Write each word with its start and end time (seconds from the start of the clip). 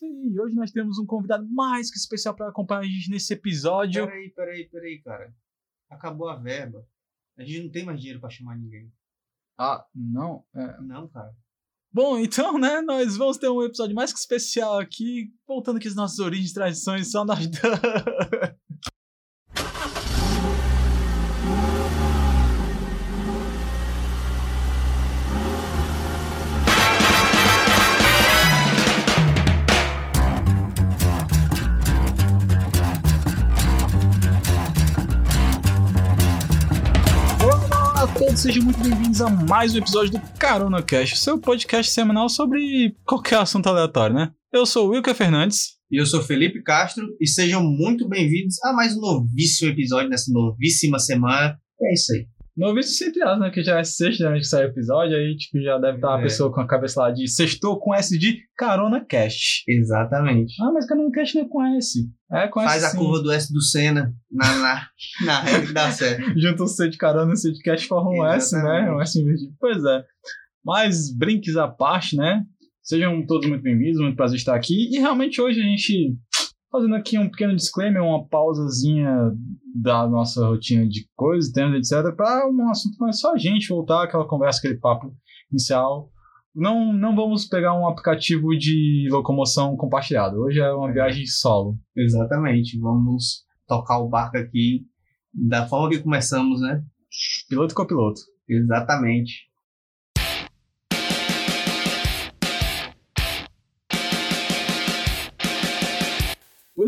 isso 0.00 0.04
aí. 0.06 0.40
Hoje 0.40 0.54
nós 0.54 0.70
temos 0.70 0.98
um 0.98 1.06
convidado 1.06 1.46
mais 1.50 1.90
que 1.90 1.98
especial 1.98 2.34
para 2.34 2.48
acompanhar 2.48 2.80
a 2.80 2.84
gente 2.84 3.10
nesse 3.10 3.34
episódio. 3.34 4.06
Peraí, 4.06 4.30
peraí, 4.30 4.68
peraí, 4.68 5.02
cara. 5.02 5.34
Acabou 5.90 6.28
a 6.28 6.36
verba. 6.36 6.86
A 7.38 7.44
gente 7.44 7.64
não 7.64 7.70
tem 7.70 7.84
mais 7.84 7.98
dinheiro 7.98 8.20
pra 8.20 8.30
chamar 8.30 8.56
ninguém. 8.56 8.90
Ah, 9.58 9.84
não? 9.94 10.44
É. 10.54 10.80
Não, 10.80 11.08
cara. 11.08 11.34
Bom, 11.92 12.18
então, 12.18 12.56
né, 12.56 12.80
nós 12.80 13.16
vamos 13.16 13.36
ter 13.36 13.48
um 13.48 13.62
episódio 13.62 13.96
mais 13.96 14.12
que 14.12 14.18
especial 14.18 14.78
aqui, 14.78 15.34
voltando 15.46 15.78
aqui 15.78 15.88
às 15.88 15.96
nossas 15.96 16.20
origens, 16.20 16.52
tradições, 16.52 17.10
só 17.10 17.24
nós. 17.24 17.38
Olá 17.64 18.56
todos, 38.30 38.42
sejam 38.42 38.62
muito 38.62 38.78
bem-vindos 38.78 39.20
a 39.20 39.28
mais 39.28 39.74
um 39.74 39.78
episódio 39.78 40.12
do 40.12 40.20
Carona 40.38 40.80
Cast, 40.82 41.18
seu 41.18 41.38
podcast 41.38 41.90
semanal 41.90 42.28
sobre 42.28 42.94
qualquer 43.04 43.40
assunto 43.40 43.66
aleatório, 43.66 44.14
né? 44.14 44.32
Eu 44.52 44.64
sou 44.64 44.86
o 44.86 44.90
Wilker 44.90 45.14
Fernandes. 45.14 45.78
E 45.90 46.00
eu 46.00 46.06
sou 46.06 46.22
Felipe 46.22 46.62
Castro 46.62 47.04
e 47.20 47.26
sejam 47.26 47.60
muito 47.62 48.08
bem-vindos 48.08 48.62
a 48.62 48.72
mais 48.72 48.96
um 48.96 49.00
novíssimo 49.00 49.72
episódio 49.72 50.08
nessa 50.08 50.30
novíssima 50.32 51.00
semana. 51.00 51.58
É 51.82 51.92
isso 51.92 52.12
aí. 52.12 52.28
Novíssimo 52.60 53.08
entre 53.10 53.22
aspas, 53.22 53.40
né? 53.40 53.50
Que 53.50 53.62
já 53.62 53.78
é 53.78 53.84
sexta, 53.84 54.30
né, 54.30 54.38
que 54.38 54.44
sai 54.44 54.64
o 54.64 54.68
episódio, 54.68 55.16
aí 55.16 55.36
tipo, 55.36 55.60
já 55.62 55.78
deve 55.78 55.96
estar 55.96 56.16
a 56.16 56.18
É. 56.20 56.22
pessoa 56.22 56.52
com 56.52 56.60
a 56.60 56.66
cabeça 56.66 57.00
lá 57.00 57.10
de 57.10 57.26
sextou 57.26 57.80
com 57.80 57.94
S 57.94 58.18
de 58.18 58.38
Carona 58.56 59.04
Cast. 59.04 59.62
Exatamente. 59.66 60.52
Ah, 60.62 60.70
mas 60.72 60.86
Carona 60.86 61.10
Cast 61.10 61.34
não 61.36 61.44
é 61.44 61.48
com 61.48 61.64
S. 61.76 61.98
É 62.32 62.48
com 62.48 62.60
Faz 62.60 62.82
S 62.82 62.84
a 62.86 62.88
sim. 62.90 62.98
curva 62.98 63.22
do 63.22 63.32
S 63.32 63.52
do 63.52 63.62
Senna 63.62 64.12
na, 64.30 64.54
na, 64.56 64.86
na 65.24 65.40
régua 65.40 65.66
que 65.66 65.72
dá 65.72 65.90
certo. 65.90 66.22
Junta 66.38 66.62
o 66.62 66.66
C 66.68 66.88
de 66.88 66.96
carona 66.98 67.30
e 67.30 67.34
o 67.34 67.36
C 67.36 67.50
de 67.52 67.60
cast 67.60 67.86
forma 67.88 68.10
um 68.10 68.24
S, 68.26 68.54
né? 68.54 68.60
Exatamente. 68.60 68.90
Um 68.94 69.00
S 69.00 69.20
invertido. 69.20 69.52
Pois 69.58 69.84
é. 69.84 70.04
Mas 70.64 71.16
brinques 71.16 71.56
à 71.56 71.66
parte, 71.66 72.14
né? 72.16 72.42
Sejam 72.82 73.24
todos 73.26 73.48
muito 73.48 73.62
bem-vindos, 73.62 74.00
muito 74.00 74.16
prazer 74.16 74.36
estar 74.36 74.54
aqui. 74.54 74.94
E 74.94 74.98
realmente 74.98 75.40
hoje 75.40 75.60
a 75.60 75.64
gente, 75.64 76.14
fazendo 76.70 76.94
aqui 76.94 77.18
um 77.18 77.28
pequeno 77.30 77.54
disclaimer, 77.56 78.02
uma 78.02 78.26
pausazinha 78.26 79.12
da 79.74 80.06
nossa 80.08 80.46
rotina 80.46 80.86
de 80.88 81.06
coisas, 81.16 81.50
temas, 81.52 81.90
etc., 81.90 82.14
para 82.14 82.48
um 82.48 82.70
assunto 82.70 82.96
mais 82.98 83.18
só 83.18 83.32
a 83.34 83.38
gente 83.38 83.68
voltar 83.68 84.04
aquela 84.04 84.26
conversa, 84.26 84.58
aquele 84.58 84.78
papo 84.78 85.12
inicial. 85.50 86.10
Não, 86.54 86.92
não 86.92 87.14
vamos 87.14 87.46
pegar 87.46 87.78
um 87.78 87.86
aplicativo 87.86 88.48
de 88.56 89.08
locomoção 89.10 89.76
compartilhado. 89.76 90.36
Hoje 90.40 90.60
é 90.60 90.72
uma 90.72 90.90
É. 90.90 90.92
viagem 90.92 91.24
solo. 91.26 91.78
Exatamente. 91.96 92.78
Vamos 92.80 93.44
tocar 93.68 93.98
o 93.98 94.08
barco 94.08 94.36
aqui 94.36 94.84
da 95.32 95.66
forma 95.66 95.88
que 95.90 96.00
começamos, 96.00 96.60
né? 96.60 96.82
Piloto 97.48 97.72
e 97.72 97.76
copiloto. 97.76 98.20
Exatamente. 98.48 99.48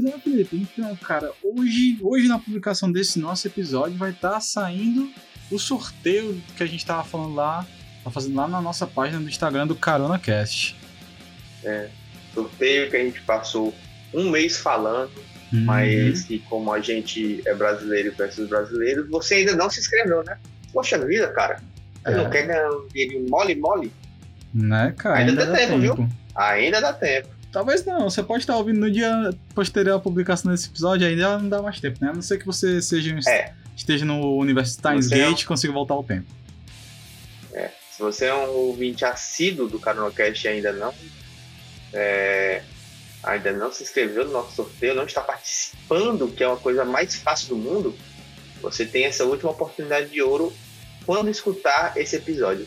Pois 0.02 0.14
é, 0.14 0.18
Felipe. 0.18 0.56
Então, 0.76 0.96
cara, 0.96 1.30
hoje, 1.42 1.98
hoje 2.00 2.26
na 2.28 2.38
publicação 2.38 2.90
desse 2.90 3.18
nosso 3.18 3.46
episódio 3.46 3.96
vai 3.96 4.10
estar 4.10 4.40
saindo 4.40 5.10
o 5.50 5.58
sorteio 5.58 6.40
que 6.56 6.62
a 6.62 6.66
gente 6.66 6.84
tava 6.84 7.04
falando 7.04 7.34
lá, 7.34 7.66
tá 8.02 8.10
fazendo 8.10 8.34
lá 8.36 8.48
na 8.48 8.60
nossa 8.60 8.86
página 8.86 9.20
do 9.20 9.28
Instagram 9.28 9.66
do 9.66 9.74
Carona 9.76 10.18
Cast. 10.18 10.76
sorteio 12.34 12.90
que 12.90 12.96
a 12.96 13.04
gente 13.04 13.20
passou 13.22 13.74
um 14.12 14.30
mês 14.30 14.56
falando, 14.58 15.12
Uhum. 15.52 15.64
mas 15.64 16.22
que 16.22 16.38
como 16.38 16.72
a 16.72 16.80
gente 16.80 17.42
é 17.46 17.54
brasileiro 17.54 18.14
versus 18.16 18.48
brasileiro, 18.48 19.06
você 19.10 19.34
ainda 19.34 19.54
não 19.54 19.68
se 19.68 19.80
inscreveu, 19.80 20.24
né? 20.24 20.38
Poxa 20.72 20.98
vida, 21.04 21.28
cara. 21.28 21.60
Você 22.02 22.10
É. 22.10 22.16
não 22.16 22.30
quer 22.30 22.46
ganhar 22.46 22.70
um 22.70 23.26
mole, 23.28 23.54
mole? 23.54 23.92
Né, 24.54 24.94
cara? 24.96 25.18
Ainda 25.18 25.32
Ainda, 25.32 25.44
dá 25.46 25.52
dá 25.52 25.58
tempo, 25.58 25.72
tempo. 25.80 25.94
viu? 25.96 26.08
Ainda 26.34 26.80
dá 26.80 26.92
tempo. 26.94 27.28
Talvez 27.52 27.84
não, 27.84 28.08
você 28.08 28.22
pode 28.22 28.42
estar 28.42 28.56
ouvindo 28.56 28.80
no 28.80 28.90
dia 28.90 29.30
posterior 29.54 29.96
à 29.96 30.00
publicação 30.00 30.50
desse 30.50 30.68
episódio, 30.68 31.06
ainda 31.06 31.38
não 31.38 31.48
dá 31.48 31.60
mais 31.60 31.78
tempo, 31.78 31.98
né? 32.00 32.10
A 32.10 32.14
não 32.14 32.22
ser 32.22 32.38
que 32.38 32.46
você 32.46 32.80
seja 32.80 33.14
É. 33.28 33.52
esteja 33.76 34.04
no 34.04 34.36
universo 34.38 34.80
Times 34.80 35.12
é 35.12 35.16
Gate 35.18 35.42
e 35.42 35.46
consiga 35.46 35.72
voltar 35.72 35.94
ao 35.94 36.02
tempo. 36.02 36.26
Se 37.92 38.00
você 38.00 38.24
é 38.24 38.34
um 38.34 38.48
ouvinte 38.48 39.04
assíduo 39.04 39.68
do 39.68 39.78
CaronaCast 39.78 40.46
e 40.46 40.48
ainda 40.48 40.72
não, 40.72 40.94
é, 41.92 42.62
ainda 43.22 43.52
não 43.52 43.70
se 43.70 43.82
inscreveu 43.82 44.24
no 44.24 44.32
nosso 44.32 44.56
sorteio, 44.56 44.94
não 44.94 45.04
está 45.04 45.20
participando, 45.20 46.26
que 46.28 46.42
é 46.42 46.48
uma 46.48 46.56
coisa 46.56 46.86
mais 46.86 47.14
fácil 47.14 47.50
do 47.50 47.56
mundo, 47.56 47.94
você 48.62 48.86
tem 48.86 49.04
essa 49.04 49.24
última 49.24 49.50
oportunidade 49.50 50.08
de 50.08 50.22
ouro 50.22 50.50
quando 51.04 51.28
escutar 51.28 51.94
esse 51.98 52.16
episódio. 52.16 52.66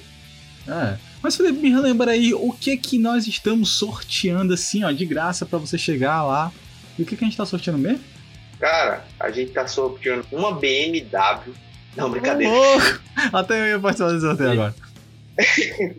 É. 0.67 0.95
Mas 1.25 1.35
Felipe, 1.37 1.59
me 1.59 1.71
relembra 1.71 2.11
aí 2.11 2.35
o 2.35 2.53
que 2.53 2.77
que 2.77 2.99
nós 2.99 3.25
estamos 3.25 3.71
sorteando 3.71 4.53
assim, 4.53 4.83
ó, 4.83 4.91
de 4.91 5.07
graça 5.07 5.43
pra 5.43 5.57
você 5.57 5.75
chegar 5.75 6.23
lá. 6.23 6.51
E 6.99 7.01
o 7.01 7.05
que 7.05 7.17
que 7.17 7.23
a 7.23 7.27
gente 7.27 7.35
tá 7.35 7.43
sorteando 7.47 7.79
mesmo? 7.79 8.03
Cara, 8.59 9.03
a 9.19 9.31
gente 9.31 9.51
tá 9.51 9.65
sorteando 9.65 10.23
uma 10.31 10.51
BMW. 10.51 11.55
Não, 11.97 12.11
brincadeira. 12.11 12.53
Louco! 12.53 13.01
Até 13.33 13.59
eu 13.59 13.65
ia 13.69 13.79
participar 13.79 14.11
desse 14.11 14.21
sorteio 14.21 14.51
agora. 14.51 14.75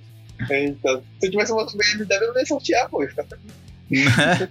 Então, 0.48 1.03
se 1.19 1.26
eu 1.26 1.31
tivesse 1.31 1.50
uma 1.50 1.66
BMW, 1.66 2.22
eu 2.22 2.32
não 2.32 2.41
ia 2.41 2.47
sortear, 2.47 2.88
pô. 2.88 3.03
Né? 3.03 4.48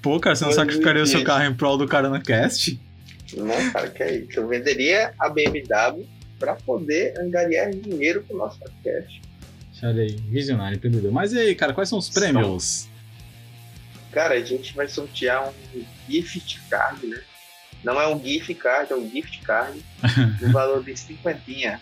Pô, 0.00 0.18
cara, 0.20 0.36
você 0.36 0.44
não 0.44 0.50
Mas, 0.50 0.56
sacrificaria 0.56 1.02
o 1.02 1.06
seu 1.06 1.22
carro 1.22 1.44
em 1.44 1.52
prol 1.52 1.76
do 1.76 1.88
Carona 1.88 2.22
Cast? 2.22 2.80
Não, 3.36 3.70
cara, 3.72 3.90
que 3.90 4.02
é 4.02 4.18
isso. 4.18 4.38
Eu 4.38 4.48
venderia 4.48 5.12
a 5.18 5.28
BMW 5.28 6.06
pra 6.42 6.56
poder 6.56 7.16
angariar 7.20 7.70
dinheiro 7.70 8.24
pro 8.24 8.36
nosso 8.36 8.58
podcast. 8.58 9.22
Olha 9.80 10.02
aí, 10.02 10.16
visionário, 10.28 10.76
empreendedor. 10.76 11.12
Mas 11.12 11.32
e 11.32 11.38
aí, 11.38 11.54
cara, 11.54 11.72
quais 11.72 11.88
são 11.88 11.98
os 11.98 12.10
prêmios? 12.10 12.88
Cara, 14.10 14.34
a 14.34 14.40
gente 14.40 14.74
vai 14.74 14.88
sortear 14.88 15.48
um 15.48 15.84
gift 16.08 16.60
card, 16.68 17.06
né? 17.06 17.20
Não 17.84 18.00
é 18.00 18.08
um 18.08 18.20
gift 18.20 18.54
card, 18.54 18.92
é 18.92 18.96
um 18.96 19.08
gift 19.08 19.40
card 19.42 19.80
no 20.42 20.50
valor 20.50 20.82
de 20.82 20.96
cinquentinha. 20.96 21.80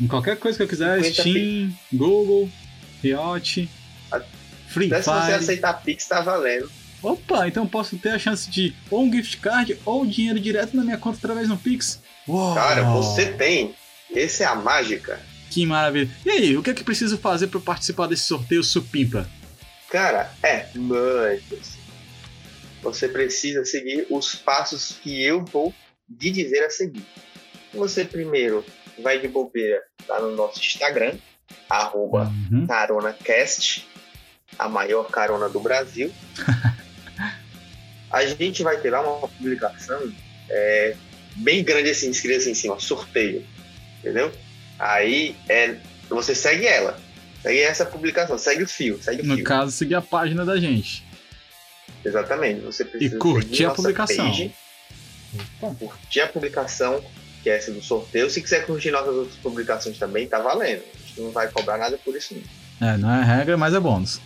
Em 0.00 0.08
qualquer 0.08 0.36
coisa 0.36 0.56
que 0.56 0.64
eu 0.64 0.68
quiser, 0.68 1.00
50 1.02 1.22
Steam, 1.22 1.72
Google, 1.92 2.50
Riot, 3.00 3.68
Free 4.66 4.86
Até 4.86 5.02
se 5.02 5.10
você 5.10 5.20
Fire. 5.20 5.34
aceitar 5.34 5.72
Pix, 5.74 6.06
tá 6.08 6.20
valendo. 6.22 6.68
Opa, 7.00 7.46
então 7.46 7.62
eu 7.62 7.68
posso 7.68 7.96
ter 7.98 8.10
a 8.10 8.18
chance 8.18 8.50
de 8.50 8.74
ou 8.90 9.04
um 9.04 9.12
gift 9.12 9.38
card 9.38 9.78
ou 9.84 10.04
dinheiro 10.04 10.40
direto 10.40 10.76
na 10.76 10.82
minha 10.82 10.98
conta 10.98 11.18
através 11.18 11.48
do 11.48 11.56
Pix. 11.56 12.00
Uou! 12.26 12.54
Cara, 12.54 12.82
você 12.84 13.32
tem. 13.32 13.74
Essa 14.14 14.44
é 14.44 14.46
a 14.46 14.54
mágica. 14.54 15.20
Que 15.50 15.64
maravilha. 15.66 16.10
E 16.24 16.30
aí, 16.30 16.56
o 16.56 16.62
que 16.62 16.70
é 16.70 16.74
que 16.74 16.84
preciso 16.84 17.18
fazer 17.18 17.48
para 17.48 17.60
participar 17.60 18.06
desse 18.06 18.24
sorteio 18.24 18.62
supimpa? 18.62 19.28
Cara, 19.90 20.32
é 20.42 20.66
muito. 20.74 21.60
Você 22.82 23.08
precisa 23.08 23.64
seguir 23.64 24.06
os 24.10 24.34
passos 24.34 24.98
que 25.02 25.22
eu 25.22 25.44
vou 25.44 25.72
te 26.18 26.30
dizer 26.30 26.64
a 26.64 26.70
seguir. 26.70 27.04
Você 27.74 28.04
primeiro 28.04 28.64
vai 29.02 29.18
de 29.18 29.28
bobeira 29.28 29.82
lá 30.08 30.20
no 30.20 30.34
nosso 30.34 30.58
Instagram, 30.60 31.14
arroba 31.68 32.30
Uhum. 32.50 32.66
CaronaCast, 32.66 33.88
a 34.58 34.68
maior 34.68 35.04
carona 35.10 35.48
do 35.48 35.60
Brasil. 35.60 36.12
a 38.10 38.26
gente 38.26 38.62
vai 38.62 38.78
ter 38.78 38.90
lá 38.90 39.00
uma 39.00 39.28
publicação 39.28 40.12
é, 40.50 40.96
bem 41.36 41.62
grande 41.64 41.90
assim, 41.90 42.10
escrito 42.10 42.38
assim 42.38 42.50
em 42.50 42.54
cima, 42.54 42.78
sorteio. 42.80 43.44
Entendeu? 44.00 44.32
Aí 44.78 45.34
é, 45.48 45.76
você 46.08 46.34
segue 46.34 46.66
ela. 46.66 46.98
Segue 47.42 47.60
essa 47.60 47.84
publicação, 47.84 48.38
segue 48.38 48.62
o 48.62 48.68
fio, 48.68 49.02
segue 49.02 49.22
o 49.22 49.26
No 49.26 49.34
fio. 49.36 49.44
caso, 49.44 49.72
seguir 49.72 49.94
a 49.96 50.00
página 50.02 50.44
da 50.44 50.58
gente. 50.58 51.04
Exatamente. 52.04 52.60
Você 52.60 52.84
precisa 52.84 53.16
E 53.16 53.18
curtir 53.18 53.64
a 53.64 53.70
publicação. 53.70 54.26
page, 54.28 54.52
curtir 55.78 56.20
a 56.20 56.26
publicação, 56.28 57.04
que 57.42 57.50
é 57.50 57.56
essa 57.56 57.70
do 57.72 57.82
sorteio. 57.82 58.28
Se 58.30 58.40
quiser 58.42 58.64
curtir 58.66 58.90
nossas 58.90 59.14
outras 59.14 59.36
publicações 59.36 59.98
também, 59.98 60.26
tá 60.26 60.38
valendo. 60.40 60.82
A 60.94 60.98
gente 61.08 61.20
não 61.20 61.30
vai 61.30 61.48
cobrar 61.50 61.78
nada 61.78 61.98
por 61.98 62.14
isso. 62.16 62.34
Não. 62.80 62.88
É, 62.88 62.96
não 62.96 63.10
é 63.14 63.24
regra, 63.24 63.56
mas 63.56 63.74
é 63.74 63.80
bônus. 63.80 64.20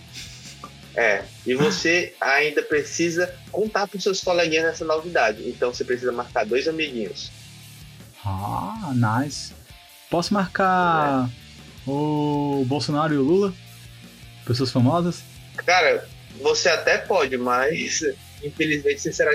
É, 0.97 1.23
e 1.47 1.55
você 1.55 2.15
ainda 2.19 2.63
precisa 2.63 3.33
contar 3.53 3.87
para 3.87 4.01
seus 4.01 4.23
coleguinhas 4.23 4.65
essa 4.65 4.85
novidade. 4.85 5.47
Então 5.47 5.73
você 5.73 5.85
precisa 5.85 6.11
marcar 6.11 6.47
dois 6.47 6.67
amiguinhos. 6.67 7.31
Ah, 8.25 8.93
nice. 8.95 9.53
Posso 10.11 10.33
marcar 10.33 11.29
o 11.87 12.65
Bolsonaro 12.67 13.13
e 13.13 13.19
o 13.19 13.23
Lula? 13.23 13.53
Pessoas 14.47 14.71
famosas? 14.71 15.23
Cara, 15.57 16.09
você 16.41 16.71
até 16.71 16.97
pode, 16.97 17.37
mas 17.37 18.03
infelizmente 18.43 19.01
você 19.01 19.13
será 19.13 19.33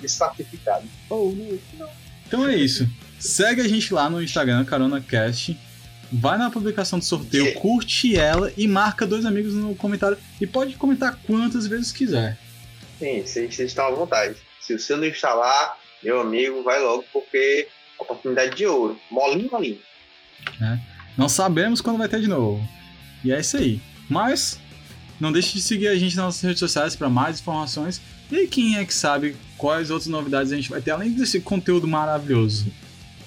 desqualificado. 0.00 0.88
Oh, 1.10 1.34
não. 1.78 1.88
Então 2.26 2.48
é 2.48 2.56
isso. 2.56 2.88
Segue 3.18 3.60
a 3.60 3.68
gente 3.68 3.92
lá 3.92 4.08
no 4.08 4.22
Instagram, 4.22 4.64
CaronaCast. 4.64 5.58
Vai 6.12 6.38
na 6.38 6.50
publicação 6.50 6.98
do 6.98 7.04
sorteio, 7.04 7.46
Sim. 7.46 7.54
curte 7.54 8.16
ela 8.16 8.52
e 8.56 8.66
marca 8.66 9.06
dois 9.06 9.24
amigos 9.24 9.54
no 9.54 9.74
comentário. 9.74 10.16
E 10.40 10.46
pode 10.46 10.74
comentar 10.76 11.18
quantas 11.26 11.66
vezes 11.66 11.92
quiser. 11.92 12.38
Sim, 12.98 13.22
vocês 13.22 13.54
vocês 13.54 13.70
estão 13.70 13.86
à 13.86 13.90
vontade. 13.90 14.36
Se 14.60 14.74
o 14.74 14.78
seu 14.78 14.96
não 14.96 15.04
está 15.04 15.32
lá, 15.34 15.76
meu 16.02 16.20
amigo, 16.20 16.62
vai 16.62 16.80
logo, 16.80 17.04
porque 17.12 17.68
oportunidade 17.98 18.56
de 18.56 18.66
ouro. 18.66 18.98
Molinho, 19.10 19.50
molinho. 19.50 19.78
Não 21.16 21.28
sabemos 21.28 21.80
quando 21.80 21.98
vai 21.98 22.08
ter 22.08 22.20
de 22.20 22.28
novo. 22.28 22.66
E 23.24 23.32
é 23.32 23.40
isso 23.40 23.56
aí. 23.56 23.80
Mas 24.08 24.58
não 25.20 25.32
deixe 25.32 25.54
de 25.54 25.60
seguir 25.60 25.88
a 25.88 25.96
gente 25.96 26.16
nas 26.16 26.24
nossas 26.26 26.42
redes 26.42 26.60
sociais 26.60 26.94
para 26.94 27.08
mais 27.08 27.40
informações. 27.40 28.00
E 28.30 28.46
quem 28.46 28.76
é 28.76 28.84
que 28.84 28.94
sabe 28.94 29.36
quais 29.56 29.90
outras 29.90 30.08
novidades 30.08 30.52
a 30.52 30.56
gente 30.56 30.70
vai 30.70 30.80
ter 30.80 30.90
além 30.92 31.12
desse 31.12 31.40
conteúdo 31.40 31.88
maravilhoso. 31.88 32.66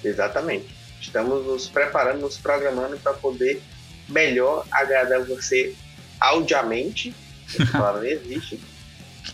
Exatamente. 0.02 0.81
Estamos 1.02 1.44
nos 1.44 1.68
preparando, 1.68 2.20
nos 2.20 2.38
programando 2.38 2.96
para 2.96 3.12
poder 3.12 3.60
melhor 4.08 4.64
agradar 4.70 5.24
você 5.24 5.74
audiamente. 6.20 7.12
Essa 7.48 7.66
palavra 7.72 8.02
não 8.02 8.08
existe. 8.08 8.60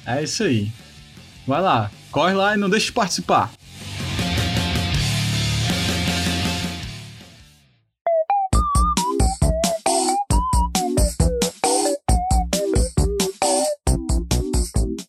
É 0.07 0.23
isso 0.23 0.45
aí. 0.45 0.73
Vai 1.47 1.61
lá, 1.61 1.91
corre 2.11 2.33
lá 2.33 2.55
e 2.55 2.57
não 2.57 2.71
deixe 2.71 2.87
de 2.87 2.93
participar. 2.93 3.53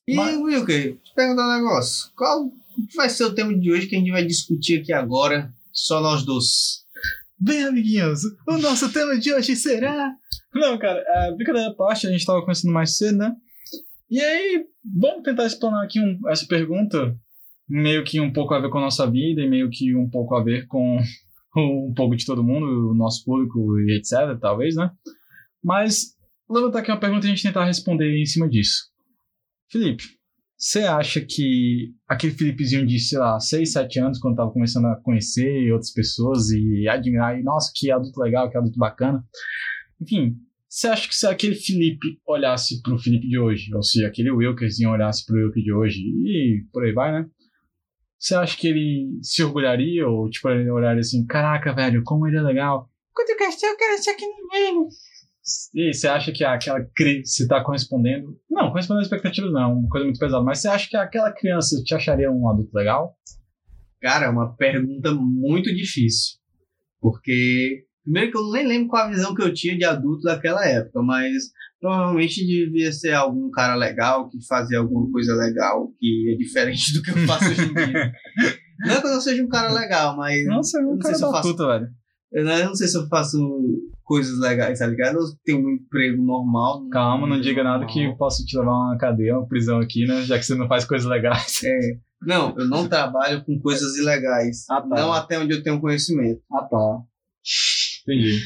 E, 0.05 0.19
Wilker, 0.19 0.97
te 0.97 1.13
perguntar 1.15 1.47
um 1.47 1.55
negócio. 1.55 2.11
Qual 2.17 2.51
vai 2.97 3.09
ser 3.09 3.23
o 3.23 3.33
tema 3.33 3.57
de 3.57 3.71
hoje 3.71 3.87
que 3.87 3.95
a 3.95 3.99
gente 3.99 4.11
vai 4.11 4.25
discutir 4.25 4.81
aqui 4.81 4.91
agora, 4.91 5.53
só 5.85 6.01
nós 6.01 6.23
dois? 6.23 6.83
Bem, 7.39 7.63
amiguinhos, 7.63 8.21
o 8.47 8.57
nosso 8.57 8.91
tema 8.91 9.17
de 9.17 9.33
hoje 9.33 9.55
será. 9.55 10.13
Não, 10.53 10.77
cara, 10.77 11.01
é, 11.07 11.31
brincadeira 11.35 11.69
à 11.69 11.73
parte, 11.73 12.05
a 12.05 12.11
gente 12.11 12.25
tava 12.25 12.41
conversando 12.41 12.73
mais 12.73 12.97
cedo, 12.97 13.17
né? 13.17 13.33
E 14.09 14.19
aí, 14.19 14.65
vamos 14.83 15.23
tentar 15.23 15.45
explanar 15.45 15.85
aqui 15.85 15.99
um- 16.01 16.19
essa 16.27 16.45
pergunta, 16.47 17.15
meio 17.67 18.03
que 18.03 18.19
um 18.19 18.33
pouco 18.33 18.53
a 18.53 18.59
ver 18.59 18.69
com 18.69 18.79
a 18.79 18.81
nossa 18.81 19.09
vida 19.09 19.41
e 19.41 19.49
meio 19.49 19.69
que 19.69 19.95
um 19.95 20.09
pouco 20.09 20.35
a 20.35 20.43
ver 20.43 20.65
com 20.67 20.97
um 21.55 21.93
pouco 21.95 22.15
de 22.15 22.25
todo 22.25 22.43
mundo, 22.43 22.91
o 22.91 22.93
nosso 22.95 23.23
público 23.23 23.79
e 23.79 23.97
etc, 23.97 24.37
talvez, 24.39 24.75
né? 24.75 24.91
Mas, 25.63 26.15
levantar 26.49 26.79
aqui 26.79 26.91
uma 26.91 26.99
pergunta 26.99 27.25
e 27.25 27.29
a 27.31 27.33
gente 27.35 27.43
tentar 27.43 27.63
responder 27.65 28.17
em 28.19 28.25
cima 28.25 28.49
disso. 28.49 28.89
Felipe, 29.71 30.03
você 30.59 30.79
acha 30.79 31.21
que 31.21 31.93
aquele 32.05 32.33
Felipezinho 32.33 32.85
de, 32.85 32.99
sei 32.99 33.17
lá, 33.17 33.39
6, 33.39 33.71
7 33.71 33.99
anos, 34.01 34.19
quando 34.19 34.35
tava 34.35 34.51
começando 34.51 34.87
a 34.87 34.97
conhecer 34.97 35.71
outras 35.71 35.93
pessoas 35.93 36.49
e 36.49 36.85
admirar, 36.85 37.39
e 37.39 37.43
nossa, 37.43 37.71
que 37.73 37.89
adulto 37.89 38.19
legal, 38.19 38.49
que 38.51 38.57
adulto 38.57 38.77
bacana. 38.77 39.23
Enfim, 40.01 40.35
você 40.67 40.89
acha 40.89 41.07
que 41.07 41.15
se 41.15 41.25
aquele 41.25 41.55
Felipe 41.55 42.19
olhasse 42.27 42.81
pro 42.81 42.99
Felipe 42.99 43.25
de 43.25 43.39
hoje, 43.39 43.73
ou 43.73 43.81
se 43.81 44.03
aquele 44.03 44.31
Wilkerzinho 44.31 44.91
olhasse 44.91 45.25
pro 45.25 45.37
Wilker 45.37 45.63
de 45.63 45.71
hoje, 45.71 46.01
e 46.01 46.65
por 46.73 46.83
aí 46.83 46.91
vai, 46.91 47.13
né? 47.13 47.29
Você 48.19 48.35
acha 48.35 48.57
que 48.57 48.67
ele 48.67 49.17
se 49.21 49.41
orgulharia, 49.41 50.05
ou 50.09 50.29
tipo, 50.29 50.49
ele 50.49 50.69
olharia 50.69 50.99
assim, 50.99 51.25
caraca, 51.25 51.73
velho, 51.73 52.03
como 52.03 52.27
ele 52.27 52.35
é 52.35 52.41
legal. 52.41 52.91
Quando 53.13 53.29
eu 53.29 53.37
crescer, 53.37 53.65
eu 53.65 53.77
quero 53.77 54.03
ser 54.03 54.13
que 54.15 54.25
nem 54.25 54.67
ele. 54.67 54.87
E 55.73 55.93
você 55.93 56.07
acha 56.07 56.31
que 56.31 56.43
aquela 56.43 56.83
criança 56.95 57.43
está 57.43 57.63
correspondendo? 57.63 58.37
Não, 58.49 58.69
correspondendo 58.69 59.01
às 59.01 59.07
expectativas 59.07 59.51
não, 59.51 59.61
é 59.61 59.67
uma 59.67 59.89
coisa 59.89 60.05
muito 60.05 60.19
pesada. 60.19 60.43
Mas 60.43 60.59
você 60.59 60.67
acha 60.67 60.89
que 60.89 60.97
aquela 60.97 61.31
criança 61.31 61.81
te 61.83 61.93
acharia 61.93 62.31
um 62.31 62.49
adulto 62.49 62.75
legal? 62.75 63.15
Cara, 64.01 64.27
é 64.27 64.29
uma 64.29 64.55
pergunta 64.55 65.13
muito 65.13 65.73
difícil. 65.75 66.37
Porque, 67.01 67.85
primeiro 68.03 68.31
que 68.31 68.37
eu 68.37 68.51
nem 68.51 68.67
lembro 68.67 68.89
qual 68.89 69.05
a 69.05 69.09
visão 69.09 69.33
que 69.33 69.41
eu 69.41 69.53
tinha 69.53 69.77
de 69.77 69.85
adulto 69.85 70.23
daquela 70.23 70.65
época, 70.65 71.01
mas 71.01 71.51
provavelmente 71.79 72.45
devia 72.45 72.91
ser 72.91 73.13
algum 73.13 73.49
cara 73.49 73.75
legal 73.75 74.29
que 74.29 74.37
fazia 74.45 74.79
alguma 74.79 75.09
coisa 75.11 75.33
legal 75.35 75.91
que 75.97 76.33
é 76.33 76.37
diferente 76.37 76.93
do 76.93 77.01
que 77.01 77.11
eu 77.11 77.17
faço 77.25 77.49
hoje 77.49 77.61
em 77.61 77.73
dia. 77.73 78.11
Não 78.79 78.93
é 78.93 79.01
que 79.01 79.07
eu 79.07 79.11
não 79.11 79.19
seja 79.19 79.43
um 79.43 79.49
cara 79.49 79.73
legal, 79.73 80.15
mas 80.15 80.45
Nossa, 80.45 80.79
é 80.79 80.81
eu 80.81 80.87
um 80.87 80.95
não 80.95 81.01
sei 81.01 81.03
cara 81.03 81.17
se 81.17 81.23
eu 81.25 81.31
faço 81.31 81.49
puta, 81.49 81.67
velho. 81.67 81.87
Não, 82.31 82.57
eu 82.57 82.65
não 82.67 82.75
sei 82.75 82.87
se 82.87 82.97
eu 82.97 83.07
faço 83.09 83.37
coisas 84.09 84.39
legais, 84.39 84.79
tá 84.79 84.87
ligado? 84.87 85.19
Eu 85.19 85.25
tenho 85.45 85.63
um 85.63 85.69
emprego 85.69 86.23
normal. 86.23 86.89
Calma, 86.89 87.27
não 87.27 87.39
diga 87.39 87.63
nada 87.63 87.85
que 87.85 88.05
eu 88.05 88.17
posso 88.17 88.43
te 88.43 88.57
levar 88.57 88.71
uma 88.71 88.97
cadeia, 88.97 89.37
uma 89.37 89.47
prisão 89.47 89.79
aqui, 89.79 90.03
né? 90.07 90.23
Já 90.23 90.39
que 90.39 90.43
você 90.43 90.55
não 90.55 90.67
faz 90.67 90.83
coisas 90.83 91.07
legais. 91.07 91.63
É. 91.63 91.79
Não, 92.19 92.55
eu 92.57 92.67
não 92.67 92.89
trabalho 92.89 93.45
com 93.45 93.59
coisas 93.59 93.95
ilegais. 93.97 94.67
Ah, 94.67 94.81
tá. 94.81 94.95
Não 94.95 95.13
até 95.13 95.37
onde 95.37 95.53
eu 95.53 95.61
tenho 95.61 95.79
conhecimento. 95.79 96.41
Ah, 96.51 96.63
tá. 96.63 97.01
Entendi. 98.01 98.39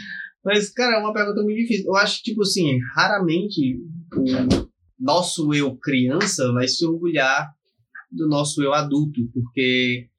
Mas, 0.43 0.69
cara, 0.69 0.97
é 0.97 0.99
uma 0.99 1.13
pergunta 1.13 1.41
muito 1.41 1.57
difícil. 1.57 1.85
Eu 1.85 1.95
acho 1.95 2.21
tipo 2.21 2.41
assim, 2.41 2.77
raramente 2.93 3.79
o 4.17 4.67
nosso 4.99 5.53
eu 5.53 5.77
criança 5.77 6.51
vai 6.51 6.67
se 6.67 6.85
orgulhar 6.85 7.53
do 8.11 8.27
nosso 8.27 8.61
eu 8.61 8.73
adulto, 8.73 9.21
porque, 9.33 10.09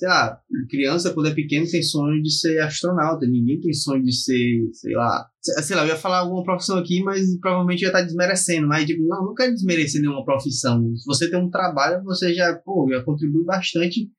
sei 0.00 0.08
lá, 0.08 0.40
criança, 0.70 1.12
quando 1.12 1.28
é 1.28 1.34
pequeno, 1.34 1.70
tem 1.70 1.82
sonho 1.82 2.22
de 2.22 2.32
ser 2.32 2.58
astronauta, 2.62 3.26
ninguém 3.26 3.60
tem 3.60 3.70
sonho 3.74 4.02
de 4.02 4.16
ser, 4.16 4.70
sei 4.72 4.94
lá, 4.94 5.28
sei 5.42 5.76
lá, 5.76 5.82
eu 5.82 5.88
ia 5.88 5.96
falar 5.96 6.20
alguma 6.20 6.42
profissão 6.42 6.78
aqui, 6.78 7.02
mas 7.02 7.38
provavelmente 7.38 7.82
ia 7.82 7.88
estar 7.88 8.00
desmerecendo, 8.00 8.66
mas, 8.66 8.86
tipo, 8.86 9.06
não, 9.06 9.26
não 9.26 9.34
quero 9.34 9.52
desmerecer 9.52 10.00
nenhuma 10.00 10.24
profissão. 10.24 10.96
Se 10.96 11.04
você 11.04 11.30
tem 11.30 11.38
um 11.38 11.50
trabalho, 11.50 12.02
você 12.02 12.32
já, 12.32 12.54
pô, 12.64 12.88
já 12.90 13.02
contribui 13.02 13.44
bastante, 13.44 14.10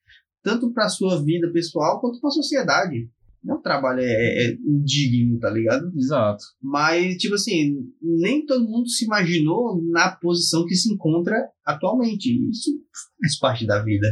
tanto 0.43 0.71
para 0.71 0.87
sua 0.87 1.19
vida 1.23 1.51
pessoal 1.51 1.99
quanto 1.99 2.21
para 2.21 2.27
a 2.27 2.31
sociedade. 2.31 3.09
Não 3.43 3.59
trabalho 3.59 4.01
é, 4.01 4.03
é 4.03 4.53
indigno, 4.63 5.39
tá 5.39 5.49
ligado? 5.49 5.91
Exato. 5.97 6.43
Mas, 6.61 7.15
tipo 7.17 7.33
assim, 7.33 7.75
nem 7.99 8.45
todo 8.45 8.69
mundo 8.69 8.87
se 8.87 9.05
imaginou 9.05 9.81
na 9.89 10.11
posição 10.11 10.63
que 10.63 10.75
se 10.75 10.93
encontra 10.93 11.49
atualmente. 11.65 12.29
Isso 12.51 12.69
faz 13.19 13.39
parte 13.39 13.65
da 13.65 13.83
vida. 13.83 14.07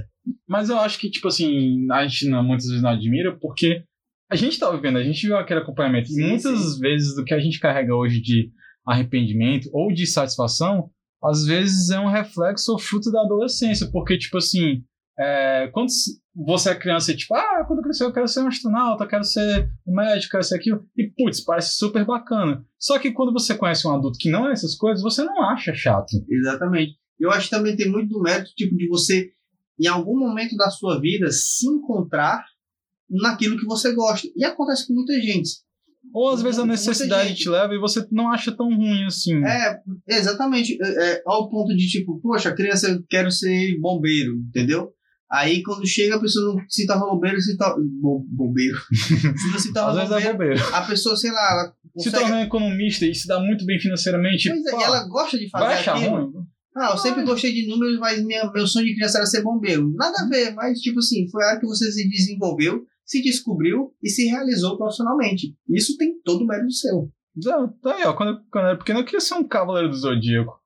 Mas 0.48 0.70
eu 0.70 0.78
acho 0.80 1.00
que, 1.00 1.10
tipo 1.10 1.28
assim, 1.28 1.88
a 1.92 2.08
gente 2.08 2.28
não, 2.28 2.44
muitas 2.44 2.68
vezes 2.68 2.82
não 2.82 2.90
admira 2.90 3.38
porque 3.40 3.84
a 4.30 4.36
gente 4.36 4.60
tá 4.60 4.70
vivendo, 4.72 4.98
a 4.98 5.04
gente 5.04 5.26
viu 5.26 5.38
aquele 5.38 5.60
acompanhamento. 5.60 6.10
Sim, 6.10 6.22
e 6.22 6.28
muitas 6.30 6.78
vezes 6.78 7.16
do 7.16 7.24
que 7.24 7.34
a 7.34 7.40
gente 7.40 7.60
carrega 7.60 7.96
hoje 7.96 8.22
de 8.22 8.52
arrependimento 8.86 9.70
ou 9.74 9.92
de 9.92 10.06
satisfação, 10.06 10.90
às 11.24 11.46
vezes 11.46 11.90
é 11.90 12.00
um 12.00 12.10
reflexo 12.10 12.72
ou 12.72 12.80
fruto 12.80 13.12
da 13.12 13.22
adolescência. 13.22 13.90
Porque, 13.92 14.18
tipo 14.18 14.38
assim, 14.38 14.84
é, 15.20 15.68
quando 15.74 15.90
você 16.36 16.70
é 16.70 16.76
criança 16.76 17.12
e 17.12 17.18
tipo, 17.18 17.34
ah, 17.36 17.66
quando 17.68 17.80
eu 17.80 17.84
crescer 17.84 18.06
eu 18.06 18.14
quero 18.14 18.28
ser 18.28 18.42
um 18.42 18.48
astronauta, 18.48 19.04
eu 19.04 19.08
quero 19.08 19.24
ser 19.24 19.70
um 19.86 19.94
médico, 19.94 20.32
quero 20.32 20.44
ser 20.44 20.56
aquilo. 20.56 20.86
E, 20.96 21.08
putz, 21.08 21.42
parece 21.42 21.76
super 21.76 22.06
bacana. 22.06 22.64
Só 22.80 22.98
que 22.98 23.12
quando 23.12 23.34
você 23.34 23.56
conhece 23.56 23.88
um 23.88 23.92
adulto 23.92 24.18
que 24.20 24.30
não 24.30 24.48
é 24.48 24.54
essas 24.54 24.76
coisas, 24.76 25.04
você 25.04 25.24
não 25.24 25.44
acha 25.44 25.74
chato. 25.74 26.12
Exatamente. 26.30 26.98
Eu 27.20 27.32
acho 27.32 27.50
que 27.50 27.56
também 27.56 27.76
tem 27.76 27.92
muito 27.92 28.10
do 28.10 28.22
mérito, 28.22 28.52
tipo, 28.56 28.78
de 28.78 28.88
você, 28.88 29.30
em 29.80 29.88
algum 29.88 30.18
momento 30.20 30.56
da 30.56 30.70
sua 30.70 31.00
vida, 31.00 31.32
se 31.32 31.68
encontrar 31.68 32.44
naquilo 33.10 33.58
que 33.58 33.66
você 33.66 33.94
gosta. 33.94 34.28
E 34.36 34.44
acontece 34.44 34.88
com 34.88 34.94
muita 34.94 35.14
gente. 35.20 35.50
Ou 36.14 36.30
às 36.30 36.42
vezes 36.42 36.60
a 36.60 36.66
necessidade 36.66 37.36
te 37.36 37.50
leva 37.50 37.74
e 37.74 37.80
você 37.80 38.06
não 38.12 38.32
acha 38.32 38.52
tão 38.56 38.68
ruim 38.74 39.04
assim. 39.06 39.36
É, 39.46 39.80
exatamente. 40.08 40.78
É, 40.82 41.14
é, 41.14 41.24
ao 41.26 41.50
ponto 41.50 41.76
de, 41.76 41.88
tipo, 41.88 42.20
poxa, 42.22 42.54
criança, 42.54 42.88
eu 42.90 43.04
quero 43.10 43.30
ser 43.32 43.78
bombeiro, 43.80 44.36
entendeu? 44.48 44.92
Aí 45.32 45.62
quando 45.62 45.86
chega 45.86 46.16
a 46.16 46.20
pessoa 46.20 46.56
não 46.56 46.64
se 46.68 46.88
torna 46.88 47.06
bombeiro, 47.06 47.40
se 47.40 47.56
torna. 47.58 47.76
bo- 48.02 48.26
Bombeiro. 48.28 48.78
se 48.92 49.52
não 49.52 49.60
se 49.60 49.68
Às 49.68 49.74
torna 49.74 50.06
vezes 50.06 50.26
é 50.26 50.32
bombeiro, 50.32 50.76
a 50.76 50.82
pessoa, 50.82 51.16
sei 51.16 51.32
lá, 51.32 51.52
ela 51.52 51.66
Se 51.68 52.06
consegue. 52.10 52.24
tornar 52.24 52.38
um 52.38 52.44
economista 52.44 53.06
e 53.06 53.14
se 53.14 53.28
dá 53.28 53.40
muito 53.40 53.64
bem 53.66 53.80
financeiramente, 53.80 54.50
Pois 54.50 54.66
é, 54.66 54.72
pô, 54.72 54.80
e 54.80 54.84
ela 54.84 55.08
gosta 55.08 55.38
de 55.38 55.48
fazer 55.50 55.66
vai 55.66 55.74
achar 55.76 55.96
aquilo. 55.98 56.16
ruim? 56.32 56.46
Ah, 56.76 56.92
eu 56.92 56.98
sempre 56.98 57.24
gostei 57.24 57.52
de 57.54 57.68
números, 57.68 58.00
mas 58.00 58.24
minha, 58.24 58.50
meu 58.52 58.66
sonho 58.68 58.86
de 58.86 58.96
criança 58.96 59.18
era 59.18 59.26
ser 59.26 59.42
bombeiro. 59.42 59.92
Nada 59.96 60.24
a 60.24 60.28
ver, 60.30 60.54
mas 60.54 60.80
tipo 60.80 61.00
assim, 61.00 61.28
foi 61.30 61.44
a 61.44 61.48
hora 61.48 61.60
que 61.60 61.66
você 61.66 61.92
se 61.92 62.08
desenvolveu, 62.08 62.84
se 63.06 63.22
descobriu 63.22 63.92
e 64.04 64.10
se 64.10 64.26
realizou 64.28 64.78
profissionalmente. 64.78 65.56
Isso 65.70 65.98
tem 65.98 66.14
todo 66.24 66.44
o 66.44 66.48
mérito 66.48 66.72
seu. 66.72 67.12
Já, 67.44 67.68
tá 67.82 67.96
aí, 67.96 68.04
ó. 68.06 68.14
Quando, 68.14 68.30
eu- 68.34 68.40
quando 68.52 68.66
eu 68.66 68.70
era 68.70 68.78
pequeno, 68.78 69.00
eu 69.00 69.06
queria 69.06 69.20
ser 69.20 69.34
um 69.36 69.48
cavaleiro 69.48 69.90
do 69.90 69.96
zodíaco. 69.96 70.60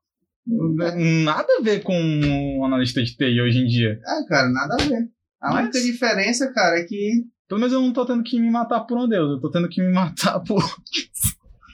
Nada 1.23 1.47
a 1.59 1.61
ver 1.63 1.83
com 1.83 1.93
um 1.97 2.65
analista 2.65 3.01
de 3.01 3.15
TI 3.15 3.39
hoje 3.41 3.59
em 3.59 3.65
dia. 3.65 3.97
Ah, 4.05 4.25
cara, 4.27 4.49
nada 4.51 4.75
a 4.75 4.85
ver. 4.85 5.09
A 5.41 5.53
Mas- 5.53 5.63
única 5.63 5.79
diferença, 5.81 6.51
cara, 6.53 6.79
é 6.79 6.83
que 6.83 7.23
Pelo 7.47 7.59
menos 7.61 7.73
eu 7.73 7.81
não 7.81 7.93
tô 7.93 8.05
tendo 8.05 8.23
que 8.23 8.39
me 8.39 8.49
matar 8.49 8.81
por 8.81 8.97
um 8.97 9.07
deus, 9.07 9.31
eu 9.31 9.39
tô 9.39 9.49
tendo 9.51 9.69
que 9.69 9.81
me 9.81 9.91
matar 9.93 10.39
por. 10.41 10.61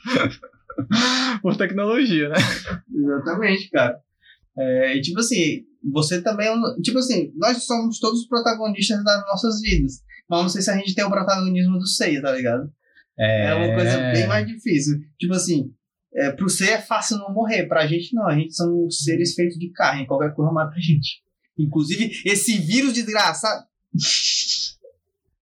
por 1.42 1.56
tecnologia, 1.56 2.30
né? 2.30 2.36
Exatamente, 2.94 3.70
cara. 3.70 4.00
É, 4.60 4.98
e 4.98 5.02
tipo 5.02 5.20
assim, 5.20 5.64
você 5.92 6.22
também 6.22 6.48
é. 6.48 6.82
Tipo 6.82 7.00
assim, 7.00 7.32
nós 7.36 7.64
somos 7.66 8.00
todos 8.00 8.28
protagonistas 8.28 9.04
das 9.04 9.22
nossas 9.26 9.62
vidas. 9.62 10.02
Mas 10.30 10.42
não 10.42 10.50
sei 10.50 10.62
se 10.62 10.70
a 10.70 10.78
gente 10.78 10.94
tem 10.94 11.06
o 11.06 11.10
protagonismo 11.10 11.80
do 11.80 11.88
Seiya, 11.88 12.22
tá 12.22 12.32
ligado? 12.34 12.72
É 13.18 13.54
uma 13.54 13.76
coisa 13.76 13.98
bem 14.12 14.28
mais 14.28 14.48
difícil. 14.48 15.00
Tipo 15.18 15.34
assim, 15.34 15.74
é, 16.14 16.32
pro 16.32 16.50
Seiya 16.50 16.76
é 16.76 16.82
fácil 16.82 17.18
não 17.18 17.34
morrer. 17.34 17.68
Pra 17.68 17.88
gente 17.88 18.14
não. 18.14 18.28
A 18.28 18.36
gente 18.36 18.54
são 18.54 18.90
seres 18.90 19.34
feitos 19.34 19.58
de 19.58 19.72
carne. 19.72 20.06
Qualquer 20.06 20.34
coisa 20.34 20.52
mata 20.52 20.76
a 20.76 20.80
gente. 20.80 21.22
Inclusive, 21.58 22.12
esse 22.26 22.58
vírus 22.58 22.94
desgraçado. 22.94 23.66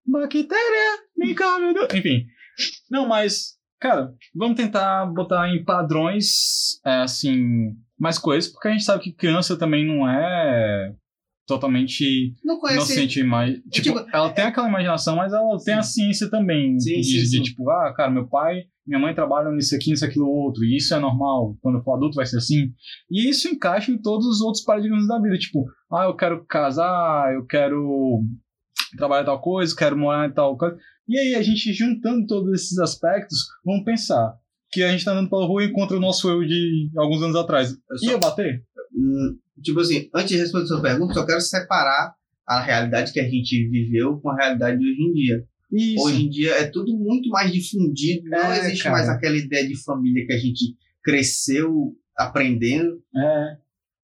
Bactéria, 0.05 0.99
me 1.17 1.35
come 1.35 1.73
do... 1.73 1.83
Enfim. 1.95 2.25
Não, 2.89 3.07
mas, 3.07 3.57
cara, 3.79 4.13
vamos 4.33 4.55
tentar 4.55 5.05
botar 5.07 5.49
em 5.49 5.63
padrões, 5.63 6.79
é, 6.85 7.01
assim, 7.01 7.75
mais 7.99 8.17
coisas, 8.19 8.51
porque 8.51 8.67
a 8.67 8.71
gente 8.71 8.83
sabe 8.83 9.03
que 9.03 9.11
criança 9.11 9.57
também 9.57 9.85
não 9.85 10.07
é 10.07 10.93
totalmente 11.47 12.35
Não 12.43 12.59
conhece. 12.59 12.77
inocente 12.77 13.23
mais. 13.23 13.55
Tipo, 13.71 13.99
tipo, 13.99 14.05
ela 14.13 14.29
tem 14.31 14.45
aquela 14.45 14.67
imaginação, 14.67 15.15
mas 15.15 15.33
ela 15.33 15.57
tem 15.63 15.73
a 15.73 15.81
ciência 15.81 16.29
também. 16.29 16.77
Sim, 16.79 16.97
de, 16.97 17.03
sim, 17.03 17.17
de, 17.17 17.27
sim. 17.27 17.41
tipo, 17.41 17.69
ah, 17.69 17.93
cara, 17.95 18.11
meu 18.11 18.27
pai, 18.27 18.63
minha 18.85 18.99
mãe 18.99 19.15
trabalham 19.15 19.53
nisso 19.53 19.73
aqui, 19.73 19.89
nisso, 19.89 20.05
aquilo, 20.05 20.27
outro, 20.27 20.63
e 20.63 20.75
isso 20.75 20.93
é 20.93 20.99
normal. 20.99 21.57
Quando 21.61 21.77
eu 21.77 21.83
for 21.83 21.95
adulto 21.95 22.15
vai 22.15 22.25
ser 22.25 22.37
assim. 22.37 22.73
E 23.09 23.29
isso 23.29 23.47
encaixa 23.47 23.91
em 23.91 23.97
todos 23.97 24.27
os 24.27 24.41
outros 24.41 24.63
paradigmas 24.63 25.07
da 25.07 25.19
vida. 25.19 25.37
Tipo, 25.37 25.65
ah, 25.91 26.03
eu 26.03 26.15
quero 26.15 26.45
casar, 26.45 27.33
eu 27.33 27.45
quero 27.45 28.21
trabalhar 28.97 29.23
tal 29.23 29.41
coisa, 29.41 29.75
quero 29.75 29.97
morar 29.97 30.29
em 30.29 30.33
tal 30.33 30.57
coisa. 30.57 30.77
E 31.07 31.17
aí, 31.17 31.35
a 31.35 31.41
gente 31.41 31.71
juntando 31.71 32.27
todos 32.27 32.51
esses 32.53 32.77
aspectos, 32.77 33.47
vamos 33.63 33.85
pensar 33.85 34.37
que 34.71 34.83
a 34.83 34.91
gente 34.91 35.03
tá 35.05 35.11
andando 35.13 35.29
pela 35.29 35.45
rua 35.45 35.63
e 35.63 35.67
encontra 35.67 35.95
o 35.97 35.99
nosso 35.99 36.29
eu 36.29 36.45
de 36.45 36.89
alguns 36.95 37.21
anos 37.23 37.35
atrás. 37.35 37.71
Eu 37.89 37.97
só- 37.97 38.11
Ia 38.11 38.17
bater? 38.17 38.63
Hum, 38.95 39.37
Tipo 39.63 39.79
assim, 39.79 40.07
antes 40.13 40.29
de 40.29 40.37
responder 40.37 40.65
a 40.65 40.67
sua 40.67 40.81
pergunta, 40.81 41.13
só 41.15 41.25
quero 41.25 41.41
separar 41.41 42.13
a 42.45 42.61
realidade 42.61 43.11
que 43.11 43.19
a 43.19 43.27
gente 43.27 43.67
viveu 43.69 44.19
com 44.19 44.29
a 44.29 44.35
realidade 44.35 44.77
de 44.77 44.85
hoje 44.87 45.01
em 45.01 45.13
dia. 45.13 45.45
Isso. 45.71 46.03
Hoje 46.05 46.23
em 46.25 46.29
dia 46.29 46.51
é 46.51 46.65
tudo 46.67 46.95
muito 46.95 47.27
mais 47.29 47.51
difundido, 47.51 48.29
não 48.29 48.37
É, 48.53 48.59
existe 48.59 48.83
cara. 48.83 48.95
mais 48.95 49.09
aquela 49.09 49.35
ideia 49.35 49.67
de 49.67 49.75
família 49.83 50.25
que 50.27 50.33
a 50.33 50.37
gente 50.37 50.75
cresceu 51.03 51.95
aprendendo. 52.15 53.01
É, 53.15 53.57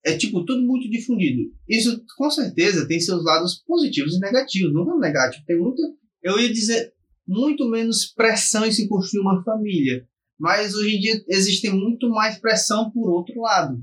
É 0.05 0.17
tipo 0.17 0.43
tudo 0.43 0.62
muito 0.63 0.89
difundido. 0.89 1.43
Isso 1.70 2.03
com 2.17 2.29
certeza 2.29 2.86
tem 2.88 3.00
seus 3.00 3.24
lados 3.24 3.63
positivos 3.65 4.15
e 4.15 4.20
negativos, 4.20 4.74
não 4.74 4.84
vamos 4.84 5.00
negar. 5.01 5.29
Tipo, 5.29 5.46
tem 5.46 5.58
muita, 5.58 5.82
eu 6.22 6.39
ia 6.39 6.51
dizer, 6.51 6.91
muito 7.27 7.70
menos 7.70 8.05
pressão 8.13 8.65
em 8.65 8.72
se 8.72 8.88
construir 8.89 9.22
uma 9.22 9.41
família. 9.43 10.05
Mas 10.40 10.74
hoje 10.74 10.96
em 10.96 11.00
dia 11.00 11.24
existe 11.28 11.70
muito 11.70 12.10
mais 12.10 12.38
pressão 12.38 12.92
por 12.92 13.10
outro 13.10 13.40
lado. 13.42 13.82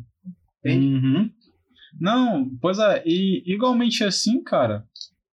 Entende? 0.58 0.86
Uhum. 0.86 1.30
Não, 2.00 2.50
pois 2.60 2.78
é, 2.78 3.02
e 3.04 3.42
igualmente 3.46 4.04
assim, 4.04 4.42
cara, 4.42 4.84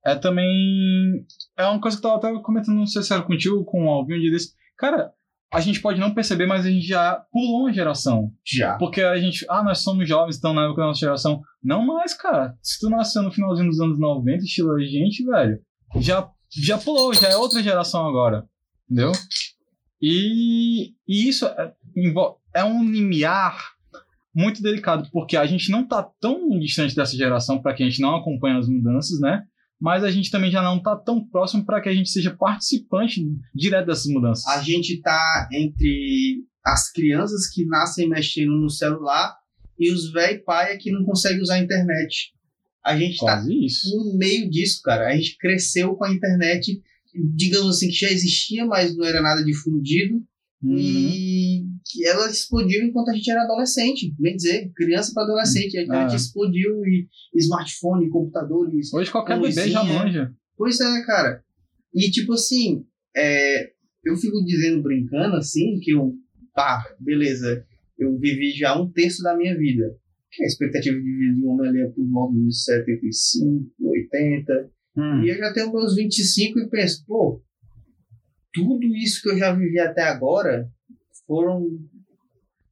é 0.06 0.16
também. 0.16 1.26
É 1.58 1.66
uma 1.66 1.82
coisa 1.82 2.00
que 2.00 2.06
eu 2.06 2.12
tava 2.12 2.34
até 2.34 2.42
comentando, 2.42 2.78
não 2.78 2.88
sei 2.88 3.04
se 3.04 3.14
era 3.14 3.22
contigo, 3.22 3.64
com 3.66 3.90
alguém 3.90 4.18
um 4.18 4.22
dia 4.22 4.32
desse. 4.32 4.54
Cara, 4.78 5.12
a 5.52 5.60
gente 5.60 5.82
pode 5.82 6.00
não 6.00 6.14
perceber, 6.14 6.46
mas 6.46 6.66
a 6.66 6.70
gente 6.70 6.86
já 6.86 7.26
pulou 7.32 7.62
uma 7.62 7.74
geração. 7.74 8.32
Já. 8.46 8.78
Porque 8.78 9.02
a 9.02 9.18
gente, 9.18 9.46
ah, 9.50 9.64
nós 9.64 9.80
somos 9.80 10.08
jovens, 10.08 10.38
então 10.38 10.54
na 10.54 10.66
época 10.66 10.82
da 10.82 10.88
nossa 10.88 11.00
geração. 11.00 11.42
Não 11.64 11.86
mais, 11.86 12.14
cara. 12.14 12.56
Se 12.62 12.80
tu 12.80 12.90
nasceu 12.90 13.22
no 13.22 13.32
finalzinho 13.32 13.70
dos 13.70 13.80
anos 13.80 14.00
90, 14.00 14.44
estilo 14.44 14.74
a 14.74 14.80
gente, 14.80 15.26
velho, 15.26 15.60
já, 16.00 16.30
já 16.50 16.78
pulou, 16.78 17.14
já 17.14 17.28
é 17.30 17.36
outra 17.38 17.62
geração 17.62 18.08
agora. 18.08 18.46
Entendeu? 18.90 19.12
E, 20.02 20.94
e 21.08 21.28
isso 21.28 21.46
é, 21.46 21.74
é 22.54 22.64
um 22.64 22.84
limiar 22.84 23.78
muito 24.36 24.62
delicado, 24.62 25.10
porque 25.12 25.36
a 25.36 25.46
gente 25.48 25.72
não 25.72 25.88
tá 25.88 26.08
tão 26.22 26.60
distante 26.60 26.96
dessa 26.96 27.18
geração 27.18 27.60
para 27.60 27.74
que 27.74 27.82
a 27.82 27.90
gente 27.90 28.02
não 28.02 28.16
acompanhe 28.16 28.58
as 28.58 28.70
mudanças, 28.70 29.20
né? 29.20 29.44
Mas 29.80 30.04
a 30.04 30.12
gente 30.12 30.30
também 30.30 30.52
já 30.52 30.62
não 30.62 30.80
tá 30.80 30.96
tão 30.96 31.24
próximo 31.28 31.66
para 31.66 31.82
que 31.82 31.90
a 31.90 31.94
gente 31.94 32.10
seja 32.10 32.36
participante 32.36 33.24
direto 33.54 33.88
dessas 33.88 34.06
mudanças. 34.08 34.46
A 34.48 34.62
gente 34.62 35.02
tá 35.02 35.50
entre 35.52 36.44
as 36.64 36.92
crianças 36.92 37.50
que 37.50 37.66
nascem 37.66 38.10
mexendo 38.10 38.52
no 38.52 38.70
celular 38.70 39.36
e 39.80 39.92
os 39.92 40.12
velho 40.12 40.44
paia 40.44 40.78
que 40.78 40.92
não 40.92 41.04
conseguem 41.04 41.42
usar 41.42 41.56
a 41.56 41.60
internet. 41.60 42.34
A 42.84 42.98
gente 42.98 43.18
tá 43.18 43.44
isso. 43.50 43.90
no 43.96 44.18
meio 44.18 44.50
disso, 44.50 44.82
cara. 44.84 45.08
A 45.08 45.16
gente 45.16 45.38
cresceu 45.38 45.96
com 45.96 46.06
a 46.06 46.14
internet, 46.14 46.82
digamos 47.36 47.76
assim, 47.78 47.88
que 47.90 47.96
já 47.96 48.12
existia, 48.12 48.66
mas 48.66 48.96
não 48.96 49.06
era 49.06 49.22
nada 49.22 49.44
difundido. 49.44 50.22
Uhum. 50.64 50.76
E 50.76 51.66
ela 52.06 52.30
explodiu 52.30 52.84
enquanto 52.84 53.10
a 53.10 53.14
gente 53.14 53.30
era 53.30 53.44
adolescente, 53.44 54.14
bem 54.20 54.36
dizer, 54.36 54.72
criança 54.76 55.12
para 55.14 55.24
adolescente. 55.24 55.78
A 55.78 55.84
internet 55.84 56.14
Ah. 56.14 56.16
explodiu 56.16 56.84
e 56.86 57.08
smartphone, 57.36 58.10
computadores. 58.10 58.94
Hoje 58.94 59.12
qualquer 59.12 59.40
bebê 59.40 59.70
já 59.70 59.84
manja. 59.84 60.34
Pois 60.58 60.80
é, 60.80 61.06
cara. 61.06 61.44
E 61.94 62.10
tipo 62.10 62.34
assim, 62.34 62.86
é, 63.16 63.72
eu 64.04 64.16
fico 64.18 64.44
dizendo, 64.46 64.82
brincando 64.84 65.36
assim, 65.36 65.80
que 65.82 65.92
eu, 65.92 66.14
pá, 66.54 66.84
beleza, 67.00 67.66
eu 67.98 68.18
vivi 68.18 68.52
já 68.52 68.80
um 68.80 68.92
terço 68.92 69.22
da 69.22 69.36
minha 69.38 69.58
vida. 69.58 69.96
Que 70.32 70.44
a 70.44 70.48
expectativa 70.48 70.96
de 70.96 71.02
vida 71.04 71.36
de 71.36 71.42
um 71.42 71.50
homem 71.50 71.70
ali 71.70 71.82
é 71.82 71.88
por 71.88 72.06
volta 72.10 72.36
dos 72.38 72.64
75, 72.66 73.72
80. 73.80 74.72
Hum. 74.98 75.24
E 75.24 75.30
eu 75.30 75.38
já 75.38 75.54
tenho 75.54 75.72
meus 75.72 75.96
25 75.96 76.60
e 76.60 76.70
penso, 76.70 77.04
pô, 77.06 77.42
tudo 78.54 78.86
isso 78.96 79.22
que 79.22 79.30
eu 79.30 79.38
já 79.38 79.54
vivi 79.54 79.80
até 79.80 80.04
agora 80.04 80.68
foram, 81.28 81.68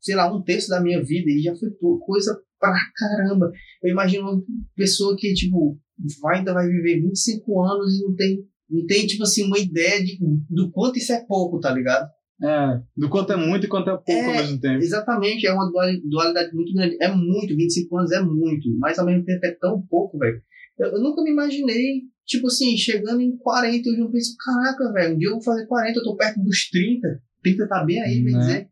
sei 0.02 0.16
lá, 0.16 0.34
um 0.34 0.42
terço 0.42 0.70
da 0.70 0.82
minha 0.82 1.04
vida 1.04 1.30
e 1.30 1.42
já 1.42 1.56
foi 1.56 1.70
coisa 2.06 2.40
pra 2.60 2.74
caramba. 2.96 3.52
Eu 3.84 3.92
imagino 3.92 4.24
uma 4.24 4.44
pessoa 4.76 5.16
que, 5.18 5.34
tipo, 5.34 5.78
vai, 6.22 6.40
ainda 6.40 6.54
vai 6.54 6.68
viver 6.68 7.02
25 7.02 7.62
anos 7.62 8.00
e 8.00 8.04
não 8.04 8.16
tem, 8.16 8.40
não 8.70 8.86
tem 8.88 9.06
tipo 9.06 9.24
assim, 9.24 9.44
uma 9.46 9.60
ideia 9.60 10.04
de, 10.04 10.18
do 10.50 10.72
quanto 10.72 10.98
isso 10.98 11.14
é 11.14 11.24
pouco, 11.28 11.60
tá 11.60 11.72
ligado? 11.72 12.10
É, 12.44 12.82
do 12.98 13.08
quanto 13.10 13.32
é 13.32 13.38
muito 13.38 13.66
e 13.66 13.70
quanto 13.70 13.90
é 13.90 13.94
pouco 13.94 14.12
É, 14.12 14.26
ao 14.26 14.34
mesmo 14.34 14.60
tempo. 14.60 14.84
Exatamente, 14.84 15.48
é 15.48 15.54
uma 15.54 15.70
duali- 15.70 16.02
dualidade 16.04 16.54
muito 16.54 16.74
grande. 16.74 16.98
É 17.02 17.10
muito, 17.10 17.56
25 17.56 17.98
anos 17.98 18.12
é 18.12 18.22
muito, 18.22 18.78
mas 18.80 19.00
ao 19.00 19.06
mesmo 19.06 19.24
tempo 19.24 19.46
é 19.46 19.52
tão 19.52 19.82
pouco, 19.88 20.18
velho. 20.18 20.42
Eu, 20.78 20.88
eu 20.88 21.00
nunca 21.02 21.24
me 21.24 21.32
imaginei, 21.32 22.04
tipo 22.26 22.48
assim, 22.48 22.76
chegando 22.78 23.22
em 23.22 23.36
40, 23.38 23.90
hoje 23.90 24.00
eu 24.00 24.12
penso, 24.12 24.36
caraca, 24.38 24.92
velho, 24.92 25.16
um 25.16 25.18
dia 25.18 25.28
eu 25.30 25.34
vou 25.34 25.44
fazer 25.44 25.66
40, 25.68 26.00
eu 26.00 26.04
tô 26.04 26.16
perto 26.16 26.42
dos 26.44 26.70
30. 26.70 27.22
30 27.44 27.68
tá 27.68 27.84
bem 27.84 28.02
aí, 28.02 28.22
bem 28.24 28.34
Né? 28.34 28.40
dizer. 28.40 28.70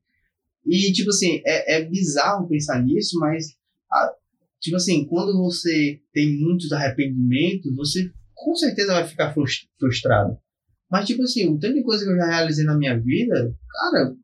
E, 0.66 0.92
tipo 0.94 1.10
assim, 1.10 1.42
é, 1.46 1.76
é 1.78 1.86
bizarro 1.86 2.48
pensar 2.48 2.82
nisso, 2.84 3.18
mas, 3.20 3.48
a- 3.92 4.14
tipo 4.60 4.76
assim, 4.78 5.06
quando 5.06 5.38
você 5.38 6.00
tem 6.14 6.40
muitos 6.40 6.72
arrependimentos, 6.72 7.74
você 7.76 8.10
com 8.34 8.56
certeza 8.56 8.94
vai 8.94 9.06
ficar 9.08 9.34
frus- 9.34 9.68
frustrado. 9.80 10.38
Mas, 10.90 11.06
tipo 11.08 11.24
assim, 11.24 11.48
o 11.48 11.58
tanto 11.60 11.76
de 11.76 11.84
coisa 11.84 12.06
que 12.06 12.12
eu 12.12 12.16
já 12.18 12.26
realizei 12.28 12.66
na 12.66 12.78
minha 12.78 12.98
vida, 13.00 13.56
cara, 13.72 14.16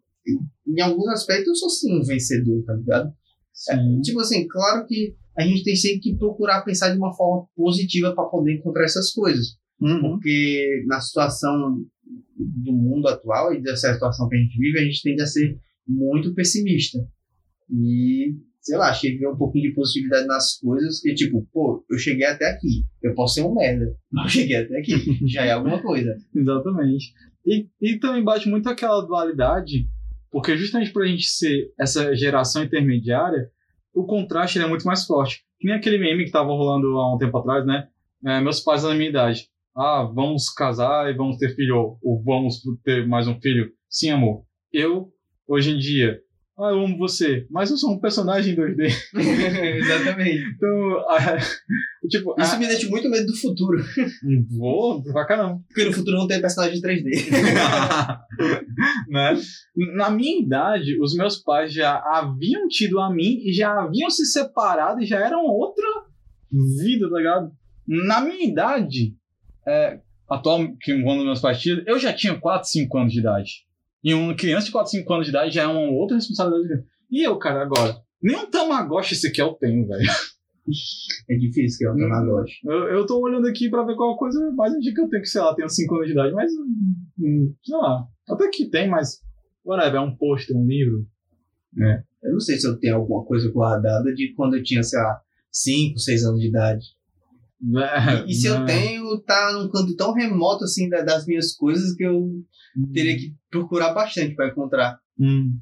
em 0.68 0.82
alguns 0.82 1.08
aspectos 1.10 1.48
eu 1.48 1.56
sou 1.56 1.70
sim 1.70 2.00
um 2.00 2.04
vencedor, 2.04 2.64
tá 2.64 2.74
ligado? 2.74 3.14
Sim. 3.54 4.02
Tipo 4.02 4.20
assim, 4.22 4.48
claro 4.48 4.86
que 4.86 5.16
a 5.38 5.44
gente 5.44 5.64
tem 5.64 5.76
sempre 5.76 6.00
que 6.00 6.18
procurar 6.18 6.64
pensar 6.64 6.90
de 6.90 6.98
uma 6.98 7.14
forma 7.14 7.48
positiva 7.56 8.14
para 8.14 8.26
poder 8.26 8.56
encontrar 8.56 8.84
essas 8.84 9.12
coisas. 9.12 9.58
Uhum. 9.82 10.02
Porque 10.02 10.84
na 10.88 11.00
situação 11.00 11.80
do 12.36 12.72
mundo 12.74 13.08
atual 13.08 13.54
e 13.54 13.62
dessa 13.62 13.94
situação 13.94 14.28
que 14.28 14.36
a 14.36 14.40
gente 14.40 14.58
vive, 14.58 14.80
a 14.80 14.84
gente 14.84 15.02
tende 15.02 15.22
a 15.22 15.26
ser 15.26 15.58
muito 15.88 16.34
pessimista. 16.34 17.00
E, 17.72 18.36
sei 18.62 18.78
lá, 18.78 18.90
achei 18.90 19.12
que 19.12 19.20
ver 19.20 19.28
um 19.28 19.38
pouquinho 19.38 19.70
de 19.70 19.76
positividade 19.76 20.28
nas 20.28 20.58
coisas, 20.58 21.02
que 21.02 21.14
tipo, 21.14 21.48
pô, 21.52 21.86
eu 21.90 21.98
cheguei 21.98 22.26
até 22.26 22.50
aqui, 22.50 22.86
eu 23.02 23.14
posso 23.14 23.36
ser 23.36 23.44
um 23.44 23.54
merda, 23.54 23.96
mas 24.12 24.26
eu 24.26 24.42
cheguei 24.42 24.58
até 24.58 24.78
aqui, 24.78 24.94
já 25.28 25.46
é 25.46 25.52
alguma 25.52 25.82
coisa. 25.82 26.16
Exatamente. 26.36 27.14
E, 27.46 27.68
e 27.82 28.00
também 28.00 28.24
bate 28.24 28.50
muito 28.50 28.68
aquela 28.68 29.02
dualidade, 29.02 29.88
porque 30.32 30.58
justamente 30.58 30.92
por 30.92 31.04
a 31.04 31.08
gente 31.08 31.28
ser 31.28 31.72
essa 31.80 32.16
geração 32.16 32.64
intermediária, 32.64 33.50
o 34.00 34.06
contraste 34.06 34.60
é 34.60 34.68
muito 34.68 34.86
mais 34.86 35.06
forte. 35.06 35.44
Que 35.60 35.68
nem 35.68 35.76
aquele 35.76 35.98
meme 35.98 36.26
que 36.26 36.32
tava 36.32 36.50
rolando 36.50 36.98
há 36.98 37.16
um 37.16 37.18
tempo 37.18 37.38
atrás, 37.38 37.66
né? 37.66 37.88
É, 38.26 38.40
meus 38.40 38.60
pais 38.62 38.84
da 38.84 38.94
minha 38.94 39.10
idade. 39.10 39.48
Ah, 39.76 40.04
vamos 40.04 40.50
casar 40.50 41.10
e 41.10 41.14
vamos 41.16 41.38
ter 41.38 41.56
filho, 41.56 41.76
ou, 41.76 42.00
ou 42.02 42.24
vamos 42.24 42.62
ter 42.84 43.08
mais 43.08 43.28
um 43.28 43.40
filho. 43.40 43.72
Sim, 43.90 44.12
amor. 44.12 44.44
Eu, 44.72 45.10
hoje 45.48 45.72
em 45.72 45.78
dia, 45.78 46.20
ah, 46.58 46.72
eu 46.72 46.84
amo 46.84 46.98
você, 46.98 47.46
mas 47.50 47.72
eu 47.72 47.78
sou 47.78 47.92
um 47.92 48.00
personagem 48.00 48.54
em 48.54 48.58
2D. 48.58 48.90
Exatamente. 49.78 50.44
Então, 50.56 51.00
ah, 51.10 51.38
tipo, 52.10 52.36
Isso 52.40 52.56
ah, 52.56 52.58
me 52.58 52.68
deixa 52.68 52.90
muito 52.90 53.10
medo 53.10 53.28
do 53.28 53.38
futuro, 53.38 53.82
vou 54.50 55.02
pra 55.04 55.26
caramba. 55.26 55.62
porque 55.68 55.86
no 55.86 55.94
futuro 55.94 56.18
não 56.18 56.28
tem 56.28 56.42
personagem 56.42 56.82
3D. 56.82 57.10
né? 59.10 59.40
Na 59.96 60.10
minha 60.10 60.42
idade, 60.42 61.00
os 61.00 61.16
meus 61.16 61.38
pais 61.38 61.74
já 61.74 61.98
haviam 61.98 62.68
tido 62.68 63.00
a 63.00 63.10
mim 63.14 63.40
e 63.44 63.54
já 63.54 63.72
haviam 63.72 64.10
se 64.10 64.26
separado 64.26 65.02
e 65.02 65.06
já 65.06 65.20
eram 65.20 65.46
outra 65.46 65.88
vida, 66.52 67.10
tá 67.10 67.18
ligado? 67.18 67.52
Na 67.88 68.22
minha 68.22 68.46
idade, 68.46 69.16
é, 69.68 70.00
atual, 70.30 70.68
que 70.82 71.02
quando 71.02 71.24
meus 71.24 71.40
pais 71.40 71.60
tinham, 71.60 71.82
eu 71.86 71.98
já 71.98 72.14
tinha 72.14 72.40
4, 72.40 72.68
5 72.68 72.98
anos 72.98 73.14
de 73.14 73.20
idade. 73.20 73.52
E 74.04 74.14
uma 74.14 74.36
criança 74.36 74.68
de 74.68 74.72
4, 74.72 74.92
5 74.92 75.14
anos 75.14 75.26
de 75.26 75.32
idade 75.32 75.54
já 75.54 75.64
é 75.64 75.68
uma 75.68 75.92
outra 75.92 76.16
responsabilidade. 76.16 76.84
E 77.12 77.26
eu, 77.26 77.38
cara, 77.38 77.62
agora? 77.62 77.98
Nem 78.22 78.36
um 78.36 78.50
Tamagotchi 78.50 79.14
esse 79.14 79.28
aqui 79.28 79.42
eu 79.42 79.54
tenho, 79.54 79.88
velho. 79.88 80.10
É 81.30 81.36
difícil 81.38 81.78
que 81.80 81.86
é 81.86 81.92
o 81.92 81.98
Tamagotchi. 81.98 82.60
Eu, 82.66 82.84
eu 82.90 83.06
tô 83.06 83.20
olhando 83.22 83.48
aqui 83.48 83.70
pra 83.70 83.84
ver 83.84 83.96
qual 83.96 84.18
coisa 84.18 84.52
mais 84.56 84.74
antiga 84.74 84.96
que 84.96 85.02
eu 85.02 85.10
tenho, 85.10 85.22
que 85.24 85.28
sei 85.30 85.42
lá, 85.42 85.56
tenho 85.56 85.70
5 85.70 85.96
anos 85.96 86.08
de 86.08 86.14
idade, 86.14 86.34
mas. 86.34 86.52
hum, 87.20 87.54
Sei 87.64 87.76
lá. 87.78 88.06
Até 88.30 88.50
que 88.50 88.70
tem, 88.70 88.90
mas. 88.90 89.22
Whatever, 89.66 89.96
é 89.96 90.00
um 90.04 90.16
pôster, 90.16 90.56
um 90.56 90.66
livro. 90.66 91.06
Eu 92.24 92.34
não 92.34 92.40
sei 92.40 92.58
se 92.58 92.68
eu 92.68 92.78
tenho 92.80 92.96
alguma 92.96 93.24
coisa 93.26 93.50
guardada 93.52 94.14
de 94.14 94.34
quando 94.34 94.56
eu 94.58 94.64
tinha, 94.64 94.82
sei 94.84 95.00
lá, 95.00 95.22
5, 95.52 96.00
6 96.00 96.24
anos 96.24 96.40
de 96.42 96.48
idade. 96.48 96.86
É, 97.76 98.26
E, 98.26 98.32
e 98.32 98.34
se 98.34 98.48
eu 98.48 98.60
né? 98.62 98.66
tenho, 98.66 99.20
tá 99.22 99.52
num 99.54 99.70
canto 99.70 99.96
tão 99.96 100.14
remoto 100.14 100.64
assim 100.64 100.88
da- 100.90 101.02
das 101.02 101.26
minhas 101.26 101.54
coisas 101.56 101.94
que 101.96 102.04
eu 102.04 102.30
teria 102.94 103.18
que 103.18 103.36
procurar 103.52 103.94
bastante 103.94 104.34
pra 104.36 104.48
encontrar. 104.48 104.98
Hum. 105.20 105.58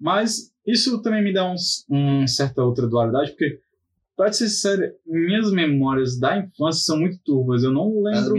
Mas 0.00 0.50
isso 0.66 1.00
também 1.02 1.22
me 1.22 1.32
dá 1.32 1.50
uns, 1.50 1.84
um 1.90 2.26
certa 2.26 2.62
outra 2.62 2.86
dualidade, 2.88 3.30
porque, 3.32 3.58
pra 4.20 4.32
ser 4.32 4.48
sincero, 4.50 4.82
minhas 5.06 5.50
memórias 5.50 6.18
da 6.18 6.36
infância 6.38 6.84
são 6.84 6.98
muito 6.98 7.18
turvas. 7.24 7.62
Eu 7.62 7.72
não 7.72 8.02
lembro 8.02 8.34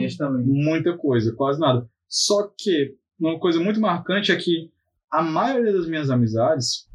muita 0.46 0.96
coisa, 0.96 1.34
quase 1.34 1.60
nada. 1.60 1.90
Só 2.08 2.54
que 2.56 2.96
uma 3.20 3.40
coisa 3.40 3.60
muito 3.60 3.80
marcante 3.82 4.32
é 4.32 4.36
que 4.36 4.70
a 5.12 5.24
maioria 5.24 5.74
das 5.74 5.88
minhas 5.88 6.12
amizades, 6.12 6.88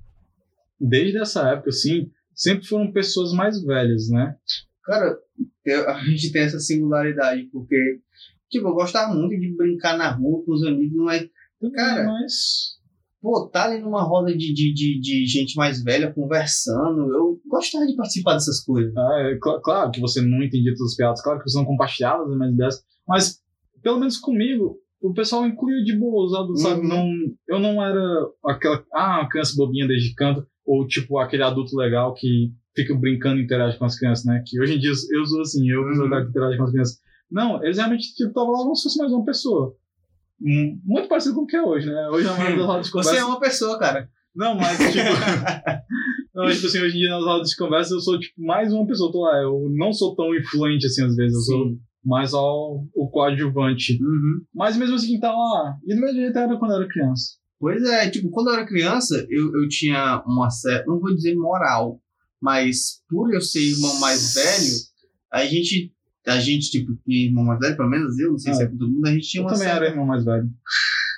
desde 0.81 1.19
essa 1.19 1.49
época, 1.51 1.71
assim, 1.71 2.11
sempre 2.33 2.65
foram 2.65 2.93
pessoas 2.93 3.33
mais 3.33 3.61
velhas, 3.61 4.09
né? 4.09 4.37
Cara, 4.85 5.19
eu- 5.65 5.91
a 5.91 5.99
gente 6.05 6.31
tem 6.31 6.43
essa 6.43 6.61
singularidade, 6.61 7.43
porque, 7.53 8.01
tipo, 8.49 8.69
eu 8.69 8.75
gostava 8.75 9.13
muito 9.13 9.41
de 9.41 9.53
brincar 9.57 9.99
na 9.99 10.13
rua 10.13 10.45
com 10.45 10.53
os 10.53 10.65
amigos, 10.65 10.97
mas, 10.97 11.29
Cara, 11.75 12.05
mas 12.05 12.76
pô, 13.21 13.49
tá 13.49 13.65
ali 13.65 13.81
numa 13.81 14.03
roda 14.03 14.31
de, 14.37 14.53
de, 14.55 14.73
de, 14.73 15.01
de 15.01 15.27
gente 15.27 15.57
mais 15.57 15.83
velha 15.83 16.13
conversando, 16.13 17.13
eu 17.15 17.41
gostava 17.49 17.87
de 17.87 17.97
participar 17.97 18.35
dessas 18.35 18.63
coisas. 18.65 18.93
É, 18.97 19.39
cl- 19.43 19.61
claro 19.63 19.91
que 19.91 20.01
você 20.01 20.21
não 20.21 20.43
entendia 20.43 20.73
todas 20.77 20.93
as 20.93 20.97
piadas, 20.97 21.23
claro 21.23 21.39
que 21.41 21.49
você 21.51 21.59
não 21.59 21.65
compartilhava 21.65 22.23
as 22.25 22.37
minhas 22.37 22.53
ideias, 22.55 22.85
mas 23.07 23.41
pelo 23.83 23.99
menos 23.99 24.17
comigo, 24.19 24.77
o 25.01 25.13
pessoal 25.13 25.47
incluía 25.47 25.83
de 25.85 25.97
boa 25.97 26.25
os 26.25 26.35
adultos, 26.35 26.63
sabe? 26.63 26.81
Uhum. 26.83 26.89
Não, 26.89 27.11
eu 27.49 27.59
não 27.61 27.83
era 27.85 28.01
aquela, 28.47 28.85
ah, 28.93 29.27
criança 29.31 29.55
bobinha 29.57 29.87
desde 29.87 30.15
canto, 30.15 30.47
ou 30.65 30.87
tipo 30.87 31.19
aquele 31.19 31.43
adulto 31.45 31.77
legal 31.77 32.13
que 32.15 32.51
fica 32.75 32.95
brincando 32.95 33.41
e 33.41 33.45
interage 33.45 33.79
com 33.79 33.85
as 33.85 33.97
crianças, 33.99 34.25
né? 34.25 34.43
Que 34.45 34.61
hoje 34.61 34.75
em 34.75 34.79
dia 34.79 34.91
eu 34.91 35.25
sou 35.27 35.41
assim, 35.41 35.69
eu 35.71 35.83
sou 35.95 36.05
Uhum. 36.05 36.11
que 36.25 36.31
interage 36.31 36.57
com 36.57 36.65
as 36.65 36.71
crianças. 36.71 36.99
Não, 37.31 37.63
eles 37.65 37.77
realmente 37.77 38.15
tipo, 38.15 38.29
estavam 38.29 38.51
lá 38.53 38.59
como 38.59 38.75
se 38.77 38.83
fosse 38.85 38.99
mais 38.99 39.13
uma 39.13 39.25
pessoa. 39.25 39.75
Muito 40.41 41.09
parecido 41.09 41.35
com 41.35 41.43
o 41.43 41.47
que 41.47 41.57
é 41.57 41.63
hoje, 41.63 41.91
né? 41.91 42.09
Hoje 42.09 42.29
a 42.29 42.33
maioria 42.35 42.57
das 42.57 42.67
rodas 42.67 42.87
de 42.87 42.93
Você 42.93 43.09
conversa. 43.09 43.21
é 43.21 43.25
uma 43.25 43.41
pessoa, 43.41 43.79
cara. 43.79 44.09
Não, 44.35 44.55
mas 44.55 44.79
tipo. 44.79 45.05
Não, 46.35 46.51
tipo 46.51 46.67
assim, 46.67 46.81
hoje 46.81 46.97
em 46.97 47.01
dia 47.01 47.11
nas 47.11 47.25
rodas 47.25 47.49
de 47.49 47.57
conversa 47.57 47.95
eu 47.95 48.01
sou 48.01 48.21
tipo 48.21 48.35
mais 48.43 48.71
uma 48.71 48.87
pessoa, 48.87 49.11
tô 49.11 49.23
lá. 49.23 49.39
Eu 49.41 49.71
não 49.71 49.91
sou 49.93 50.15
tão 50.15 50.35
influente 50.35 50.87
assim 50.87 51.03
às 51.03 51.17
vezes, 51.17 51.35
eu 51.35 51.41
sou 51.41 51.79
mais 52.05 52.31
só 52.31 52.75
o 52.95 53.09
coadjuvante. 53.11 53.99
Uhum. 54.03 54.43
Mas 54.55 54.77
mesmo 54.77 54.97
assim 54.97 55.19
tá 55.19 55.33
lá. 55.33 55.79
E 55.87 55.95
do 55.95 56.01
mesmo 56.01 56.21
jeito 56.21 56.39
era 56.39 56.59
quando 56.59 56.73
eu 56.73 56.77
era 56.77 56.89
criança. 56.89 57.37
Pois 57.59 57.83
é, 57.85 58.11
tipo, 58.11 58.29
quando 58.31 58.49
eu 58.49 58.55
era 58.55 58.67
criança, 58.67 59.27
eu, 59.31 59.51
eu 59.63 59.67
tinha 59.69 60.23
uma 60.27 60.51
certa, 60.51 60.85
não 60.87 61.01
vou 61.01 61.15
dizer 61.15 61.35
moral, 61.35 61.99
mas 62.41 63.01
por 63.09 63.33
eu 63.33 63.41
ser 63.41 63.61
irmão 63.61 63.99
mais 63.99 64.35
velho, 64.35 64.75
a 65.33 65.45
gente, 65.47 65.91
a 66.27 66.39
gente, 66.41 66.71
tipo, 66.71 66.99
irmão 67.07 67.45
mais 67.45 67.59
velho, 67.61 67.77
pelo 67.77 67.89
menos 67.91 68.19
eu, 68.19 68.33
não 68.33 68.39
sei 68.39 68.53
Ah. 68.53 68.55
se 68.57 68.63
é 68.65 68.67
com 68.67 68.77
todo 68.77 68.91
mundo, 68.93 69.07
a 69.07 69.13
gente 69.13 69.29
tinha 69.29 69.41
Eu 69.43 69.45
uma 69.47 69.53
também 69.53 69.67
certa... 69.69 69.85
era 69.85 69.93
irmão 69.93 70.07
mais 70.07 70.25
velho. 70.25 70.51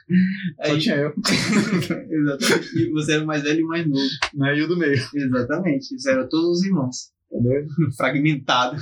Só 0.67 0.73
gente- 0.75 0.83
tinha 0.85 0.97
eu, 0.97 1.12
Exatamente. 2.11 2.79
E 2.79 2.91
você 2.93 3.12
era 3.12 3.25
o 3.25 3.27
mais 3.27 3.43
velho 3.43 3.61
e 3.61 3.65
o 3.65 3.69
mais 3.69 3.87
novo. 3.87 4.00
né? 4.35 4.59
E 4.59 4.62
o 4.62 4.69
do 4.69 4.77
meio. 4.79 4.93
Exatamente. 5.15 5.95
Isso 5.95 6.09
eram 6.09 6.29
todos 6.29 6.59
os 6.59 6.65
irmãos. 6.65 7.11
Tá 7.31 7.38
doido? 7.38 7.69
Fragmentado. 7.97 8.77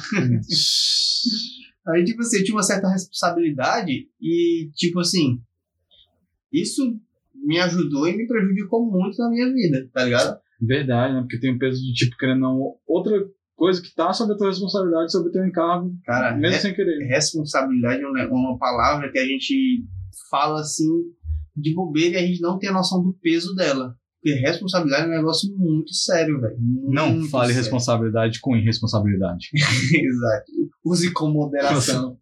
Aí, 1.89 2.05
tipo 2.05 2.21
assim, 2.21 2.39
eu 2.39 2.45
tinha 2.45 2.57
uma 2.57 2.63
certa 2.63 2.89
responsabilidade 2.89 4.09
e, 4.21 4.71
tipo 4.75 4.99
assim, 5.01 5.41
isso 6.53 6.99
me 7.35 7.59
ajudou 7.61 8.09
e 8.09 8.17
me 8.17 8.27
prejudicou 8.27 8.85
muito 8.91 9.19
na 9.19 9.31
minha 9.31 9.53
vida, 9.53 9.89
tá 9.93 10.05
ligado? 10.05 10.39
Verdade, 10.61 11.15
né? 11.15 11.21
Porque 11.21 11.39
tem 11.39 11.55
o 11.55 11.59
peso 11.59 11.81
de 11.83 11.93
tipo, 11.93 12.17
querendo 12.17 12.41
não. 12.41 12.75
Outra 12.87 13.21
coisa 13.57 13.81
que 13.83 13.95
tá 13.95 14.13
sobre 14.13 14.35
a 14.35 14.37
tua 14.39 14.49
responsabilidade, 14.49 15.11
sobre 15.13 15.29
o 15.31 15.33
teu 15.33 15.45
encargo, 15.47 15.93
Cara, 16.05 16.37
mesmo 16.37 16.55
re- 16.57 16.61
sem 16.63 16.75
querer. 16.75 17.05
responsabilidade 17.07 18.03
é 18.03 18.07
uma- 18.07 18.29
uma 18.29 18.59
palavra 18.59 19.11
que 19.11 19.19
a 19.19 19.25
gente 19.27 19.85
fala 20.31 20.61
assim 20.61 20.89
de 21.57 21.75
bobeira 21.75 22.21
e 22.21 22.25
a 22.25 22.27
gente 22.27 22.41
não 22.41 22.59
tem 22.59 22.69
a 22.69 22.73
noção 22.75 23.03
do 23.03 23.15
peso 23.15 23.55
dela. 23.55 23.95
Porque 24.23 24.39
responsabilidade 24.41 25.05
é 25.05 25.09
um 25.09 25.17
negócio 25.17 25.49
muito 25.57 25.93
sério, 25.95 26.41
velho. 26.41 26.57
Não 26.61 27.23
fale 27.29 27.53
sério. 27.53 27.63
responsabilidade 27.63 28.41
com 28.41 28.57
irresponsabilidade. 28.57 29.49
Exato. 29.95 30.53
Use 30.85 31.13
com 31.13 31.31
moderação. 31.31 32.19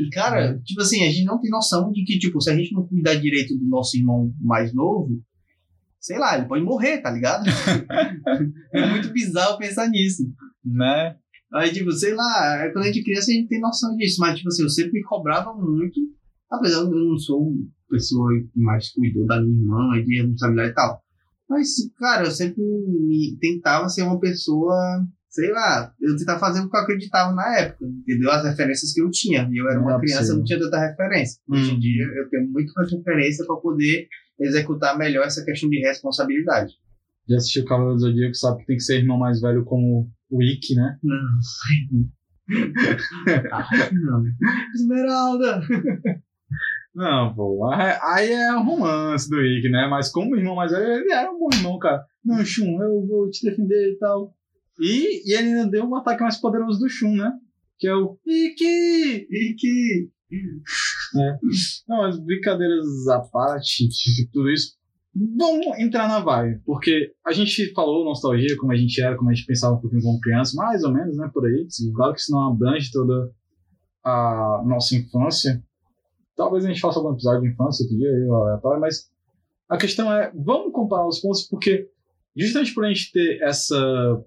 e, 0.00 0.08
cara, 0.10 0.58
tipo 0.64 0.80
assim, 0.80 1.04
a 1.04 1.10
gente 1.10 1.24
não 1.24 1.40
tem 1.40 1.50
noção 1.50 1.92
de 1.92 2.02
que, 2.04 2.18
tipo, 2.18 2.40
se 2.40 2.50
a 2.50 2.56
gente 2.56 2.72
não 2.72 2.86
cuidar 2.86 3.14
direito 3.14 3.56
do 3.56 3.66
nosso 3.66 3.96
irmão 3.96 4.32
mais 4.40 4.74
novo, 4.74 5.20
sei 6.00 6.18
lá, 6.18 6.36
ele 6.38 6.46
pode 6.48 6.64
morrer, 6.64 6.98
tá 6.98 7.10
ligado? 7.10 7.44
é 8.72 8.86
muito 8.90 9.10
bizarro 9.12 9.58
pensar 9.58 9.88
nisso. 9.88 10.22
Né? 10.64 11.16
Aí, 11.52 11.72
tipo, 11.72 11.90
sei 11.92 12.14
lá, 12.14 12.68
quando 12.72 12.84
a 12.84 12.86
gente 12.86 13.00
é 13.00 13.04
criança 13.04 13.30
a 13.30 13.34
gente 13.34 13.48
tem 13.48 13.60
noção 13.60 13.96
disso, 13.96 14.20
mas, 14.20 14.36
tipo 14.36 14.48
assim, 14.48 14.62
eu 14.62 14.68
sempre 14.68 14.92
me 14.92 15.02
cobrava 15.02 15.52
muito, 15.54 16.00
apesar 16.50 16.84
de 16.84 16.92
eu 16.92 17.04
não 17.04 17.18
sou 17.18 17.52
a 17.88 17.90
pessoa 17.94 18.30
que 18.52 18.60
mais 18.60 18.88
cuidou 18.90 19.26
da 19.26 19.40
minha 19.42 19.52
irmã 19.60 19.96
e 19.98 20.04
de 20.04 20.16
responsabilidade 20.20 20.70
e 20.70 20.74
tal. 20.74 21.02
Mas, 21.48 21.68
cara, 21.98 22.24
eu 22.24 22.30
sempre 22.30 22.62
me 22.62 23.36
tentava 23.40 23.88
ser 23.88 24.02
uma 24.02 24.20
pessoa, 24.20 24.72
sei 25.28 25.50
lá, 25.50 25.92
eu 26.00 26.16
tentava 26.16 26.38
fazer 26.38 26.60
o 26.60 26.70
que 26.70 26.76
eu 26.76 26.80
acreditava 26.80 27.34
na 27.34 27.58
época, 27.58 27.84
entendeu? 27.84 28.30
As 28.30 28.44
referências 28.44 28.92
que 28.92 29.02
eu 29.02 29.10
tinha. 29.10 29.48
E 29.50 29.56
eu 29.60 29.68
era 29.68 29.80
uma 29.80 29.96
é 29.96 29.98
criança, 29.98 30.18
possível. 30.20 30.36
não 30.38 30.44
tinha 30.44 30.60
tanta 30.60 30.78
referência. 30.78 31.40
Hoje 31.48 31.72
em 31.72 31.74
Hum. 31.74 31.80
dia 31.80 32.04
eu 32.16 32.28
tenho 32.30 32.48
muito 32.52 32.72
mais 32.76 32.92
referência 32.92 33.44
para 33.44 33.56
poder 33.56 34.06
executar 34.40 34.96
melhor 34.96 35.26
essa 35.26 35.44
questão 35.44 35.68
de 35.68 35.80
responsabilidade. 35.80 36.74
Já 37.28 37.36
assistiu 37.36 37.62
o 37.62 37.66
Cavaleiro 37.66 37.96
do 37.96 38.00
Zodíaco, 38.00 38.34
sabe 38.34 38.60
que 38.60 38.66
tem 38.66 38.76
que 38.76 38.82
ser 38.82 38.98
irmão 38.98 39.18
mais 39.18 39.40
velho 39.40 39.64
como 39.64 40.10
o 40.30 40.42
Ikki, 40.42 40.74
né? 40.74 40.98
Ah, 41.04 41.38
não. 41.92 42.08
Esmeralda! 44.74 45.60
Não, 46.94 47.34
pô. 47.34 47.70
Aí 47.72 48.32
é 48.32 48.56
um 48.56 48.64
romance 48.64 49.28
do 49.28 49.40
Ikki, 49.40 49.68
né? 49.68 49.86
Mas 49.88 50.10
como 50.10 50.36
irmão 50.36 50.56
mais 50.56 50.72
velho, 50.72 50.84
ele 50.84 51.12
era 51.12 51.30
um 51.30 51.38
bom 51.38 51.48
irmão, 51.52 51.78
cara. 51.78 52.04
Não, 52.24 52.44
Shun, 52.44 52.82
eu 52.82 53.06
vou 53.06 53.30
te 53.30 53.48
defender 53.48 53.92
e 53.92 53.98
tal. 53.98 54.34
E, 54.80 55.30
e 55.30 55.36
ele 55.36 55.48
ainda 55.48 55.70
deu 55.70 55.84
um 55.84 55.94
ataque 55.94 56.22
mais 56.22 56.36
poderoso 56.36 56.80
do 56.80 56.88
Shun, 56.88 57.14
né? 57.14 57.32
Que 57.78 57.86
é 57.86 57.94
o 57.94 58.18
Ikki! 58.26 59.28
E 59.30 59.54
que 60.30 61.86
Não, 61.88 62.04
as 62.04 62.18
brincadeiras 62.18 63.08
à 63.08 63.20
parte, 63.20 63.88
tudo 64.32 64.50
isso. 64.50 64.78
Vamos 65.12 65.66
entrar 65.80 66.06
na 66.06 66.20
vibe, 66.20 66.62
porque 66.64 67.12
a 67.26 67.32
gente 67.32 67.72
falou 67.72 68.04
nostalgia, 68.04 68.56
como 68.56 68.70
a 68.70 68.76
gente 68.76 69.02
era, 69.02 69.16
como 69.16 69.28
a 69.28 69.34
gente 69.34 69.44
pensava 69.44 69.74
um 69.74 69.80
pouquinho 69.80 70.02
como 70.02 70.20
criança, 70.20 70.54
mais 70.54 70.84
ou 70.84 70.92
menos, 70.92 71.16
né, 71.16 71.28
por 71.34 71.44
aí. 71.44 71.66
Claro 71.94 72.14
que 72.14 72.20
isso 72.20 72.30
não 72.30 72.52
abrange 72.52 72.92
toda 72.92 73.32
a 74.04 74.62
nossa 74.64 74.94
infância. 74.94 75.62
Talvez 76.36 76.64
a 76.64 76.68
gente 76.68 76.80
faça 76.80 77.00
algum 77.00 77.12
episódio 77.12 77.42
de 77.42 77.48
infância 77.48 77.82
outro 77.82 77.98
dia, 77.98 78.08
aí, 78.08 78.28
aleatório, 78.30 78.80
mas 78.80 79.10
a 79.68 79.76
questão 79.76 80.12
é, 80.12 80.32
vamos 80.34 80.72
comparar 80.72 81.06
os 81.06 81.20
pontos, 81.20 81.42
porque 81.42 81.88
justamente 82.36 82.72
por 82.72 82.84
a 82.84 82.88
gente 82.88 83.10
ter 83.12 83.42
essa, 83.42 84.24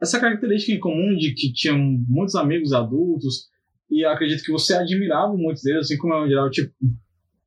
essa 0.00 0.20
característica 0.20 0.72
em 0.72 0.80
comum 0.80 1.16
de 1.16 1.34
que 1.34 1.52
tinha 1.52 1.74
muitos 1.74 2.34
amigos 2.34 2.72
adultos, 2.72 3.48
e 3.90 4.04
acredito 4.04 4.42
que 4.42 4.52
você 4.52 4.74
admirava 4.74 5.34
muitos 5.36 5.62
deles, 5.62 5.86
assim 5.86 5.96
como 5.96 6.14
eu 6.14 6.28
geral, 6.28 6.50
tipo, 6.50 6.72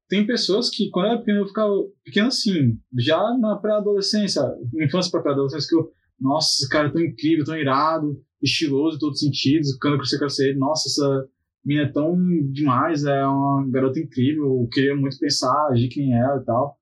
tem 0.10 0.26
pessoas 0.26 0.70
que, 0.70 0.90
quando 0.90 1.06
eu 1.06 1.12
era 1.12 1.20
pequeno, 1.20 1.40
eu 1.40 1.48
ficava 1.48 1.74
pequeno 2.04 2.28
assim, 2.28 2.78
já 2.98 3.18
na 3.38 3.56
pré-adolescência, 3.56 4.42
infância 4.82 5.12
para 5.12 5.22
pré-adolescência, 5.22 5.70
que 5.70 5.76
eu, 5.76 5.92
nossa, 6.20 6.50
esse 6.50 6.70
cara 6.70 6.90
é 6.90 6.92
tão 6.92 7.02
incrível, 7.02 7.46
tão 7.46 7.58
irado, 7.58 8.22
estiloso 8.42 8.98
em 8.98 9.00
todos 9.00 9.22
os 9.22 9.26
sentidos, 9.26 9.78
quando 9.80 9.94
eu 9.94 10.00
crescer, 10.00 10.16
eu 10.16 10.20
quero 10.20 10.30
ser 10.30 10.50
ele, 10.50 10.60
nossa, 10.60 10.90
essa 10.90 11.30
mina 11.64 11.84
é 11.84 11.92
tão 11.92 12.18
demais, 12.52 13.06
é 13.06 13.26
uma 13.26 13.68
garota 13.70 14.00
incrível, 14.00 14.46
eu 14.46 14.68
queria 14.72 14.96
muito 14.96 15.18
pensar, 15.20 15.68
agir 15.68 15.88
que 15.88 16.02
nem 16.02 16.14
ela 16.14 16.42
e 16.42 16.46
tal. 16.46 16.78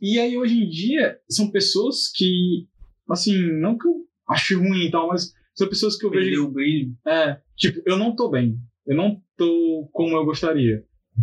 E 0.00 0.18
aí, 0.18 0.36
hoje 0.36 0.54
em 0.54 0.68
dia, 0.68 1.18
são 1.28 1.50
pessoas 1.50 2.10
que, 2.14 2.66
assim, 3.10 3.36
não 3.60 3.76
que 3.76 3.86
eu 3.86 3.94
ache 4.28 4.54
ruim 4.54 4.86
e 4.86 4.90
tal, 4.90 5.08
mas 5.08 5.32
são 5.54 5.68
pessoas 5.68 5.96
que 5.96 6.06
eu 6.06 6.10
vejo 6.10 6.46
o 6.46 6.50
brilho. 6.50 6.94
é, 7.06 7.40
tipo, 7.56 7.82
eu 7.84 7.96
não 7.96 8.14
tô 8.14 8.30
bem. 8.30 8.58
Eu 8.88 8.96
não 8.96 9.20
tô 9.36 9.88
como 9.92 10.16
eu 10.16 10.24
gostaria. 10.24 10.82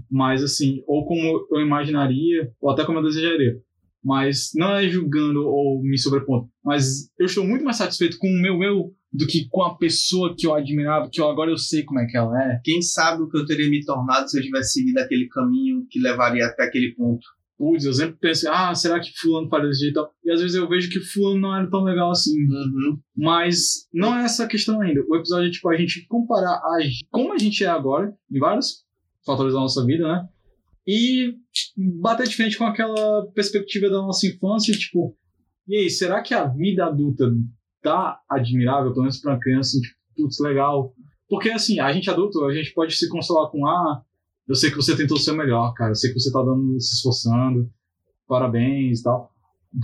Mas, 0.10 0.44
assim, 0.44 0.84
ou 0.88 1.06
como 1.06 1.48
eu 1.52 1.62
imaginaria, 1.62 2.52
ou 2.62 2.70
até 2.70 2.86
como 2.86 3.00
eu 3.00 3.04
desejaria. 3.04 3.60
Mas 4.04 4.52
não 4.54 4.72
é 4.76 4.88
julgando 4.88 5.48
ou 5.48 5.82
me 5.82 5.98
sobrepondo. 5.98 6.48
Mas 6.64 7.10
eu 7.18 7.26
estou 7.26 7.44
muito 7.44 7.66
mais 7.66 7.78
satisfeito 7.78 8.20
com 8.20 8.28
o 8.28 8.42
meu 8.42 8.62
eu 8.62 8.94
do 9.12 9.26
que 9.26 9.48
com 9.50 9.64
a 9.64 9.76
pessoa 9.78 10.36
que 10.38 10.46
eu 10.46 10.54
admirava, 10.54 11.10
que 11.12 11.20
eu, 11.20 11.28
agora 11.28 11.50
eu 11.50 11.58
sei 11.58 11.84
como 11.84 12.00
é 12.00 12.06
que 12.06 12.16
ela 12.16 12.40
é. 12.44 12.60
Quem 12.64 12.82
sabe 12.82 13.24
o 13.24 13.30
que 13.30 13.38
eu 13.38 13.46
teria 13.46 13.70
me 13.70 13.84
tornado 13.84 14.30
se 14.30 14.38
eu 14.38 14.44
tivesse 14.44 14.74
seguido 14.74 15.00
aquele 15.00 15.28
caminho 15.28 15.88
que 15.90 16.00
levaria 16.00 16.46
até 16.46 16.66
aquele 16.66 16.94
ponto. 16.94 17.26
Putz, 17.58 17.86
eu 17.86 17.94
sempre 17.94 18.18
penso, 18.20 18.50
ah, 18.50 18.76
será 18.76 19.00
que 19.00 19.12
fulano 19.18 19.50
faria 19.50 19.68
desse 19.68 19.82
jeito 19.82 19.94
e 19.94 19.96
tal? 19.96 20.12
E 20.24 20.32
às 20.32 20.42
vezes 20.42 20.56
eu 20.56 20.68
vejo 20.68 20.90
que 20.90 21.00
fulano 21.00 21.40
não 21.40 21.56
era 21.56 21.70
tão 21.70 21.84
legal 21.84 22.12
assim. 22.12 22.38
Uhum. 22.38 23.00
Mas 23.16 23.88
não 23.94 24.18
é 24.18 24.26
essa 24.26 24.44
a 24.44 24.48
questão 24.48 24.82
ainda. 24.82 25.02
O 25.08 25.16
episódio 25.16 25.48
é 25.48 25.52
tipo 25.52 25.70
a 25.70 25.78
gente 25.78 26.06
comparar 26.08 26.56
a, 26.56 26.78
como 27.10 27.34
a 27.34 27.38
gente 27.38 27.64
é 27.64 27.68
agora, 27.68 28.14
em 28.30 28.40
vários 28.40 28.84
fatores 29.26 29.54
da 29.54 29.60
nossa 29.60 29.86
vida, 29.86 30.08
né? 30.08 30.28
E 30.86 31.34
bater 32.02 32.28
de 32.28 32.36
frente 32.36 32.58
com 32.58 32.66
aquela 32.66 33.26
perspectiva 33.34 33.90
da 33.90 33.98
nossa 33.98 34.28
infância, 34.28 34.78
tipo, 34.78 35.18
e 35.68 35.78
aí, 35.78 35.90
será 35.90 36.22
que 36.22 36.34
a 36.34 36.46
vida 36.46 36.86
adulta 36.86 37.32
tá 37.82 38.20
admirável, 38.30 38.92
pelo 38.92 39.04
menos 39.04 39.20
pra 39.20 39.34
uma 39.34 39.40
criança, 39.40 39.78
assim, 39.78 39.82
tipo, 39.82 39.96
putz, 40.16 40.40
legal. 40.40 40.94
Porque 41.28 41.50
assim, 41.50 41.80
a 41.80 41.92
gente 41.92 42.10
adulto, 42.10 42.44
a 42.46 42.54
gente 42.54 42.74
pode 42.74 42.96
se 42.96 43.10
consolar 43.10 43.50
com, 43.50 43.66
ah, 43.66 44.02
eu 44.48 44.56
sei 44.56 44.70
que 44.70 44.76
você 44.76 44.96
tentou 44.96 45.18
o 45.18 45.20
seu 45.20 45.36
melhor, 45.36 45.74
cara, 45.74 45.92
eu 45.92 45.96
sei 45.96 46.12
que 46.14 46.20
você 46.20 46.32
tá 46.32 46.42
dando, 46.42 46.80
se 46.80 46.96
esforçando, 46.96 47.70
parabéns 48.28 49.00
e 49.00 49.04
tal. 49.04 49.32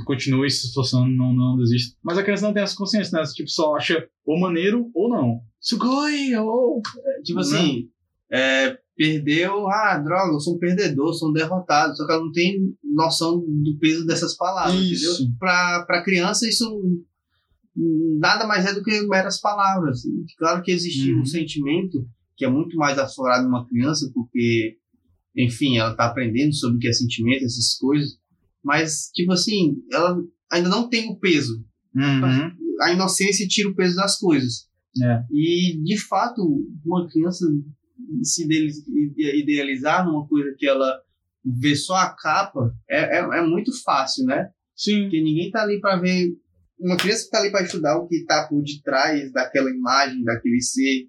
Continue 0.05 0.49
se 0.49 0.67
esforçando, 0.67 1.09
não, 1.09 1.33
não 1.33 1.57
desista. 1.57 1.97
Mas 2.01 2.17
a 2.17 2.23
criança 2.23 2.45
não 2.45 2.53
tem 2.53 2.63
essa 2.63 2.75
consciência, 2.77 3.17
né? 3.17 3.25
Tipo, 3.33 3.49
só 3.49 3.75
acha 3.75 4.07
ou 4.25 4.39
maneiro 4.39 4.89
ou 4.93 5.09
não. 5.09 5.41
Sugoi, 5.59 6.33
ou. 6.37 6.81
Tipo 7.25 7.39
assim, 7.39 7.89
é, 8.31 8.77
perdeu, 8.95 9.67
ah, 9.67 9.97
droga, 9.97 10.33
eu 10.33 10.39
sou 10.39 10.55
um 10.55 10.59
perdedor, 10.59 11.13
sou 11.13 11.29
um 11.29 11.33
derrotado. 11.33 11.93
Só 11.97 12.05
que 12.05 12.13
ela 12.13 12.23
não 12.23 12.31
tem 12.31 12.73
noção 12.83 13.39
do 13.41 13.77
peso 13.79 14.05
dessas 14.05 14.35
palavras, 14.37 14.79
Isso. 14.79 15.23
entendeu? 15.23 15.35
Pra, 15.37 15.83
pra 15.85 16.03
criança, 16.05 16.47
isso 16.47 16.65
nada 17.75 18.45
mais 18.47 18.65
é 18.65 18.73
do 18.73 18.83
que 18.83 19.01
meras 19.07 19.39
palavras. 19.41 20.01
Claro 20.37 20.61
que 20.61 20.71
existe 20.71 21.13
Uhum. 21.13 21.21
um 21.21 21.25
sentimento 21.25 22.07
que 22.41 22.45
é 22.45 22.49
muito 22.49 22.75
mais 22.75 22.97
aflorado 22.97 23.43
numa 23.43 23.67
criança, 23.67 24.09
porque, 24.15 24.75
enfim, 25.37 25.77
ela 25.77 25.95
tá 25.95 26.07
aprendendo 26.07 26.55
sobre 26.55 26.77
o 26.77 26.79
que 26.79 26.87
é 26.87 26.91
sentimento, 26.91 27.45
essas 27.45 27.77
coisas. 27.77 28.17
Mas, 28.63 29.11
tipo 29.13 29.31
assim, 29.31 29.75
ela 29.91 30.17
ainda 30.51 30.67
não 30.67 30.89
tem 30.89 31.07
o 31.11 31.19
peso. 31.19 31.63
Uhum. 31.95 32.51
A 32.81 32.93
inocência 32.93 33.47
tira 33.47 33.69
o 33.69 33.75
peso 33.75 33.95
das 33.95 34.17
coisas. 34.17 34.67
É. 35.03 35.23
E, 35.31 35.79
de 35.83 35.99
fato, 35.99 36.41
uma 36.83 37.07
criança 37.07 37.45
se 38.23 38.43
ide- 38.43 38.71
ide- 38.87 39.39
idealizar 39.43 40.03
numa 40.03 40.27
coisa 40.27 40.55
que 40.57 40.65
ela 40.65 40.99
vê 41.45 41.75
só 41.75 41.93
a 41.93 42.09
capa 42.09 42.73
é, 42.89 43.19
é, 43.19 43.19
é 43.19 43.41
muito 43.43 43.71
fácil, 43.83 44.25
né? 44.25 44.49
Sim. 44.75 45.03
Porque 45.03 45.21
ninguém 45.21 45.51
tá 45.51 45.61
ali 45.61 45.79
para 45.79 45.99
ver. 45.99 46.35
Uma 46.79 46.97
criança 46.97 47.25
que 47.25 47.29
tá 47.29 47.37
ali 47.39 47.51
para 47.51 47.63
estudar 47.63 47.99
o 47.99 48.07
que 48.07 48.25
tá 48.25 48.47
por 48.49 48.63
detrás 48.63 49.31
daquela 49.31 49.69
imagem, 49.69 50.23
daquele 50.23 50.59
ser. 50.59 51.07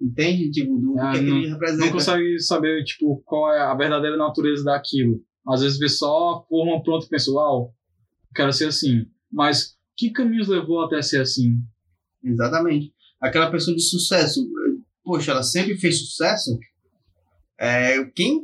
Entende? 0.00 0.50
Tipo, 0.50 0.78
do, 0.78 0.98
é 0.98 1.12
que 1.12 1.20
não- 1.20 1.38
ele 1.38 1.48
representa. 1.48 1.84
Não 1.84 1.92
consegue 1.92 2.38
saber, 2.40 2.84
tipo, 2.84 3.20
qual 3.24 3.52
é 3.52 3.60
a 3.60 3.74
verdadeira 3.74 4.16
natureza 4.16 4.64
daquilo. 4.64 5.20
Às 5.46 5.62
vezes 5.62 5.78
vê 5.78 5.88
só 5.88 6.30
a 6.34 6.46
forma 6.46 6.82
pronta 6.82 7.06
e 7.06 7.08
pensa, 7.08 7.30
uau, 7.32 7.74
quero 8.34 8.52
ser 8.52 8.66
assim. 8.68 9.06
Mas 9.32 9.76
que 9.96 10.10
caminhos 10.10 10.46
levou 10.48 10.84
até 10.84 11.02
ser 11.02 11.20
assim? 11.22 11.56
Exatamente. 12.22 12.92
Aquela 13.20 13.50
pessoa 13.50 13.74
de 13.76 13.82
sucesso, 13.82 14.46
poxa, 15.02 15.32
ela 15.32 15.42
sempre 15.42 15.76
fez 15.76 15.98
sucesso. 16.00 16.56
É, 17.58 18.04
quem, 18.14 18.42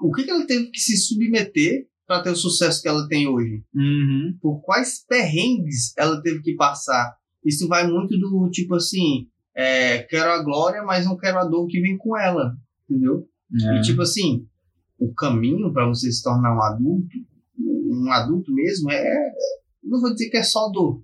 o 0.00 0.12
que, 0.12 0.24
que 0.24 0.30
ela 0.30 0.46
teve 0.46 0.70
que 0.70 0.78
se 0.78 0.96
submeter 0.96 1.86
para 2.06 2.22
ter 2.22 2.30
o 2.30 2.36
sucesso 2.36 2.82
que 2.82 2.88
ela 2.88 3.08
tem 3.08 3.26
hoje? 3.26 3.62
Uhum. 3.74 4.36
Por 4.40 4.60
quais 4.60 5.04
perrengues 5.08 5.96
ela 5.96 6.20
teve 6.22 6.42
que 6.42 6.54
passar? 6.54 7.16
Isso 7.44 7.66
vai 7.68 7.86
muito 7.88 8.18
do 8.18 8.50
tipo 8.50 8.74
assim, 8.74 9.28
é, 9.56 10.02
quero 10.02 10.30
a 10.30 10.42
glória, 10.42 10.82
mas 10.82 11.06
não 11.06 11.16
quero 11.16 11.38
a 11.38 11.44
dor 11.44 11.66
que 11.66 11.80
vem 11.80 11.96
com 11.96 12.16
ela, 12.16 12.54
entendeu? 12.88 13.26
É. 13.54 13.78
E 13.78 13.80
tipo 13.82 14.02
assim, 14.02 14.46
o 14.98 15.12
caminho 15.14 15.72
para 15.72 15.88
você 15.88 16.12
se 16.12 16.22
tornar 16.22 16.54
um 16.54 16.62
adulto, 16.62 17.16
um 17.58 18.12
adulto 18.12 18.52
mesmo, 18.52 18.90
é. 18.92 19.32
Não 19.82 20.00
vou 20.00 20.12
dizer 20.12 20.28
que 20.28 20.36
é 20.36 20.42
só 20.42 20.68
dor, 20.68 21.02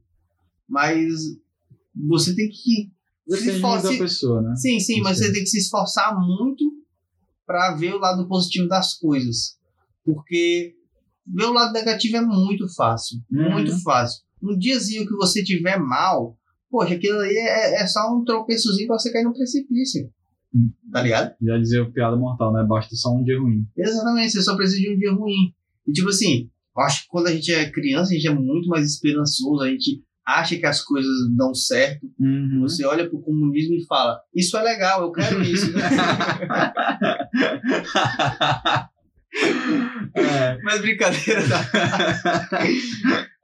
mas 0.68 1.14
você 1.94 2.34
tem 2.34 2.48
que 2.48 2.54
se 2.54 2.90
Depende 3.26 3.52
muito 3.52 3.56
esforçar. 3.56 3.92
da 3.92 3.98
pessoa, 3.98 4.42
né? 4.42 4.56
Sim, 4.56 4.80
sim, 4.80 5.00
mas 5.00 5.16
Sim. 5.16 5.24
você 5.24 5.32
tem 5.32 5.42
que 5.42 5.48
se 5.48 5.58
esforçar 5.58 6.18
muito 6.18 6.64
para 7.46 7.74
ver 7.76 7.94
o 7.94 7.98
lado 7.98 8.26
positivo 8.26 8.68
das 8.68 8.94
coisas. 8.94 9.56
Porque 10.04 10.74
ver 11.26 11.44
o 11.44 11.52
lado 11.52 11.72
negativo 11.72 12.16
é 12.16 12.20
muito 12.20 12.66
fácil. 12.74 13.20
Uhum. 13.30 13.52
Muito 13.52 13.80
fácil. 13.82 14.22
Um 14.42 14.58
diazinho 14.58 15.06
que 15.06 15.14
você 15.14 15.42
tiver 15.44 15.78
mal, 15.78 16.36
poxa, 16.72 16.94
aquilo 16.94 17.20
aí 17.20 17.36
é, 17.36 17.82
é 17.82 17.86
só 17.86 18.16
um 18.16 18.24
tropeçozinho 18.24 18.88
pra 18.88 18.98
você 18.98 19.12
cair 19.12 19.24
no 19.24 19.34
precipício. 19.34 20.10
Hum. 20.54 20.70
Tá 20.90 21.02
ligado? 21.02 21.34
Já 21.40 21.58
dizia 21.58 21.82
o 21.82 21.92
piada 21.92 22.16
mortal, 22.16 22.52
né? 22.52 22.64
Basta 22.66 22.96
só 22.96 23.14
um 23.14 23.22
dia 23.22 23.38
ruim. 23.38 23.66
Exatamente, 23.76 24.32
você 24.32 24.42
só 24.42 24.56
precisa 24.56 24.80
de 24.80 24.94
um 24.94 24.98
dia 24.98 25.12
ruim. 25.12 25.52
E 25.86 25.92
tipo 25.92 26.08
assim, 26.08 26.48
eu 26.74 26.82
acho 26.82 27.02
que 27.02 27.08
quando 27.08 27.26
a 27.26 27.32
gente 27.32 27.52
é 27.52 27.70
criança, 27.70 28.12
a 28.12 28.14
gente 28.14 28.26
é 28.26 28.34
muito 28.34 28.68
mais 28.68 28.86
esperançoso, 28.86 29.62
a 29.62 29.68
gente 29.68 30.02
acha 30.26 30.56
que 30.56 30.64
as 30.64 30.82
coisas 30.82 31.12
dão 31.36 31.54
certo. 31.54 32.10
Uhum. 32.18 32.60
Você 32.62 32.86
olha 32.86 33.08
pro 33.08 33.20
comunismo 33.20 33.74
e 33.74 33.84
fala, 33.86 34.18
isso 34.34 34.56
é 34.56 34.62
legal, 34.62 35.02
eu 35.02 35.12
quero 35.12 35.42
isso. 35.42 35.70
é. 40.14 40.58
Mas 40.62 40.80
brincadeira, 40.80 41.42
tá? 41.48 42.58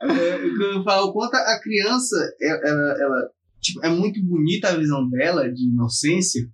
É, 0.00 0.36
o 0.36 0.62
eu 0.62 0.84
falo, 0.84 1.12
quanto 1.12 1.34
a 1.34 1.60
criança, 1.60 2.16
é- 2.40 2.68
ela, 2.68 2.96
ela, 3.00 3.30
tipo, 3.60 3.84
é 3.84 3.88
muito 3.88 4.22
bonita 4.24 4.68
a 4.68 4.76
visão 4.76 5.08
dela 5.10 5.50
de 5.52 5.68
inocência, 5.68 6.48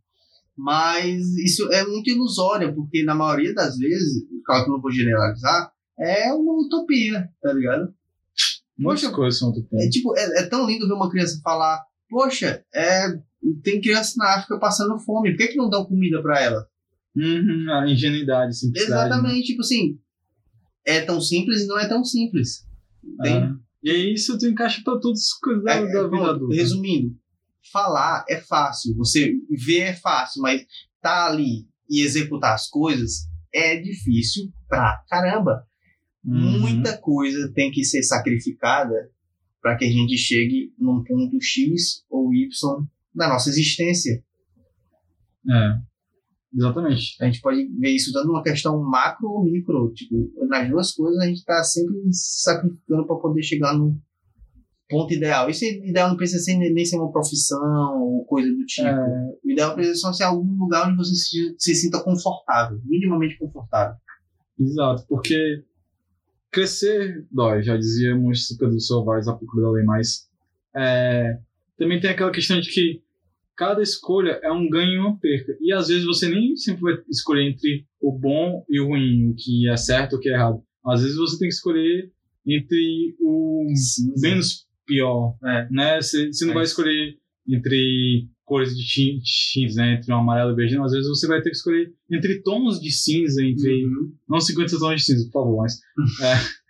mas 0.56 1.20
isso 1.36 1.70
é 1.72 1.84
muito 1.84 2.08
ilusória, 2.10 2.72
porque 2.72 3.02
na 3.04 3.14
maioria 3.14 3.52
das 3.52 3.76
vezes, 3.76 4.24
claro 4.46 4.64
que 4.64 4.70
eu 4.70 4.74
não 4.74 4.80
vou 4.80 4.90
generalizar, 4.90 5.70
é 5.98 6.32
uma 6.32 6.54
utopia, 6.64 7.28
tá 7.42 7.52
ligado? 7.52 7.92
Muitas 8.78 9.08
coisas 9.10 9.38
são 9.38 9.50
É 9.50 9.52
utopia. 9.52 9.90
tipo, 9.90 10.16
é, 10.16 10.40
é 10.40 10.46
tão 10.46 10.66
lindo 10.66 10.88
ver 10.88 10.94
uma 10.94 11.10
criança 11.10 11.40
falar, 11.42 11.82
poxa, 12.08 12.64
é, 12.74 13.06
tem 13.62 13.80
criança 13.80 14.14
na 14.16 14.36
África 14.36 14.58
passando 14.58 14.98
fome, 14.98 15.30
por 15.32 15.38
que, 15.38 15.48
que 15.48 15.56
não 15.56 15.68
dão 15.68 15.84
comida 15.84 16.22
pra 16.22 16.40
ela? 16.40 16.66
Uhum. 17.16 17.66
A 17.70 17.90
ingenuidade, 17.90 18.56
simplicidade. 18.58 19.10
né? 19.10 19.16
Exatamente, 19.16 19.46
tipo 19.46 19.60
assim, 19.60 19.98
é 20.86 21.00
tão 21.00 21.20
simples 21.20 21.62
e 21.62 21.66
não 21.66 21.78
é 21.78 21.88
tão 21.88 22.04
simples. 22.04 22.66
Entende? 23.02 23.46
É. 23.46 23.64
E 23.90 24.14
isso 24.14 24.38
tu 24.38 24.46
encaixa 24.46 24.80
pra 24.82 24.98
todas 24.98 25.20
as 25.20 25.32
coisas 25.38 25.62
da, 25.62 25.72
É, 25.74 25.80
da 25.80 25.86
vida 25.86 26.08
pronto, 26.08 26.30
adulta. 26.30 26.54
Resumindo, 26.54 27.16
falar 27.72 28.24
é 28.28 28.40
fácil, 28.40 28.94
você 28.96 29.34
ver 29.50 29.80
é 29.80 29.92
fácil, 29.94 30.42
mas 30.42 30.64
tá 31.00 31.26
ali 31.26 31.66
e 31.88 32.00
executar 32.00 32.54
as 32.54 32.68
coisas 32.68 33.28
é 33.52 33.76
difícil 33.76 34.50
pra 34.68 35.04
caramba. 35.08 35.66
Uhum. 36.24 36.60
Muita 36.60 36.96
coisa 36.96 37.52
tem 37.54 37.70
que 37.70 37.84
ser 37.84 38.02
sacrificada 38.02 38.94
para 39.60 39.76
que 39.76 39.84
a 39.84 39.88
gente 39.90 40.16
chegue 40.16 40.72
num 40.78 41.04
ponto 41.04 41.38
X 41.40 42.04
ou 42.10 42.34
Y 42.34 42.48
da 43.14 43.28
nossa 43.28 43.50
existência. 43.50 44.24
É. 45.48 45.78
Exatamente. 46.54 47.16
A 47.20 47.26
gente 47.26 47.40
pode 47.40 47.66
ver 47.78 47.90
isso 47.90 48.12
dando 48.12 48.30
uma 48.30 48.42
questão 48.42 48.80
macro 48.82 49.28
ou 49.28 49.44
micro. 49.44 49.92
Tipo, 49.92 50.30
nas 50.46 50.68
duas 50.70 50.92
coisas 50.92 51.20
a 51.20 51.26
gente 51.26 51.38
está 51.38 51.62
sempre 51.64 51.94
se 52.12 52.42
sacrificando 52.42 53.06
para 53.06 53.16
poder 53.16 53.42
chegar 53.42 53.76
no 53.76 53.98
ponto 54.88 55.12
ideal. 55.12 55.50
Isso 55.50 55.64
ideal 55.64 56.08
não 56.08 56.16
precisa 56.16 56.42
ser, 56.42 56.56
nem 56.56 56.84
ser 56.84 56.96
uma 56.96 57.10
profissão 57.10 58.00
ou 58.00 58.24
coisa 58.24 58.48
do 58.48 58.64
tipo. 58.64 58.86
É, 58.86 59.36
O 59.44 59.50
ideal 59.50 59.74
precisa 59.74 59.96
só 59.98 60.12
ser 60.12 60.24
algum 60.24 60.56
lugar 60.56 60.88
onde 60.88 60.96
você 60.96 61.14
se, 61.14 61.54
se 61.58 61.74
sinta 61.74 62.02
confortável, 62.02 62.80
minimamente 62.84 63.36
confortável. 63.38 63.96
exato, 64.58 65.04
porque 65.08 65.64
crescer 66.52 67.26
dói, 67.32 67.64
já 67.64 67.76
dizia 67.76 68.14
música 68.14 68.68
do 68.68 68.80
Sovares 68.80 69.26
a 69.26 69.34
procura 69.34 69.66
da 69.66 69.72
lei, 69.72 69.84
mas 69.84 70.28
é, 70.76 71.36
também 71.76 72.00
tem 72.00 72.10
aquela 72.10 72.30
questão 72.30 72.60
de 72.60 72.70
que 72.70 73.02
cada 73.56 73.82
escolha 73.82 74.40
é 74.42 74.50
um 74.52 74.68
ganho 74.68 74.92
e 74.94 74.98
uma 74.98 75.18
perca. 75.18 75.56
E 75.60 75.72
às 75.72 75.88
vezes 75.88 76.04
você 76.04 76.28
nem 76.28 76.56
sempre 76.56 76.82
vai 76.82 76.94
escolher 77.08 77.48
entre 77.50 77.86
o 78.00 78.12
bom 78.18 78.64
e 78.68 78.80
o 78.80 78.88
ruim, 78.88 79.28
o 79.30 79.34
que 79.36 79.68
é 79.68 79.76
certo 79.76 80.14
ou 80.14 80.18
o 80.18 80.22
que 80.22 80.28
é 80.28 80.32
errado. 80.32 80.62
Às 80.86 81.02
vezes 81.02 81.16
você 81.16 81.38
tem 81.38 81.48
que 81.48 81.54
escolher 81.54 82.10
entre 82.46 83.16
o 83.20 83.66
menos 84.20 84.66
pior, 84.86 85.36
É. 85.44 85.66
né? 85.70 86.00
Você, 86.00 86.26
você 86.32 86.44
não 86.44 86.52
É 86.52 86.54
vai 86.56 86.64
escolher 86.64 87.16
entre 87.48 88.28
cores 88.44 88.74
tintes, 88.76 89.76
né? 89.76 89.94
Entre 89.94 90.12
um 90.12 90.16
amarelo 90.18 90.52
e 90.52 90.56
beijinho. 90.56 90.84
Às 90.84 90.92
vezes 90.92 91.08
você 91.08 91.26
vai 91.26 91.40
ter 91.40 91.48
que 91.50 91.56
escolher 91.56 91.90
entre 92.10 92.42
tons 92.42 92.78
de 92.80 92.90
cinza, 92.90 93.42
entre 93.42 93.86
Uhum. 93.86 94.12
não 94.28 94.38
50 94.40 94.78
tons 94.78 94.96
de 95.00 95.04
cinza, 95.04 95.24
por 95.32 95.42
favor, 95.44 95.62
mas 95.62 95.78
é, 96.20 96.34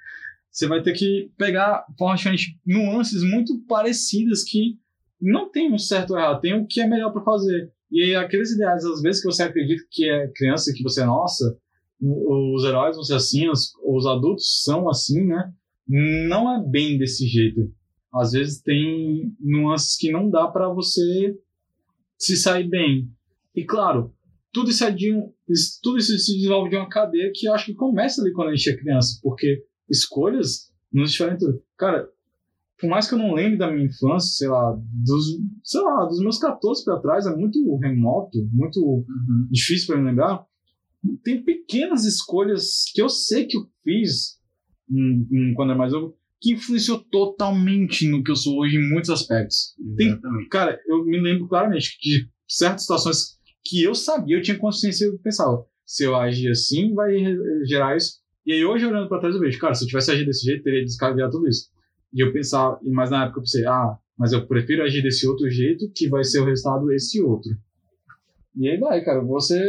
você 0.52 0.68
vai 0.68 0.80
ter 0.82 0.92
que 0.92 1.30
pegar 1.36 1.84
formas 1.98 2.18
diferentes, 2.20 2.46
nuances 2.64 3.22
muito 3.24 3.58
parecidas 3.66 4.44
que 4.44 4.78
não 5.24 5.50
tem 5.50 5.72
um 5.72 5.78
certo 5.78 6.10
ou 6.10 6.18
errado, 6.18 6.40
tem 6.40 6.54
o 6.54 6.66
que 6.66 6.80
é 6.80 6.86
melhor 6.86 7.10
para 7.10 7.24
fazer. 7.24 7.72
E 7.90 8.14
aqueles 8.14 8.52
ideais, 8.52 8.84
às 8.84 9.00
vezes 9.00 9.22
que 9.22 9.26
você 9.26 9.42
acredita 9.42 9.82
que 9.90 10.08
é 10.08 10.28
criança, 10.34 10.72
que 10.74 10.82
você 10.82 11.02
é 11.02 11.06
nossa, 11.06 11.56
os 12.00 12.64
heróis 12.64 12.96
vão 12.96 13.04
ser 13.04 13.14
assim, 13.14 13.48
os, 13.48 13.72
os 13.82 14.06
adultos 14.06 14.62
são 14.62 14.88
assim, 14.88 15.24
né? 15.24 15.52
Não 15.88 16.54
é 16.54 16.62
bem 16.62 16.98
desse 16.98 17.26
jeito. 17.26 17.72
Às 18.12 18.32
vezes 18.32 18.60
tem 18.60 19.34
nuances 19.40 19.96
que 19.96 20.12
não 20.12 20.28
dá 20.28 20.46
para 20.46 20.68
você 20.68 21.34
se 22.18 22.36
sair 22.36 22.68
bem. 22.68 23.08
E 23.54 23.64
claro, 23.64 24.12
tudo 24.52 24.70
isso 24.70 24.84
é 24.84 24.90
de 24.90 25.12
um, 25.12 25.32
tudo 25.82 25.98
isso 25.98 26.18
se 26.18 26.34
desenvolve 26.34 26.70
de 26.70 26.76
uma 26.76 26.88
cadeia 26.88 27.32
que 27.34 27.46
eu 27.46 27.54
acho 27.54 27.66
que 27.66 27.74
começa 27.74 28.20
ali 28.20 28.32
quando 28.32 28.48
a 28.48 28.54
gente 28.54 28.70
é 28.70 28.76
criança, 28.76 29.18
porque 29.22 29.64
escolhas 29.88 30.70
nos 30.92 31.12
diferentes. 31.12 31.46
Cara, 31.76 32.08
por 32.78 32.88
mais 32.90 33.08
que 33.08 33.14
eu 33.14 33.18
não 33.18 33.32
lembre 33.34 33.58
da 33.58 33.70
minha 33.70 33.86
infância, 33.86 34.30
sei 34.36 34.48
lá, 34.48 34.76
dos, 34.92 35.24
sei 35.62 35.80
lá, 35.80 36.04
dos 36.06 36.20
meus 36.20 36.38
14 36.38 36.84
para 36.84 37.00
trás, 37.00 37.26
é 37.26 37.34
muito 37.34 37.58
remoto, 37.78 38.38
muito 38.52 38.80
Uhum. 38.80 39.48
difícil 39.50 39.86
para 39.86 39.98
me 40.02 40.08
lembrar. 40.08 40.44
Tem 41.22 41.42
pequenas 41.42 42.04
escolhas 42.04 42.84
que 42.94 43.00
eu 43.02 43.08
sei 43.08 43.46
que 43.46 43.56
eu 43.56 43.62
fiz 43.82 44.38
hum, 44.90 45.26
hum, 45.30 45.52
quando 45.54 45.70
era 45.70 45.78
mais 45.78 45.92
novo, 45.92 46.16
que 46.40 46.52
influenciou 46.54 46.98
totalmente 47.10 48.08
no 48.08 48.22
que 48.22 48.30
eu 48.30 48.36
sou 48.36 48.58
hoje 48.58 48.76
em 48.76 48.90
muitos 48.90 49.10
aspectos. 49.10 49.74
Tem-. 49.96 50.18
Cara, 50.50 50.78
eu 50.86 51.04
me 51.04 51.20
lembro 51.20 51.46
claramente 51.48 51.96
de 52.02 52.28
certas 52.48 52.82
situações 52.82 53.38
que 53.64 53.82
eu 53.82 53.94
sabia, 53.94 54.36
eu 54.36 54.42
tinha 54.42 54.58
consciência, 54.58 55.06
eu 55.06 55.18
pensava, 55.18 55.64
se 55.86 56.04
eu 56.04 56.14
agir 56.16 56.50
assim, 56.50 56.92
vai 56.94 57.14
gerar 57.66 57.96
isso. 57.96 58.18
E 58.44 58.52
aí 58.52 58.64
hoje, 58.64 58.84
olhando 58.84 59.08
pra 59.08 59.20
trás, 59.20 59.34
eu 59.34 59.40
vejo, 59.40 59.58
cara, 59.58 59.74
se 59.74 59.84
eu 59.84 59.88
tivesse 59.88 60.10
agido 60.10 60.26
desse 60.26 60.44
jeito, 60.44 60.62
teria 60.62 60.84
descarregado 60.84 61.32
tudo 61.32 61.48
isso. 61.48 61.70
E 62.14 62.22
eu 62.22 62.32
pensava, 62.32 62.78
mas 62.84 63.10
na 63.10 63.24
época 63.24 63.40
eu 63.40 63.42
pensei, 63.42 63.66
ah, 63.66 63.98
mas 64.16 64.32
eu 64.32 64.46
prefiro 64.46 64.82
agir 64.82 65.02
desse 65.02 65.26
outro 65.26 65.50
jeito, 65.50 65.90
que 65.94 66.08
vai 66.08 66.22
ser 66.22 66.40
o 66.40 66.44
resultado 66.44 66.92
esse 66.92 67.20
outro. 67.20 67.50
E 68.56 68.68
aí 68.68 68.78
vai, 68.78 69.02
cara, 69.02 69.22
você, 69.24 69.60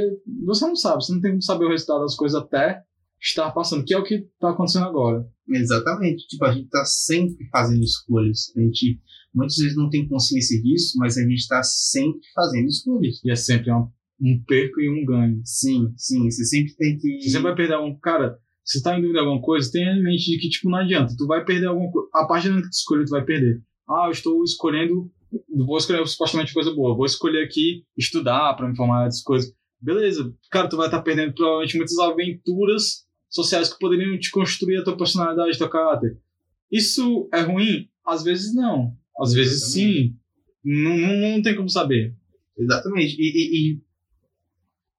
você 0.46 0.68
não 0.68 0.76
sabe, 0.76 1.04
você 1.04 1.14
não 1.14 1.22
tem 1.22 1.32
como 1.32 1.42
saber 1.42 1.66
o 1.66 1.70
resultado 1.70 2.02
das 2.02 2.16
coisas 2.16 2.40
até 2.40 2.84
estar 3.20 3.50
passando, 3.52 3.84
que 3.84 3.94
é 3.94 3.98
o 3.98 4.04
que 4.04 4.28
tá 4.40 4.52
acontecendo 4.52 4.86
agora. 4.86 5.28
Exatamente. 5.50 6.28
Tipo, 6.28 6.46
a 6.46 6.54
gente 6.54 6.70
tá 6.70 6.86
sempre 6.86 7.48
fazendo 7.50 7.84
escolhas. 7.84 8.52
A 8.56 8.62
gente 8.62 9.00
muitas 9.34 9.58
vezes 9.58 9.76
não 9.76 9.90
tem 9.90 10.08
consciência 10.08 10.62
disso, 10.62 10.98
mas 10.98 11.18
a 11.18 11.22
gente 11.22 11.48
tá 11.48 11.62
sempre 11.64 12.22
fazendo 12.34 12.68
escolhas. 12.68 13.20
E 13.24 13.32
é 13.32 13.36
sempre 13.36 13.72
um, 13.72 13.88
um 14.22 14.44
perco 14.46 14.80
e 14.80 14.90
um 14.90 15.06
ganho. 15.06 15.42
Sim, 15.44 15.92
sim. 15.98 16.30
Você 16.30 16.46
sempre 16.46 16.76
tem 16.76 16.98
que. 16.98 17.22
Você 17.22 17.30
sempre 17.30 17.44
vai 17.44 17.56
perder 17.56 17.74
algum. 17.74 17.98
Cara, 18.00 18.38
se 18.66 18.82
tá 18.84 18.98
em 18.98 19.02
dúvida 19.02 19.20
de 19.20 19.26
alguma 19.26 19.42
coisa, 19.42 19.72
tenha 19.72 19.92
em 19.94 20.04
mente 20.04 20.26
de 20.32 20.38
que, 20.40 20.50
tipo, 20.50 20.70
não 20.70 20.80
adianta. 20.80 21.14
Tu 21.18 21.26
vai 21.28 21.46
perder 21.46 21.68
alguma 21.68 21.90
coisa. 21.92 22.10
A 22.14 22.26
partir 22.26 22.48
do 22.48 22.52
momento 22.56 22.66
que 22.66 22.72
tu 22.72 22.80
escolher, 22.80 23.06
tu 23.06 23.10
vai 23.12 23.24
perder. 23.24 23.62
Ah, 23.88 24.06
eu 24.08 24.12
estou 24.12 24.44
escolhendo. 24.44 25.10
Vou 25.56 25.78
escolher 25.78 26.06
supostamente 26.08 26.54
coisa 26.54 26.74
boa. 26.74 26.96
Vou 26.96 27.06
escolher 27.06 27.44
aqui 27.46 27.84
estudar 27.98 28.54
pra 28.56 28.68
me 28.68 28.76
formar 28.76 29.06
dessas 29.06 29.22
coisas. 29.22 29.54
Beleza. 29.80 30.34
Cara, 30.50 30.68
tu 30.68 30.78
vai 30.78 30.88
estar 30.88 31.02
perdendo 31.04 31.34
provavelmente 31.34 31.78
muitas 31.78 31.98
aventuras 32.00 33.06
sociais 33.30 33.72
que 33.72 33.80
poderiam 33.80 34.18
te 34.18 34.32
construir 34.32 34.78
a 34.78 34.84
tua 34.84 34.98
personalidade, 34.98 35.58
teu 35.58 35.70
caráter. 35.70 36.18
Isso 36.72 37.30
é 37.34 37.42
ruim? 37.42 37.88
Às 38.06 38.24
vezes 38.24 38.56
não. 38.56 38.94
Às 39.22 39.34
vezes 39.34 39.72
sim. 39.72 40.16
Não, 40.64 40.98
não, 40.98 41.16
não 41.34 41.42
tem 41.42 41.56
como 41.56 41.70
saber. 41.70 42.16
Exatamente. 42.58 43.16
E, 43.20 43.26
e- 43.26 43.74
e 43.74 43.82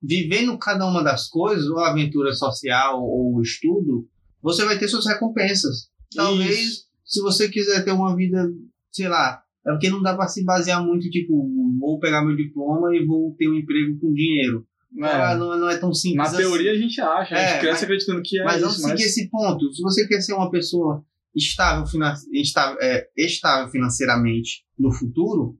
vivendo 0.02 0.56
cada 0.58 0.86
uma 0.86 1.02
das 1.02 1.28
coisas, 1.28 1.66
ou 1.68 1.78
a 1.78 1.90
aventura 1.90 2.32
social 2.32 3.02
ou 3.02 3.36
o 3.36 3.42
estudo, 3.42 4.08
você 4.42 4.64
vai 4.64 4.78
ter 4.78 4.88
suas 4.88 5.06
recompensas. 5.06 5.88
Talvez, 6.14 6.58
Isso. 6.58 6.84
se 7.04 7.20
você 7.22 7.48
quiser 7.48 7.84
ter 7.84 7.92
uma 7.92 8.14
vida, 8.14 8.48
sei 8.92 9.08
lá, 9.08 9.42
é 9.66 9.70
porque 9.72 9.90
não 9.90 10.02
dá 10.02 10.14
pra 10.14 10.28
se 10.28 10.44
basear 10.44 10.84
muito, 10.84 11.10
tipo, 11.10 11.50
vou 11.80 11.98
pegar 11.98 12.24
meu 12.24 12.36
diploma 12.36 12.94
e 12.94 13.04
vou 13.04 13.34
ter 13.36 13.48
um 13.48 13.54
emprego 13.54 13.98
com 13.98 14.12
dinheiro. 14.12 14.66
Ah, 15.02 15.32
É. 15.32 15.36
não, 15.36 15.58
não 15.58 15.68
é 15.68 15.76
tão 15.76 15.92
simples 15.92 16.16
Na 16.18 16.24
assim. 16.24 16.36
teoria 16.36 16.70
a 16.72 16.74
gente 16.76 17.00
acha, 17.00 17.34
a 17.34 17.38
gente 17.38 17.48
É, 17.54 17.58
cresce 17.58 17.72
mas- 17.72 17.82
acreditando 17.82 18.22
que 18.24 18.38
é 18.40 18.44
mas 18.44 18.60
vamos 18.60 18.76
seguir 18.76 18.90
mas... 18.92 19.00
esse 19.02 19.28
ponto. 19.28 19.72
Se 19.74 19.82
você 19.82 20.06
quer 20.06 20.20
ser 20.20 20.32
uma 20.34 20.50
pessoa 20.50 21.04
estável, 21.34 21.84
finan 21.86 22.14
estável, 22.32 22.78
é, 22.80 23.08
estável 23.16 23.68
financeiramente 23.70 24.64
no 24.78 24.90
futuro, 24.92 25.58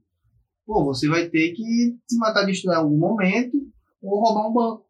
pô, 0.65 0.83
você 0.85 1.07
vai 1.07 1.29
ter 1.29 1.51
que 1.51 1.95
se 2.07 2.17
matar 2.17 2.45
de 2.45 2.53
estudar 2.53 2.75
em 2.75 2.77
algum 2.77 2.97
momento 2.97 3.57
ou 4.01 4.19
roubar 4.19 4.49
um 4.49 4.53
banco, 4.53 4.85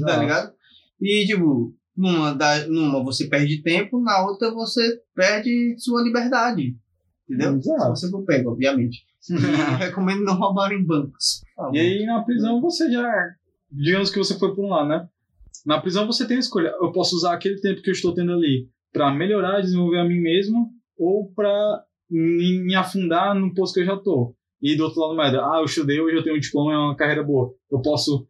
tá 0.00 0.12
Exato. 0.12 0.20
ligado? 0.20 0.52
E, 1.00 1.26
tipo, 1.26 1.74
numa, 1.96 2.34
da, 2.34 2.66
numa 2.66 3.02
você 3.02 3.28
perde 3.28 3.62
tempo, 3.62 4.00
na 4.00 4.24
outra 4.26 4.50
você 4.52 5.00
perde 5.14 5.74
sua 5.78 6.02
liberdade. 6.02 6.76
Entendeu? 7.28 7.56
Exato. 7.56 7.96
Se 7.96 8.06
você 8.06 8.10
for 8.10 8.24
pego, 8.24 8.52
obviamente. 8.52 9.04
E 9.30 9.34
eu 9.34 9.76
recomendo 9.78 10.24
não 10.24 10.34
roubar 10.38 10.72
em 10.72 10.84
bancos. 10.84 11.42
favor. 11.54 11.74
E 11.74 11.78
aí 11.78 12.06
na 12.06 12.22
prisão 12.22 12.60
você 12.60 12.90
já. 12.90 13.10
Digamos 13.70 14.10
que 14.10 14.18
você 14.18 14.38
foi 14.38 14.54
por 14.54 14.64
um 14.64 14.70
lado, 14.70 14.88
né? 14.88 15.08
Na 15.66 15.80
prisão 15.80 16.06
você 16.06 16.26
tem 16.26 16.38
a 16.38 16.40
escolha. 16.40 16.72
Eu 16.80 16.92
posso 16.92 17.14
usar 17.16 17.34
aquele 17.34 17.60
tempo 17.60 17.82
que 17.82 17.90
eu 17.90 17.92
estou 17.92 18.14
tendo 18.14 18.32
ali 18.32 18.68
pra 18.92 19.12
melhorar, 19.12 19.60
desenvolver 19.60 19.98
a 19.98 20.04
mim 20.04 20.20
mesmo, 20.20 20.70
ou 20.96 21.30
pra 21.34 21.84
me, 22.10 22.74
afundar 22.74 23.34
no 23.34 23.52
posto 23.52 23.74
que 23.74 23.80
eu 23.80 23.86
já 23.86 23.96
tô. 23.96 24.34
E 24.60 24.76
do 24.76 24.84
outro 24.84 25.00
lado, 25.00 25.16
merda, 25.16 25.38
ah, 25.38 25.58
eu 25.60 25.64
estudei, 25.64 26.00
hoje 26.00 26.16
eu 26.16 26.24
tenho 26.24 26.36
um 26.36 26.40
diploma, 26.40 26.72
é 26.72 26.76
uma 26.76 26.96
carreira 26.96 27.22
boa. 27.22 27.54
Eu 27.70 27.80
posso 27.80 28.26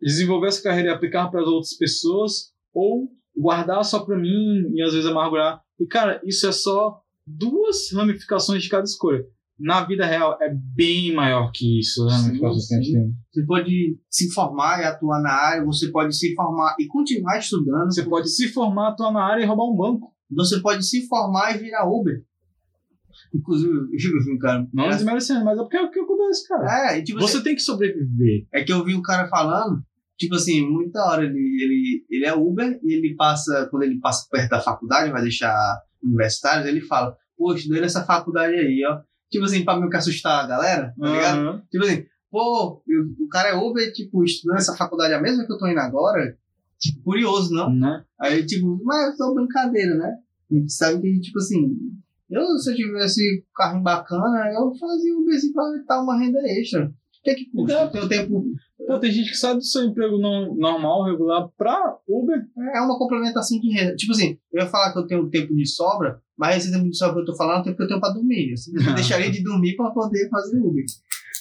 desenvolver 0.00 0.48
essa 0.48 0.62
carreira 0.62 0.90
e 0.90 0.92
aplicar 0.92 1.28
para 1.30 1.40
as 1.40 1.46
outras 1.46 1.74
pessoas, 1.74 2.52
ou 2.72 3.08
guardar 3.36 3.84
só 3.84 4.04
pra 4.04 4.18
mim 4.18 4.70
e 4.74 4.82
às 4.82 4.92
vezes 4.92 5.08
amargurar. 5.08 5.62
E 5.78 5.86
cara, 5.86 6.20
isso 6.24 6.46
é 6.46 6.52
só 6.52 7.00
duas 7.26 7.92
ramificações 7.92 8.62
de 8.62 8.68
cada 8.68 8.84
escolha. 8.84 9.24
Na 9.58 9.84
vida 9.84 10.04
real 10.04 10.36
é 10.42 10.52
bem 10.52 11.14
maior 11.14 11.52
que 11.52 11.78
isso, 11.78 12.04
as 12.06 12.26
Sim. 12.84 13.14
Você 13.32 13.46
pode 13.46 13.98
se 14.10 14.32
formar 14.32 14.80
e 14.80 14.84
atuar 14.84 15.22
na 15.22 15.30
área, 15.30 15.64
você 15.64 15.90
pode 15.90 16.16
se 16.16 16.34
formar 16.34 16.74
e 16.78 16.86
continuar 16.86 17.38
estudando. 17.38 17.92
Você 17.92 18.02
pode 18.02 18.28
se 18.28 18.48
formar, 18.48 18.88
atuar 18.88 19.12
na 19.12 19.22
área 19.22 19.42
e 19.44 19.46
roubar 19.46 19.64
um 19.64 19.76
banco. 19.76 20.12
Você 20.32 20.60
pode 20.60 20.84
se 20.84 21.06
formar 21.06 21.54
e 21.54 21.58
virar 21.58 21.88
Uber. 21.88 22.24
Inclusive, 23.32 23.72
eu 23.72 24.24
vi 24.24 24.32
um 24.32 24.38
cara. 24.38 24.66
Não 24.72 24.88
desmerecendo, 24.88 25.44
mas 25.44 25.58
é 25.58 25.62
porque 25.62 25.76
é 25.76 25.82
o 25.82 25.90
que 25.90 26.00
acontece, 26.00 26.48
cara. 26.48 26.92
É, 26.92 26.98
e 26.98 27.04
tipo, 27.04 27.18
assim, 27.18 27.28
Você 27.28 27.42
tem 27.42 27.54
que 27.54 27.62
sobreviver. 27.62 28.46
é 28.52 28.62
que 28.64 28.72
eu 28.72 28.84
vi 28.84 28.94
um 28.94 29.02
cara 29.02 29.28
falando, 29.28 29.82
tipo 30.18 30.34
assim, 30.34 30.66
muita 30.68 31.00
hora 31.04 31.24
ele, 31.24 31.38
ele, 31.62 32.06
ele 32.10 32.24
é 32.26 32.34
Uber 32.34 32.78
e 32.82 32.94
ele 32.94 33.14
passa, 33.16 33.66
quando 33.70 33.82
ele 33.84 33.98
passa 34.00 34.26
perto 34.30 34.50
da 34.50 34.60
faculdade, 34.60 35.10
vai 35.10 35.22
deixar 35.22 35.54
universitários, 36.02 36.66
ele 36.66 36.80
fala, 36.80 37.16
pô, 37.36 37.54
estudei 37.54 37.80
nessa 37.80 38.04
faculdade 38.04 38.54
aí, 38.54 38.82
ó. 38.88 39.00
Tipo 39.30 39.44
assim, 39.46 39.64
pra 39.64 39.76
meio 39.76 39.90
que 39.90 39.96
assustar 39.96 40.44
a 40.44 40.46
galera, 40.46 40.94
tá 40.98 41.10
ligado? 41.10 41.38
Aham. 41.38 41.62
Tipo 41.70 41.84
assim, 41.84 42.04
pô, 42.30 42.82
eu- 42.86 43.24
o 43.24 43.28
cara 43.28 43.48
é 43.48 43.54
Uber, 43.54 43.92
tipo, 43.92 44.22
estudando 44.22 44.58
essa 44.58 44.76
faculdade, 44.76 45.14
a 45.14 45.20
mesma 45.20 45.44
que 45.44 45.52
eu 45.52 45.58
tô 45.58 45.66
indo 45.66 45.80
agora, 45.80 46.36
tipo, 46.78 47.02
curioso, 47.02 47.52
não? 47.52 47.72
Né? 47.74 48.04
Aí, 48.20 48.44
tipo, 48.46 48.78
mas 48.84 49.12
é 49.14 49.16
só 49.16 49.34
brincadeira, 49.34 49.96
né? 49.96 50.12
A 50.50 50.54
gente 50.54 50.72
sabe 50.72 51.00
que, 51.00 51.20
tipo 51.20 51.38
assim, 51.38 51.74
eu, 52.30 52.44
se 52.58 52.70
eu 52.70 52.76
tivesse 52.76 53.44
carro 53.54 53.82
bacana, 53.82 54.50
eu 54.52 54.74
fazia 54.76 55.16
um 55.16 55.24
beijo 55.24 55.52
pra 55.52 55.64
dar 55.86 56.02
uma 56.02 56.18
renda 56.18 56.38
extra. 56.48 56.86
O 56.86 57.22
que 57.24 57.30
é 57.30 57.34
que 57.34 57.50
custa? 57.50 57.72
Então- 57.72 57.90
Tem 57.90 58.02
o 58.02 58.08
tempo. 58.08 58.44
Pô, 58.86 58.98
tem 58.98 59.10
gente 59.10 59.30
que 59.30 59.36
sai 59.36 59.54
do 59.54 59.62
seu 59.64 59.82
emprego 59.84 60.18
no- 60.18 60.54
normal, 60.56 61.04
regular, 61.04 61.48
pra 61.56 61.96
Uber. 62.06 62.38
É 62.74 62.80
uma 62.82 62.98
complementação 62.98 63.58
de 63.58 63.70
renda. 63.72 63.96
Tipo 63.96 64.12
assim, 64.12 64.38
eu 64.52 64.62
ia 64.62 64.68
falar 64.68 64.92
que 64.92 64.98
eu 64.98 65.06
tenho 65.06 65.30
tempo 65.30 65.54
de 65.54 65.66
sobra, 65.66 66.20
mas 66.36 66.56
esse 66.64 66.70
tempo 66.72 66.90
de 66.90 66.96
sobra 66.96 67.14
que 67.14 67.20
eu 67.22 67.24
tô 67.26 67.36
falando 67.36 67.58
é 67.58 67.60
o 67.60 67.64
tempo 67.64 67.76
que 67.78 67.82
eu 67.84 67.88
tenho 67.88 68.00
pra 68.00 68.10
dormir. 68.12 68.52
Assim, 68.52 68.72
eu 68.74 68.76
deixaria 68.94 69.30
de 69.30 69.42
dormir 69.42 69.74
pra 69.76 69.90
poder 69.90 70.28
fazer 70.28 70.58
Uber. 70.60 70.84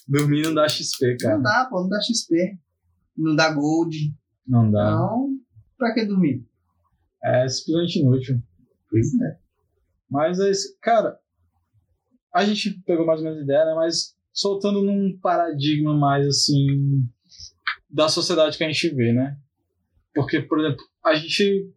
Dormir 0.08 0.44
não 0.44 0.54
dá 0.54 0.68
XP, 0.70 1.18
cara. 1.20 1.36
Não 1.36 1.44
dá, 1.44 1.68
pô, 1.70 1.82
não 1.82 1.90
dá 1.90 2.00
XP. 2.02 2.58
Não 3.18 3.36
dá 3.36 3.52
Gold. 3.54 3.98
Não 4.48 4.72
dá. 4.72 4.88
Então, 4.94 5.30
pra 5.78 5.94
que 5.94 6.06
dormir? 6.06 6.46
É 7.24 7.48
simplesmente 7.48 8.00
inútil. 8.00 8.42
Pois 8.90 9.14
é. 9.22 9.38
Mas 10.14 10.40
é. 10.40 10.52
Cara, 10.80 11.18
a 12.32 12.46
gente 12.46 12.80
pegou 12.86 13.04
mais 13.04 13.20
ou 13.20 13.26
menos 13.26 13.40
a 13.40 13.44
ideia, 13.44 13.66
né? 13.66 13.74
Mas 13.74 14.16
soltando 14.32 14.84
num 14.84 15.18
paradigma 15.20 15.98
mais 15.98 16.28
assim 16.28 17.04
da 17.90 18.08
sociedade 18.08 18.56
que 18.56 18.64
a 18.64 18.68
gente 18.68 18.90
vê, 18.94 19.12
né? 19.12 19.36
Porque, 20.14 20.40
por 20.40 20.60
exemplo, 20.60 20.86
a 21.04 21.16
gente. 21.16 21.68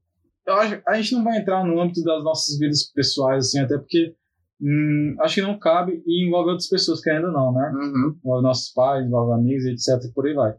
Acho, 0.47 0.83
a 0.87 1.01
gente 1.01 1.15
não 1.15 1.25
vai 1.25 1.39
entrar 1.39 1.65
no 1.65 1.81
âmbito 1.81 2.05
das 2.05 2.23
nossas 2.23 2.59
vidas 2.59 2.85
pessoais, 2.93 3.47
assim, 3.47 3.59
até 3.59 3.77
porque 3.79 4.15
hum, 4.61 5.17
acho 5.21 5.37
que 5.37 5.43
não 5.43 5.59
cabe 5.59 6.03
e 6.07 6.27
envolve 6.27 6.51
outras 6.51 6.69
pessoas, 6.69 7.01
querendo 7.01 7.29
ou 7.29 7.33
não, 7.33 7.53
né? 7.53 7.73
Uhum. 7.75 8.17
envolve 8.23 8.43
nossos 8.43 8.73
pais, 8.73 9.05
envolve 9.05 9.33
amigos, 9.33 9.65
etc. 9.65 10.13
Por 10.15 10.27
aí 10.27 10.35
vai. 10.35 10.55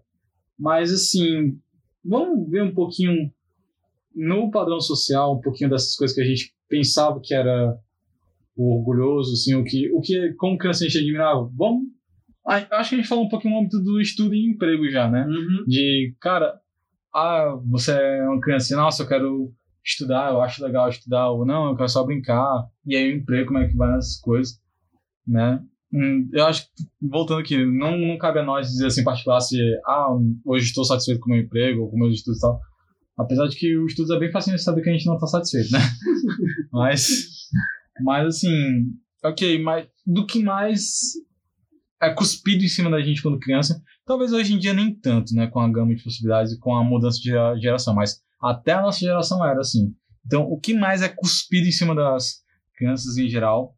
Mas, 0.58 0.92
assim, 0.92 1.60
vamos 2.04 2.50
ver 2.50 2.64
um 2.64 2.74
pouquinho 2.74 3.32
no 4.16 4.50
padrão 4.50 4.82
social, 4.82 5.38
um 5.38 5.42
pouquinho 5.42 5.70
dessas 5.70 5.96
coisas 5.96 6.16
que 6.16 6.22
a 6.22 6.26
gente 6.26 6.57
pensava 6.68 7.20
que 7.24 7.34
era 7.34 7.76
o 8.56 8.78
orgulhoso, 8.80 9.34
assim, 9.34 9.56
o 9.56 9.64
que, 9.64 9.92
o 9.92 10.02
que 10.02 10.34
como 10.34 10.58
criança 10.58 10.84
a 10.84 10.88
gente 10.88 10.98
admirava. 11.00 11.50
Vamos. 11.56 11.84
a- 12.46 12.80
Acho 12.80 12.90
que 12.90 12.96
a 12.96 12.98
gente 13.00 13.08
falou 13.08 13.26
um 13.26 13.30
pouquinho 13.30 13.54
no 13.54 13.60
âmbito 13.60 13.80
do 13.82 14.00
estudo 14.02 14.34
e 14.34 14.50
emprego 14.50 14.90
já, 14.90 15.10
né? 15.10 15.26
Uhum. 15.28 15.64
De, 15.68 16.16
cara, 16.20 16.54
ah, 17.14 17.56
você 17.66 17.92
é 17.92 18.24
uma 18.28 18.40
criança, 18.42 18.76
nossa, 18.76 19.04
eu 19.04 19.08
quero 19.08 19.54
estudar, 19.86 20.32
eu 20.32 20.42
acho 20.42 20.64
legal 20.64 20.90
estudar, 20.90 21.30
ou 21.30 21.46
não, 21.46 21.70
eu 21.70 21.76
quero 21.76 21.90
só 21.90 22.04
brincar. 22.04 22.66
E 22.86 22.96
aí 22.96 23.12
o 23.12 23.18
emprego, 23.18 23.48
como 23.48 23.60
é 23.60 23.68
que 23.68 23.76
vai 23.76 23.92
nessas 23.94 24.20
coisas, 24.20 24.60
né? 25.26 25.62
Hum, 25.94 26.30
eu 26.34 26.46
acho 26.46 26.64
que, 26.66 26.84
voltando 27.02 27.40
aqui, 27.40 27.58
não, 27.66 27.98
não 27.98 28.18
cabe 28.18 28.40
a 28.40 28.44
nós 28.44 28.68
dizer 28.68 28.88
assim, 28.88 29.04
particular, 29.04 29.40
se, 29.40 29.58
ah, 29.86 30.10
hoje 30.46 30.66
estou 30.66 30.84
satisfeito 30.84 31.20
com 31.22 31.30
o 31.32 31.34
meu 31.34 31.44
emprego, 31.44 31.84
ou 31.84 31.90
com 31.92 31.98
meus 31.98 32.16
estudos 32.16 32.40
e 32.40 32.42
tal. 32.42 32.60
Apesar 33.18 33.48
de 33.48 33.56
que 33.58 33.76
o 33.78 33.86
estudo 33.88 34.14
é 34.14 34.20
bem 34.20 34.32
fácil 34.32 34.54
de 34.54 34.62
saber 34.62 34.82
que 34.82 34.90
a 34.90 34.94
gente 34.94 35.06
não 35.06 35.16
está 35.16 35.26
satisfeito, 35.28 35.72
né? 35.72 35.80
mas, 36.72 37.08
mas 38.02 38.28
assim, 38.28 38.92
ok, 39.24 39.62
mas 39.62 39.88
do 40.06 40.26
que 40.26 40.44
mais 40.44 41.14
é 42.02 42.12
cuspido 42.14 42.64
em 42.64 42.68
cima 42.68 42.92
da 42.92 43.02
gente 43.02 43.24
quando 43.24 43.40
criança, 43.40 43.82
talvez 44.06 44.32
hoje 44.32 44.54
em 44.54 44.60
dia 44.60 44.74
nem 44.74 44.94
tanto, 44.94 45.34
né? 45.34 45.48
Com 45.48 45.60
a 45.60 45.72
gama 45.72 45.96
de 45.96 46.04
possibilidades 46.04 46.54
e 46.54 46.60
com 46.60 46.76
a 46.76 46.84
mudança 46.84 47.18
de 47.18 47.30
gera- 47.30 47.58
geração, 47.60 47.96
mas 47.96 48.22
até 48.40 48.74
a 48.74 48.82
nossa 48.82 49.00
geração 49.00 49.44
era 49.44 49.60
assim. 49.60 49.96
Então, 50.26 50.44
o 50.44 50.60
que 50.60 50.74
mais 50.74 51.02
é 51.02 51.10
cuspido 51.10 51.68
em 51.68 51.72
cima 51.72 51.96
das 51.96 52.44
crianças 52.76 53.18
em 53.18 53.28
geral, 53.28 53.76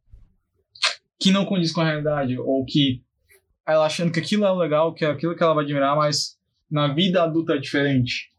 que 1.18 1.30
não 1.30 1.46
condiz 1.46 1.72
com 1.72 1.80
a 1.80 1.84
realidade, 1.86 2.36
ou 2.38 2.64
que 2.66 3.02
ela 3.66 3.86
achando 3.86 4.12
que 4.12 4.20
aquilo 4.20 4.44
é 4.44 4.52
legal, 4.52 4.92
que 4.92 5.04
é 5.04 5.10
aquilo 5.10 5.34
que 5.34 5.42
ela 5.42 5.54
vai 5.54 5.64
admirar, 5.64 5.96
mas 5.96 6.36
na 6.70 6.92
vida 6.92 7.22
adulta 7.22 7.54
é 7.54 7.58
diferente. 7.58 8.30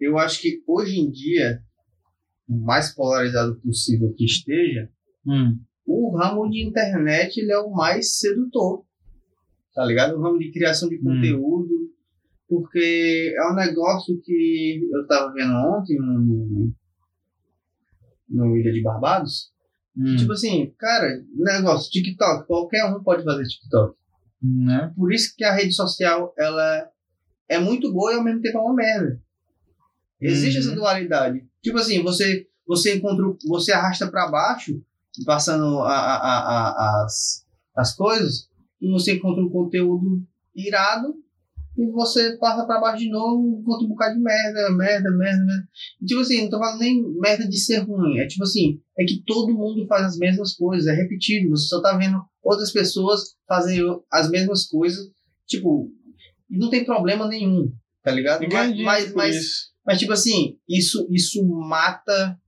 Eu 0.00 0.18
acho 0.18 0.40
que 0.40 0.62
hoje 0.66 0.98
em 0.98 1.10
dia 1.10 1.62
o 2.48 2.56
mais 2.58 2.94
polarizado 2.94 3.56
possível 3.60 4.12
que 4.14 4.24
esteja, 4.24 4.88
Hum. 5.26 5.58
o 5.84 6.16
ramo 6.16 6.48
de 6.48 6.64
internet 6.64 7.38
ele 7.40 7.50
é 7.52 7.58
o 7.58 7.70
mais 7.72 8.18
sedutor, 8.18 8.84
tá 9.74 9.84
ligado? 9.84 10.16
O 10.16 10.22
ramo 10.22 10.38
de 10.38 10.52
criação 10.52 10.88
de 10.88 10.96
Hum. 10.96 11.02
conteúdo, 11.02 11.90
porque 12.48 13.34
é 13.36 13.50
um 13.52 13.54
negócio 13.56 14.20
que 14.22 14.80
eu 14.92 15.06
tava 15.08 15.32
vendo 15.32 15.52
ontem 15.52 15.96
no, 15.98 16.72
no 18.28 18.56
Ilha 18.56 18.72
de 18.72 18.82
Barbados. 18.82 19.50
Hum. 19.96 20.14
Tipo 20.16 20.32
assim, 20.32 20.72
cara, 20.78 21.08
negócio, 21.34 21.90
TikTok, 21.90 22.46
qualquer 22.46 22.84
um 22.84 23.02
pode 23.02 23.24
fazer 23.24 23.42
TikTok. 23.44 23.96
né? 24.42 24.92
Por 24.94 25.12
isso 25.12 25.34
que 25.36 25.42
a 25.42 25.52
rede 25.54 25.72
social, 25.72 26.32
ela 26.38 26.88
é 27.48 27.58
muito 27.58 27.92
boa 27.92 28.12
e 28.12 28.16
ao 28.16 28.22
mesmo 28.22 28.40
tempo 28.42 28.58
é 28.58 28.60
uma 28.60 28.74
merda. 28.74 29.20
Existe 30.20 30.58
Uhum. 30.58 30.64
essa 30.66 30.74
dualidade. 30.74 31.44
Tipo 31.62 31.78
assim, 31.78 32.02
você 32.02 32.46
você 32.66 32.96
encontra, 32.96 33.24
você 33.46 33.72
arrasta 33.72 34.10
pra 34.10 34.28
baixo, 34.28 34.82
passando 35.24 35.80
a, 35.80 35.94
a, 35.94 36.38
a, 36.38 37.04
as, 37.04 37.46
as 37.76 37.94
coisas, 37.94 38.48
e 38.80 38.90
você 38.90 39.14
encontra 39.14 39.42
um 39.42 39.48
conteúdo 39.48 40.20
irado, 40.54 41.14
e 41.78 41.86
você 41.92 42.36
passa 42.38 42.66
pra 42.66 42.80
baixo 42.80 43.04
de 43.04 43.10
novo, 43.10 43.60
encontra 43.60 43.84
um 43.84 43.88
bocado 43.88 44.14
de 44.16 44.20
merda, 44.20 44.70
merda, 44.70 45.10
merda, 45.10 45.44
merda. 45.44 45.68
E, 46.02 46.06
tipo 46.06 46.20
assim, 46.20 46.42
não 46.42 46.50
tô 46.50 46.58
falando 46.58 46.80
nem 46.80 47.02
merda 47.20 47.46
de 47.46 47.56
ser 47.58 47.78
ruim, 47.78 48.18
é 48.18 48.26
tipo 48.26 48.42
assim, 48.42 48.80
é 48.98 49.04
que 49.04 49.22
todo 49.24 49.54
mundo 49.54 49.86
faz 49.86 50.02
as 50.04 50.18
mesmas 50.18 50.54
coisas, 50.54 50.88
é 50.88 50.94
repetido, 50.94 51.50
você 51.50 51.68
só 51.68 51.80
tá 51.80 51.96
vendo 51.96 52.20
outras 52.42 52.72
pessoas 52.72 53.36
fazem 53.46 53.80
as 54.10 54.28
mesmas 54.28 54.66
coisas, 54.66 55.06
tipo, 55.46 55.88
não 56.50 56.68
tem 56.68 56.84
problema 56.84 57.28
nenhum, 57.28 57.72
tá 58.02 58.10
ligado? 58.10 58.44
Mas, 58.50 58.76
mas, 58.82 59.04
por 59.06 59.16
mas, 59.16 59.36
isso. 59.36 59.75
Mas, 59.86 59.98
tipo 59.98 60.12
assim, 60.12 60.58
isso, 60.68 61.06
isso 61.10 61.44
mata 61.46 62.38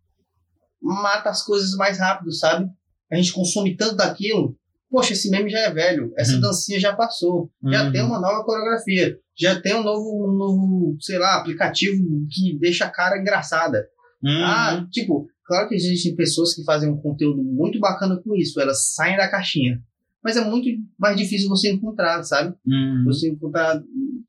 mata 0.81 1.29
as 1.31 1.42
coisas 1.44 1.74
mais 1.74 1.98
rápido, 1.98 2.33
sabe? 2.33 2.70
A 3.11 3.16
gente 3.16 3.33
consome 3.33 3.77
tanto 3.77 3.96
daquilo. 3.96 4.57
Poxa, 4.90 5.12
esse 5.12 5.29
meme 5.31 5.51
já 5.51 5.59
é 5.59 5.70
velho, 5.72 6.12
essa 6.16 6.35
Uhum. 6.35 6.40
dancinha 6.40 6.79
já 6.81 6.94
passou, 6.94 7.51
já 7.64 7.85
Uhum. 7.85 7.92
tem 7.92 8.03
uma 8.03 8.20
nova 8.20 8.44
coreografia, 8.44 9.18
já 9.37 9.61
tem 9.61 9.74
um 9.74 9.83
novo, 9.83 10.27
um 10.29 10.33
novo, 10.33 10.96
sei 11.01 11.18
lá, 11.18 11.37
aplicativo 11.40 12.03
que 12.31 12.59
deixa 12.59 12.85
a 12.87 12.90
cara 12.90 13.18
engraçada. 13.20 13.87
Uhum. 14.22 14.44
Ah, 14.44 14.87
tipo, 14.90 15.29
claro 15.44 15.68
que 15.68 15.74
existem 15.74 16.14
pessoas 16.16 16.55
que 16.55 16.64
fazem 16.64 16.88
um 16.88 16.96
conteúdo 16.96 17.42
muito 17.42 17.79
bacana 17.81 18.16
com 18.22 18.35
isso, 18.35 18.59
elas 18.61 18.94
saem 18.94 19.16
da 19.16 19.29
caixinha. 19.29 19.83
Mas 20.24 20.37
é 20.37 20.44
muito 20.44 20.68
mais 20.98 21.16
difícil 21.16 21.48
você 21.48 21.70
encontrar, 21.70 22.22
sabe? 22.22 22.55
Uhum. 22.66 23.05
Você 23.07 23.29
encontrar 23.31 23.83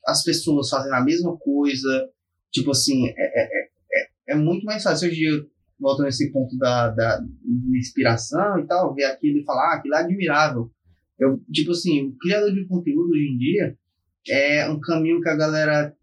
as 0.05 0.23
pessoas 0.23 0.69
fazendo 0.69 0.93
a 0.93 1.03
mesma 1.03 1.37
coisa. 1.37 2.09
Tipo 2.51 2.71
assim, 2.71 3.07
é, 3.07 3.13
é, 3.17 3.43
é, 3.43 3.69
é- 3.93 4.33
é 4.33 4.35
muito 4.35 4.63
mais 4.65 4.83
fácil. 4.83 5.09
Hoje 5.09 5.23
eu 5.23 5.45
volto 5.79 6.03
nesse 6.03 6.31
ponto 6.31 6.57
da, 6.57 6.89
da 6.89 7.19
inspiração 7.75 8.59
e 8.59 8.67
tal, 8.67 8.93
ver 8.93 9.05
aquilo 9.05 9.39
e 9.39 9.43
falar, 9.45 9.73
ah, 9.73 9.75
aquilo 9.77 9.95
é 9.95 9.99
admirável. 9.99 10.71
Eu, 11.17 11.41
tipo 11.51 11.71
assim, 11.71 12.07
o 12.07 12.17
criador 12.17 12.53
de 12.53 12.65
conteúdo 12.67 13.11
hoje 13.11 13.27
em 13.27 13.37
dia 13.37 13.77
é 14.29 14.69
um 14.69 14.79
caminho 14.79 15.21
que 15.21 15.29
a 15.29 15.35
galera 15.35 15.93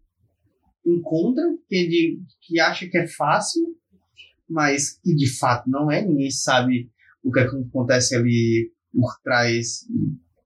encontra, 0.85 1.43
que, 1.67 1.87
de, 1.87 2.19
que 2.41 2.59
acha 2.59 2.87
que 2.87 2.97
é 2.97 3.07
fácil, 3.07 3.75
mas 4.49 4.99
que 5.01 5.13
de 5.13 5.27
fato 5.37 5.69
não 5.69 5.91
é. 5.91 6.01
Ninguém 6.01 6.29
sabe 6.31 6.89
o 7.23 7.31
que 7.31 7.39
acontece 7.39 8.15
ali 8.15 8.71
por 8.93 9.11
trás 9.23 9.85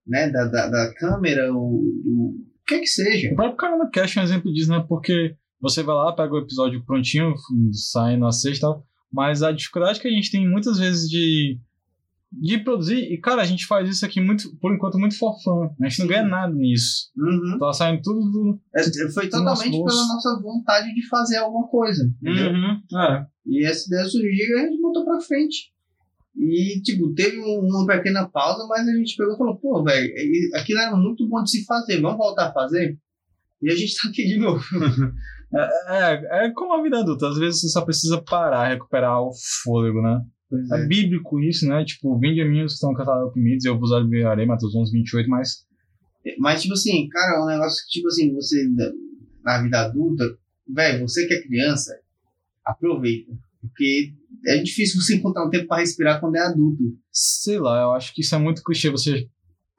né, 0.05 0.29
da, 0.29 0.45
da, 0.45 0.67
da 0.67 0.93
câmera, 0.95 1.53
o, 1.53 1.57
o, 1.57 2.35
o 2.35 2.65
que 2.67 2.79
que 2.79 2.87
seja. 2.87 3.31
O 3.31 3.35
próprio 3.35 3.57
Caramba 3.57 3.89
Cash 3.91 4.17
é 4.17 4.21
um 4.21 4.23
exemplo 4.23 4.53
disso, 4.53 4.71
né? 4.71 4.83
Porque 4.87 5.35
você 5.61 5.83
vai 5.83 5.95
lá, 5.95 6.11
pega 6.13 6.33
o 6.33 6.39
episódio 6.39 6.83
prontinho, 6.85 7.33
sai 7.71 8.17
na 8.17 8.31
sexta 8.31 8.57
e 8.57 8.69
tal, 8.69 8.85
mas 9.11 9.43
a 9.43 9.51
dificuldade 9.51 9.99
que 9.99 10.07
a 10.07 10.11
gente 10.11 10.31
tem 10.31 10.49
muitas 10.49 10.77
vezes 10.79 11.09
de, 11.09 11.59
de 12.31 12.57
produzir, 12.59 13.11
e 13.11 13.17
cara, 13.17 13.41
a 13.41 13.45
gente 13.45 13.65
faz 13.65 13.89
isso 13.89 14.05
aqui 14.05 14.19
muito, 14.21 14.55
por 14.57 14.73
enquanto 14.73 14.97
muito 14.97 15.17
for 15.17 15.35
fun. 15.43 15.69
A 15.81 15.87
gente 15.89 15.99
não 15.99 16.05
Sim. 16.07 16.13
ganha 16.13 16.23
nada 16.23 16.53
nisso. 16.53 17.11
Uhum. 17.17 17.57
Tá 17.59 17.73
saindo 17.73 18.01
tudo 18.01 18.19
do. 18.31 18.59
É, 18.75 18.83
Foi 19.11 19.27
Do 19.29 19.43
nosso 19.43 19.63
totalmente 19.63 19.71
bolso. 19.77 19.95
pela 19.97 20.07
nossa 20.07 20.41
vontade 20.41 20.93
de 20.95 21.07
fazer 21.07 21.37
alguma 21.37 21.67
coisa. 21.67 22.09
Entendeu? 22.21 22.51
É. 22.99 23.25
E 23.45 23.65
essa 23.65 23.85
ideia 23.87 24.05
surgiu 24.05 24.29
e 24.57 24.59
a 24.61 24.65
gente 24.67 24.81
botou 24.81 25.03
pra 25.03 25.19
frente. 25.19 25.71
E, 26.37 26.79
tipo, 26.81 27.13
teve 27.13 27.37
um- 27.39 27.59
uma 27.67 27.85
pequena 27.85 28.25
pausa, 28.29 28.65
mas 28.65 28.87
a 28.87 28.93
gente 28.95 29.17
pegou 29.17 29.33
e 29.35 29.37
falou, 29.37 29.57
pô, 29.57 29.83
velho, 29.83 30.07
e- 30.07 30.49
aquilo 30.55 30.79
era 30.79 30.95
muito 30.95 31.27
bom 31.27 31.43
de 31.43 31.51
se 31.51 31.65
fazer, 31.65 31.99
vamos 31.99 32.17
voltar 32.17 32.47
a 32.47 32.53
fazer? 32.53 32.97
E 33.61 33.69
a 33.69 33.75
gente 33.75 33.93
tá 34.01 34.07
aqui 34.07 34.23
de 34.25 34.37
novo. 34.39 34.63
É, 35.53 36.45
é 36.45 36.51
como 36.51 36.73
a 36.73 36.81
vida 36.81 36.99
adulta, 36.99 37.27
às 37.27 37.37
vezes 37.37 37.61
você 37.61 37.69
só 37.69 37.81
precisa 37.81 38.21
parar, 38.21 38.69
recuperar 38.69 39.21
o 39.21 39.31
fôlego, 39.63 40.01
né? 40.01 40.21
Pois 40.49 40.71
É 40.71 40.85
bíblico 40.85 41.39
isso, 41.39 41.67
né? 41.67 41.83
Tipo, 41.85 42.17
vinde 42.19 42.41
a 42.41 42.45
mim 42.45 42.63
os 42.63 42.73
que 42.73 42.85
estão 42.85 42.93
e 42.93 43.67
eu 43.67 43.79
vos 43.79 43.91
aliviarei, 43.91 44.45
Mateus 44.45 44.75
11, 44.75 44.91
28, 44.91 45.29
mas 45.29 45.65
Mas, 46.39 46.61
tipo 46.61 46.73
assim, 46.73 47.07
cara, 47.09 47.37
é 47.37 47.43
um 47.43 47.47
negócio 47.47 47.83
que, 47.85 47.91
tipo 47.91 48.07
assim, 48.07 48.33
você, 48.33 48.67
na 49.43 49.61
vida 49.61 49.81
adulta, 49.81 50.23
velho, 50.67 51.07
você 51.07 51.27
que 51.27 51.33
é 51.33 51.41
criança, 51.41 51.97
aproveita. 52.65 53.31
Porque 53.61 54.13
é 54.45 54.57
difícil 54.57 54.99
você 54.99 55.15
encontrar 55.15 55.45
um 55.45 55.49
tempo 55.49 55.67
pra 55.67 55.77
respirar 55.77 56.19
quando 56.19 56.35
é 56.35 56.41
adulto. 56.41 56.83
sei 57.11 57.59
lá, 57.59 57.81
eu 57.81 57.91
acho 57.91 58.13
que 58.13 58.21
isso 58.21 58.33
é 58.33 58.39
muito 58.39 58.63
clichê. 58.63 58.89
Você. 58.89 59.29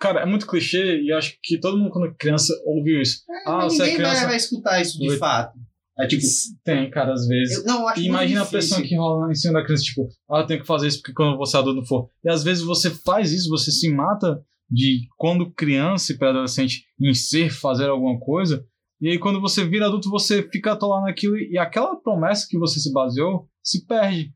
Cara, 0.03 0.21
é 0.23 0.27
muito 0.27 0.47
clichê 0.49 1.01
e 1.01 1.13
acho 1.13 1.39
que 1.43 1.59
todo 1.61 1.79
mundo, 1.79 1.91
quando 1.91 2.09
é 2.09 2.15
criança, 2.19 2.53
ouviu 2.67 3.01
isso. 3.01 3.23
Ah, 3.47 3.59
Mas 3.59 3.75
você 3.75 3.83
é 3.83 3.87
ninguém 3.87 4.03
vai- 4.03 4.11
criança. 4.11 4.27
vai 4.27 4.37
escutar 4.37 4.81
isso 4.83 4.99
de 4.99 5.17
fato. 5.17 5.59
É 5.99 6.07
tipo, 6.07 6.23
Tem, 6.65 6.91
cara, 6.91 7.13
às 7.13 7.27
vezes. 7.27 7.59
eu, 7.59 7.65
não, 7.65 7.81
eu 7.83 7.89
acho 7.89 8.01
E 8.01 8.07
imagina 8.07 8.43
a 8.43 8.47
pressão 8.47 8.83
que 8.83 8.97
rola 8.97 9.31
em 9.31 9.35
cima 9.35 9.55
da 9.55 9.65
criança, 9.65 9.85
tipo, 9.85 10.09
ah, 10.31 10.41
eu 10.41 10.47
tenho 10.47 10.61
que 10.61 10.67
fazer 10.67 10.89
isso 10.89 10.99
porque 10.99 11.13
quando 11.13 11.37
você 11.37 11.57
adulto 11.57 11.87
for. 11.87 12.09
E 12.25 12.29
às 12.31 12.43
vezes 12.43 12.65
você 12.65 12.91
faz 12.91 13.31
isso, 13.31 13.49
você 13.49 13.71
se 13.71 13.89
mata 13.93 14.43
de 14.71 15.07
quando 15.17 15.53
criança 15.53 16.13
e 16.13 16.19
pré-adolescente 16.19 16.85
em 17.01 17.13
ser, 17.15 17.51
fazer 17.51 17.89
alguma 17.89 18.19
coisa. 18.19 18.65
E 19.01 19.09
aí 19.11 19.19
quando 19.19 19.41
você 19.41 19.65
vira 19.65 19.87
adulto, 19.87 20.09
você 20.11 20.43
fica 20.51 20.73
atolado 20.73 21.05
naquilo 21.07 21.37
e 21.39 21.59
aquela 21.59 21.95
promessa 21.95 22.47
que 22.49 22.59
você 22.59 22.81
se 22.81 22.91
baseou 22.93 23.47
se 23.63 23.87
perde. 23.87 24.33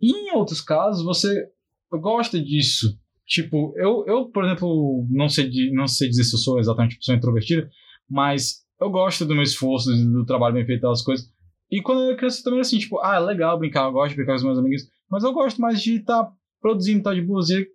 E 0.00 0.12
em 0.12 0.34
outros 0.36 0.60
casos, 0.60 1.04
você 1.04 1.46
gosta 1.92 2.40
disso. 2.40 2.96
Tipo, 3.30 3.72
eu, 3.76 4.04
eu 4.08 4.28
por 4.28 4.44
exemplo, 4.44 5.06
não 5.08 5.28
sei, 5.28 5.48
não 5.72 5.86
sei 5.86 6.08
dizer 6.08 6.24
se 6.24 6.34
eu 6.34 6.38
sou 6.40 6.58
exatamente 6.58 6.96
pessoa 6.96 7.16
introvertida, 7.16 7.70
mas 8.10 8.64
eu 8.80 8.90
gosto 8.90 9.24
do 9.24 9.34
meu 9.34 9.44
esforço, 9.44 9.88
do 9.88 10.26
trabalho 10.26 10.54
bem 10.54 10.66
feito, 10.66 10.82
das 10.82 11.00
coisas. 11.00 11.28
E 11.70 11.80
quando 11.80 12.00
eu 12.00 12.06
era 12.08 12.16
criança 12.16 12.42
também 12.42 12.58
era 12.58 12.66
assim, 12.66 12.80
tipo, 12.80 12.98
ah, 12.98 13.14
é 13.14 13.20
legal 13.20 13.56
brincar, 13.56 13.84
eu 13.84 13.92
gosto 13.92 14.10
de 14.10 14.16
brincar 14.16 14.32
com 14.32 14.38
os 14.38 14.42
meus 14.42 14.58
amigos, 14.58 14.82
mas 15.08 15.22
eu 15.22 15.32
gosto 15.32 15.60
mais 15.60 15.80
de 15.80 15.98
estar 15.98 16.28
produzindo, 16.60 16.98
estar 16.98 17.14
de 17.14 17.22
boas. 17.22 17.48
E, 17.50 17.68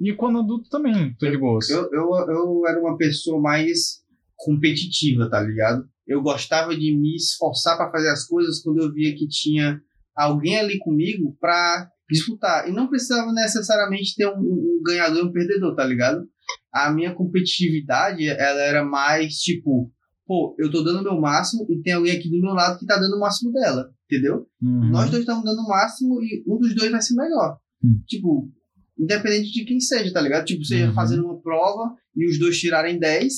e 0.00 0.12
quando 0.12 0.40
adulto 0.40 0.68
também, 0.68 1.14
tô 1.14 1.30
de 1.30 1.38
boas. 1.38 1.70
Eu, 1.70 1.88
eu, 1.90 2.10
eu 2.28 2.66
era 2.68 2.78
uma 2.78 2.98
pessoa 2.98 3.40
mais 3.40 4.02
competitiva, 4.36 5.30
tá 5.30 5.40
ligado? 5.40 5.88
Eu 6.06 6.20
gostava 6.20 6.76
de 6.76 6.94
me 6.94 7.16
esforçar 7.16 7.78
pra 7.78 7.90
fazer 7.90 8.10
as 8.10 8.26
coisas 8.26 8.62
quando 8.62 8.82
eu 8.82 8.92
via 8.92 9.14
que 9.16 9.26
tinha 9.26 9.80
alguém 10.14 10.58
ali 10.58 10.78
comigo 10.78 11.34
pra 11.40 11.88
disputar. 12.10 12.68
E 12.68 12.72
não 12.72 12.88
precisava 12.88 13.32
necessariamente 13.32 14.14
ter 14.16 14.26
um, 14.26 14.38
um 14.40 14.82
ganhador 14.84 15.18
e 15.24 15.26
um 15.26 15.32
perdedor, 15.32 15.74
tá 15.74 15.84
ligado? 15.84 16.26
A 16.72 16.90
minha 16.90 17.14
competitividade, 17.14 18.26
ela 18.26 18.60
era 18.60 18.84
mais 18.84 19.34
tipo, 19.34 19.90
pô, 20.26 20.54
eu 20.58 20.70
tô 20.70 20.82
dando 20.82 21.00
o 21.00 21.02
meu 21.04 21.20
máximo 21.20 21.66
e 21.70 21.80
tem 21.82 21.92
alguém 21.94 22.16
aqui 22.16 22.28
do 22.30 22.40
meu 22.40 22.52
lado 22.52 22.78
que 22.78 22.86
tá 22.86 22.96
dando 22.98 23.16
o 23.16 23.20
máximo 23.20 23.52
dela, 23.52 23.90
entendeu? 24.10 24.46
Uhum. 24.62 24.90
Nós 24.90 25.10
dois 25.10 25.20
estamos 25.20 25.44
dando 25.44 25.60
o 25.60 25.68
máximo 25.68 26.20
e 26.22 26.44
um 26.46 26.58
dos 26.58 26.74
dois 26.74 26.90
vai 26.90 27.00
ser 27.02 27.14
melhor. 27.14 27.58
Hum. 27.84 28.00
Tipo, 28.06 28.50
independente 28.98 29.52
de 29.52 29.64
quem 29.64 29.80
seja, 29.80 30.12
tá 30.12 30.20
ligado? 30.20 30.44
Tipo, 30.44 30.64
seja 30.64 30.88
Uhum. 30.88 30.94
fazendo 30.94 31.24
uma 31.24 31.40
prova 31.40 31.94
e 32.16 32.28
os 32.28 32.38
dois 32.38 32.58
tirarem 32.58 32.98
10, 32.98 33.32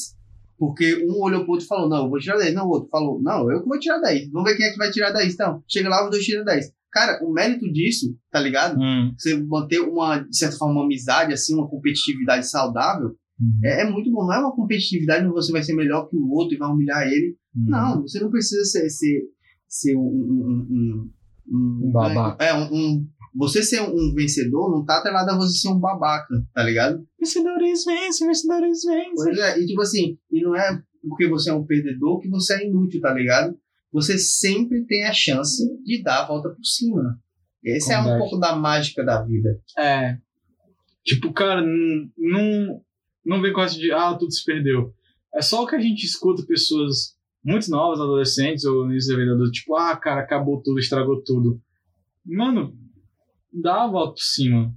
porque 0.59 1.04
um 1.06 1.22
olhou 1.22 1.42
pro 1.42 1.52
outro 1.52 1.64
e 1.64 1.68
falou, 1.68 1.88
não, 1.88 2.04
eu 2.04 2.11
vou 2.11 2.18
tirar 2.18 2.38
10. 2.38 2.54
Não, 2.54 2.66
o 2.66 2.70
outro 2.70 2.88
falou, 2.90 3.20
não, 3.22 3.50
eu 3.50 3.62
que 3.62 3.68
vou 3.68 3.78
tirar 3.78 3.98
10. 3.98 4.30
Vamos 4.30 4.50
ver 4.50 4.56
quem 4.56 4.66
é 4.66 4.70
que 4.72 4.78
vai 4.78 4.90
tirar 4.90 5.11
10. 5.12 5.35
Então, 5.35 5.62
chega 5.68 5.88
lá, 5.88 6.04
os 6.04 6.11
dois 6.11 6.24
tiram 6.24 6.44
10. 6.44 6.72
Cara, 6.92 7.24
o 7.24 7.33
mérito 7.33 7.70
disso, 7.72 8.16
tá 8.31 8.40
ligado? 8.40 8.79
Hum, 8.81 9.14
Você 9.16 9.37
manter 9.42 9.81
uma, 9.81 10.18
de 10.18 10.37
certa 10.37 10.57
forma, 10.57 10.74
uma 10.74 10.85
amizade, 10.85 11.33
assim, 11.33 11.55
uma 11.55 11.68
competitividade 11.68 12.48
saudável, 12.48 13.09
uhum, 13.40 13.61
é, 13.64 13.83
é 13.83 13.90
muito 13.90 14.11
bom. 14.11 14.26
Não 14.26 14.35
é 14.35 14.38
uma 14.38 14.55
competitividade 14.55 15.24
onde 15.24 15.33
você 15.35 15.53
vai 15.53 15.62
ser 15.62 15.74
melhor 15.74 16.09
que 16.09 16.16
o 16.16 16.31
outro 16.31 16.55
e 16.55 16.59
vai 16.59 16.68
humilhar 16.68 17.07
ele. 17.07 17.37
uhum. 17.57 17.64
Não, 17.68 18.03
você 18.03 18.18
não 18.20 18.31
precisa 18.31 18.64
ser, 18.64 18.88
ser, 18.90 19.22
ser 19.68 19.96
um, 19.96 20.00
um, 20.00 21.10
um, 21.48 21.87
um, 21.87 21.92
babaca. 21.92 22.44
É, 22.44 22.54
um, 22.54 22.75
um- 22.75 23.06
Você 23.37 23.62
ser 23.62 23.81
um 23.83 24.12
vencedor 24.15 24.71
não 24.73 24.85
tá 24.85 24.98
atrelado 24.98 25.31
a 25.31 25.37
você 25.37 25.56
ser 25.58 25.69
um 25.69 25.79
babaca, 25.79 26.35
tá 26.52 26.62
ligado? 26.65 27.06
Vencedores 27.19 27.85
vencem, 27.85 28.27
vencedores 28.27 28.81
vencem. 28.85 29.15
Pois 29.15 29.38
é, 29.38 29.60
e 29.60 29.67
tipo 29.67 29.81
assim, 29.81 30.19
e 30.33 30.42
não 30.42 30.56
é 30.56 30.83
porque 31.08 31.29
você 31.29 31.50
é 31.50 31.54
um 31.54 31.65
perdedor 31.65 32.19
que 32.21 32.29
você 32.29 32.54
é 32.54 32.67
inútil, 32.67 33.00
tá 33.00 33.15
ligado? 33.15 33.56
Você 33.93 34.19
sempre 34.19 34.85
tem 34.87 35.05
a 35.05 35.13
chance 35.13 35.63
de 35.83 36.03
dar 36.03 36.23
a 36.23 36.27
volta 36.29 36.49
por 36.49 36.65
cima. 36.65 37.19
Esse 37.63 37.93
é 37.93 37.99
um 37.99 38.19
pouco 38.19 38.38
da 38.38 38.57
mágica 38.57 39.05
da 39.05 39.23
vida. 39.23 39.61
É. 39.79 40.17
Tipo, 41.05 41.33
cara, 41.33 41.61
não, 41.63 42.83
não 43.25 43.43
vem 43.43 43.53
com 43.53 43.61
essa 43.61 43.77
de, 43.77 43.93
ah, 43.93 44.15
tudo 44.15 44.33
se 44.33 44.45
perdeu. 44.45 44.95
É 45.35 45.43
só 45.43 45.63
o 45.63 45.67
que 45.67 45.77
a 45.77 45.81
gente 45.81 46.05
escuta 46.05 46.45
pessoas 46.47 47.17
muito 47.45 47.71
novas, 47.71 48.01
adolescentes 48.01 48.65
ou 48.65 48.87
início 48.91 49.13
da 49.13 49.23
vida 49.23 49.51
tipo, 49.51 49.77
ah, 49.77 49.97
cara, 49.97 50.21
acabou 50.21 50.63
tudo, 50.63 50.79
estragou 50.79 51.23
tudo. 51.23 51.61
mano, 52.25 52.77
dá 53.53 53.85
a 53.85 53.88
volta 53.88 54.15
por 54.15 54.23
cima. 54.23 54.75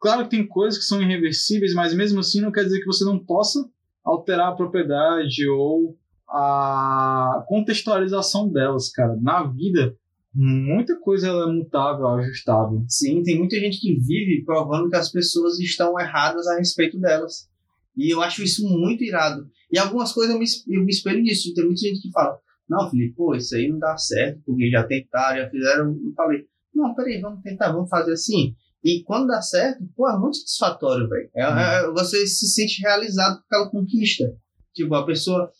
Claro 0.00 0.24
que 0.24 0.30
tem 0.30 0.46
coisas 0.46 0.78
que 0.78 0.84
são 0.84 1.02
irreversíveis, 1.02 1.74
mas 1.74 1.94
mesmo 1.94 2.20
assim 2.20 2.40
não 2.40 2.52
quer 2.52 2.64
dizer 2.64 2.80
que 2.80 2.86
você 2.86 3.04
não 3.04 3.18
possa 3.18 3.68
alterar 4.04 4.52
a 4.52 4.56
propriedade 4.56 5.46
ou 5.48 5.98
a 6.28 7.44
contextualização 7.48 8.50
delas, 8.50 8.90
cara. 8.90 9.16
Na 9.20 9.44
vida, 9.44 9.96
muita 10.34 10.98
coisa 11.00 11.28
ela 11.28 11.50
é 11.50 11.52
mutável, 11.52 12.06
ajustável. 12.08 12.84
Sim, 12.88 13.22
tem 13.22 13.38
muita 13.38 13.56
gente 13.56 13.80
que 13.80 13.94
vive 13.94 14.44
provando 14.44 14.90
que 14.90 14.96
as 14.96 15.10
pessoas 15.10 15.58
estão 15.58 15.98
erradas 15.98 16.46
a 16.46 16.58
respeito 16.58 16.98
delas. 16.98 17.48
E 17.96 18.12
eu 18.12 18.22
acho 18.22 18.42
isso 18.42 18.68
muito 18.68 19.02
irado. 19.02 19.48
E 19.72 19.78
algumas 19.78 20.12
coisas 20.12 20.32
eu 20.32 20.38
me, 20.38 20.46
eu 20.68 20.84
me 20.84 20.90
espelho 20.90 21.22
nisso. 21.22 21.52
Tem 21.54 21.64
muita 21.64 21.80
gente 21.80 22.00
que 22.00 22.10
fala, 22.10 22.38
não, 22.68 22.88
Felipe, 22.90 23.14
pô, 23.16 23.34
isso 23.34 23.56
aí 23.56 23.68
não 23.68 23.78
dá 23.78 23.96
certo, 23.96 24.40
porque 24.44 24.70
já 24.70 24.84
tentaram, 24.84 25.38
já 25.38 25.50
fizeram. 25.50 25.90
Eu 25.90 26.12
falei, 26.14 26.44
não, 26.74 26.94
peraí, 26.94 27.20
vamos 27.20 27.42
tentar, 27.42 27.72
vamos 27.72 27.88
fazer 27.88 28.12
assim. 28.12 28.54
E 28.84 29.02
quando 29.02 29.26
dá 29.26 29.42
certo, 29.42 29.84
pô, 29.96 30.08
é 30.08 30.18
muito 30.18 30.36
satisfatório, 30.36 31.08
velho. 31.08 31.30
É, 31.34 31.42
é, 31.42 31.90
você 31.90 32.26
se 32.26 32.46
sente 32.46 32.80
realizado 32.80 33.38
com 33.38 33.44
aquela 33.46 33.70
conquista. 33.70 34.24
Tipo, 34.72 34.94
a 34.94 35.04
pessoa. 35.04 35.50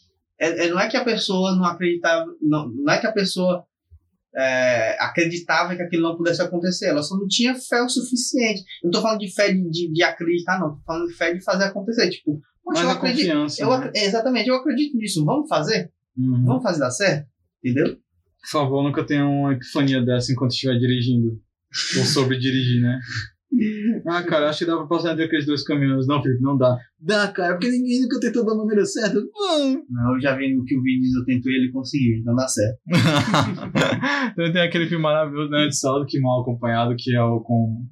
É, 0.41 0.67
é, 0.67 0.71
não 0.71 0.79
é 0.79 0.89
que 0.89 0.97
a 0.97 1.05
pessoa 1.05 1.57
não 1.57 1.65
acreditava. 1.65 2.25
Não, 2.41 2.69
não 2.69 2.93
é 2.93 2.99
que 2.99 3.07
a 3.07 3.13
pessoa 3.13 3.65
é, 4.37 4.97
acreditava 5.03 5.75
que 5.75 5.83
aquilo 5.83 6.03
não 6.03 6.17
pudesse 6.17 6.41
acontecer. 6.41 6.87
Ela 6.87 7.03
só 7.03 7.17
não 7.17 7.27
tinha 7.27 7.55
fé 7.55 7.83
o 7.83 7.89
suficiente. 7.89 8.61
Eu 8.83 8.87
não 8.87 8.91
tô 8.91 9.03
falando 9.03 9.21
de 9.21 9.35
fé 9.35 9.53
de, 9.53 9.69
de, 9.69 9.93
de 9.93 10.03
acreditar, 10.03 10.61
não. 10.61 10.77
Tô 10.77 10.83
falando 10.85 11.09
de 11.09 11.15
fé 11.15 11.35
de 11.35 11.43
fazer 11.43 11.65
acontecer. 11.65 12.11
Tipo, 12.11 12.41
poxa, 12.63 12.83
eu 12.83 12.91
acredito. 12.91 13.31
Eu, 13.59 13.79
né? 13.79 13.93
Exatamente, 13.95 14.49
eu 14.49 14.55
acredito 14.55 14.97
nisso. 14.97 15.25
Vamos 15.25 15.49
fazer? 15.49 15.91
Uhum. 16.17 16.45
Vamos 16.45 16.63
fazer 16.63 16.81
dar 16.81 16.91
certo? 16.91 17.29
Entendeu? 17.65 17.97
Por 18.41 18.51
favor, 18.51 18.83
nunca 18.83 19.05
tenha 19.05 19.27
uma 19.27 19.53
epifania 19.53 20.01
dessa 20.05 20.33
enquanto 20.33 20.53
estiver 20.53 20.79
dirigindo. 20.79 21.41
Ou 21.99 22.05
sobre 22.05 22.39
dirigir, 22.39 22.81
né? 22.81 22.99
Ah, 24.07 24.23
cara, 24.23 24.49
acho 24.49 24.61
que 24.61 24.67
dá 24.67 24.77
pra 24.77 24.87
passar 24.87 25.13
entre 25.13 25.25
aqueles 25.25 25.47
dois 25.47 25.63
caminhos. 25.63 26.07
Não, 26.07 26.23
Felipe, 26.23 26.43
não 26.43 26.57
dá. 26.57 26.77
Dá, 27.01 27.29
cara, 27.29 27.55
porque 27.55 27.71
ninguém 27.71 28.03
nunca 28.03 28.21
tentou 28.21 28.45
da 28.45 28.55
maneira 28.55 28.85
certa. 28.85 29.21
Não, 29.21 30.15
eu 30.15 30.21
já 30.21 30.37
vi 30.37 30.57
o 30.57 30.65
que 30.65 30.77
o 30.77 30.83
Vinícius 30.83 31.25
tentou 31.25 31.51
e 31.51 31.57
ele 31.57 31.73
conseguiu, 31.73 32.19
então 32.19 32.35
dá 32.35 32.47
certo. 32.47 32.79
então 34.33 34.53
tem 34.53 34.63
aquele 34.63 34.87
filme 34.87 35.03
maravilhoso, 35.03 35.51
né, 35.51 35.67
de 35.67 35.77
Saldo 35.77 36.07
que 36.07 36.21
mal 36.21 36.43
acompanhado, 36.43 36.95
que 36.97 37.15
é 37.15 37.23
o 37.23 37.41
com. 37.41 37.87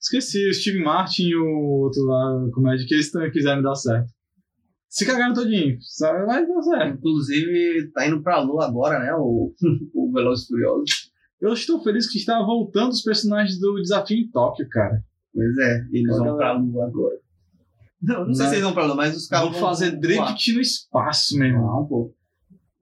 Esqueci, 0.00 0.46
o 0.48 0.54
Steve 0.54 0.82
Martin 0.82 1.28
e 1.28 1.36
o 1.36 1.82
outro 1.82 2.02
lá, 2.04 2.50
comédia, 2.52 2.86
que 2.86 2.94
eles 2.94 3.10
também 3.10 3.30
quiseram 3.30 3.62
dar 3.62 3.74
certo. 3.74 4.12
Se 4.94 5.04
cagaram 5.06 5.34
todinho, 5.34 5.76
sabe? 5.80 6.24
Vai 6.26 6.46
dar 6.46 6.62
certo. 6.62 6.98
Inclusive, 6.98 7.90
tá 7.92 8.06
indo 8.06 8.22
pra 8.22 8.40
lua 8.40 8.66
agora, 8.66 8.98
né? 9.00 9.12
O, 9.14 9.52
o 9.94 10.12
Velozes 10.12 10.46
Furiosos. 10.46 11.10
Eu 11.44 11.52
estou 11.52 11.82
feliz 11.82 12.10
que 12.10 12.16
está 12.16 12.42
voltando 12.42 12.92
os 12.92 13.02
personagens 13.02 13.60
do 13.60 13.74
Desafio 13.74 14.16
em 14.16 14.30
Tóquio, 14.30 14.66
cara. 14.70 15.04
Pois 15.30 15.58
é, 15.58 15.86
eles 15.92 16.14
Olha 16.14 16.30
vão 16.30 16.36
pra 16.38 16.52
lua 16.52 16.86
agora. 16.86 17.18
Não, 18.00 18.20
não, 18.20 18.26
não 18.28 18.34
sei 18.34 18.46
se 18.46 18.52
eles 18.52 18.64
vão 18.64 18.72
pra 18.72 18.86
lua, 18.86 18.94
mas 18.94 19.14
os 19.14 19.26
caras 19.26 19.50
vão, 19.50 19.52
vão 19.52 19.68
fazer 19.68 19.90
drift 19.90 20.54
no 20.54 20.60
espaço, 20.62 21.36
meu 21.36 21.48
irmão. 21.48 21.80
Não, 21.80 21.86
pô. 21.86 22.14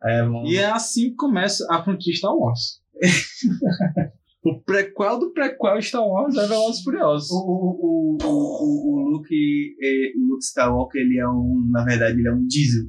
É, 0.00 0.22
vamos... 0.22 0.48
E 0.48 0.58
é 0.58 0.70
assim 0.70 1.10
que 1.10 1.16
começa 1.16 1.66
a 1.72 1.82
franquia 1.82 2.14
Star 2.14 2.32
Wars. 2.36 2.80
o 4.44 4.60
prequel 4.60 5.18
do 5.18 5.32
prequel 5.32 5.82
Star 5.82 6.06
Wars 6.06 6.36
é 6.36 6.46
Velozes 6.46 6.84
Furiosos. 6.84 7.30
O, 7.32 7.34
o, 7.34 8.18
o, 8.22 8.26
o, 8.28 8.94
o, 8.94 9.08
Luke, 9.10 9.76
é, 9.82 10.12
o 10.16 10.28
Luke 10.28 10.44
Skywalker, 10.44 11.00
ele 11.00 11.18
é 11.18 11.28
um, 11.28 11.68
na 11.68 11.84
verdade, 11.84 12.16
ele 12.16 12.28
é 12.28 12.32
um 12.32 12.46
diesel. 12.46 12.88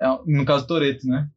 É, 0.00 0.08
no 0.26 0.44
caso, 0.44 0.66
Toreto, 0.66 1.06
né? 1.06 1.28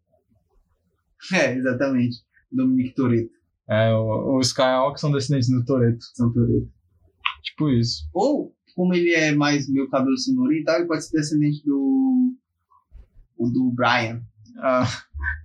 É, 1.31 1.53
exatamente. 1.53 2.25
Dominic 2.51 2.95
Toreto. 2.95 3.36
É, 3.69 3.93
o, 3.93 4.37
o 4.37 4.39
Skywalker 4.39 4.99
são 4.99 5.11
descendentes 5.11 5.49
do 5.49 5.65
Toreto. 5.65 6.03
São 6.15 6.31
Toreto. 6.31 6.69
Tipo 7.43 7.69
isso. 7.69 8.09
Ou, 8.13 8.53
como 8.75 8.93
ele 8.93 9.13
é 9.13 9.33
mais 9.33 9.69
meu 9.69 9.89
cabelo 9.89 10.17
cenourinho 10.17 10.61
e 10.61 10.63
tal, 10.63 10.77
ele 10.77 10.87
pode 10.87 11.05
ser 11.05 11.17
descendente 11.17 11.63
do. 11.65 12.33
O 13.37 13.49
do 13.49 13.71
Brian. 13.71 14.21
Ah, 14.59 14.87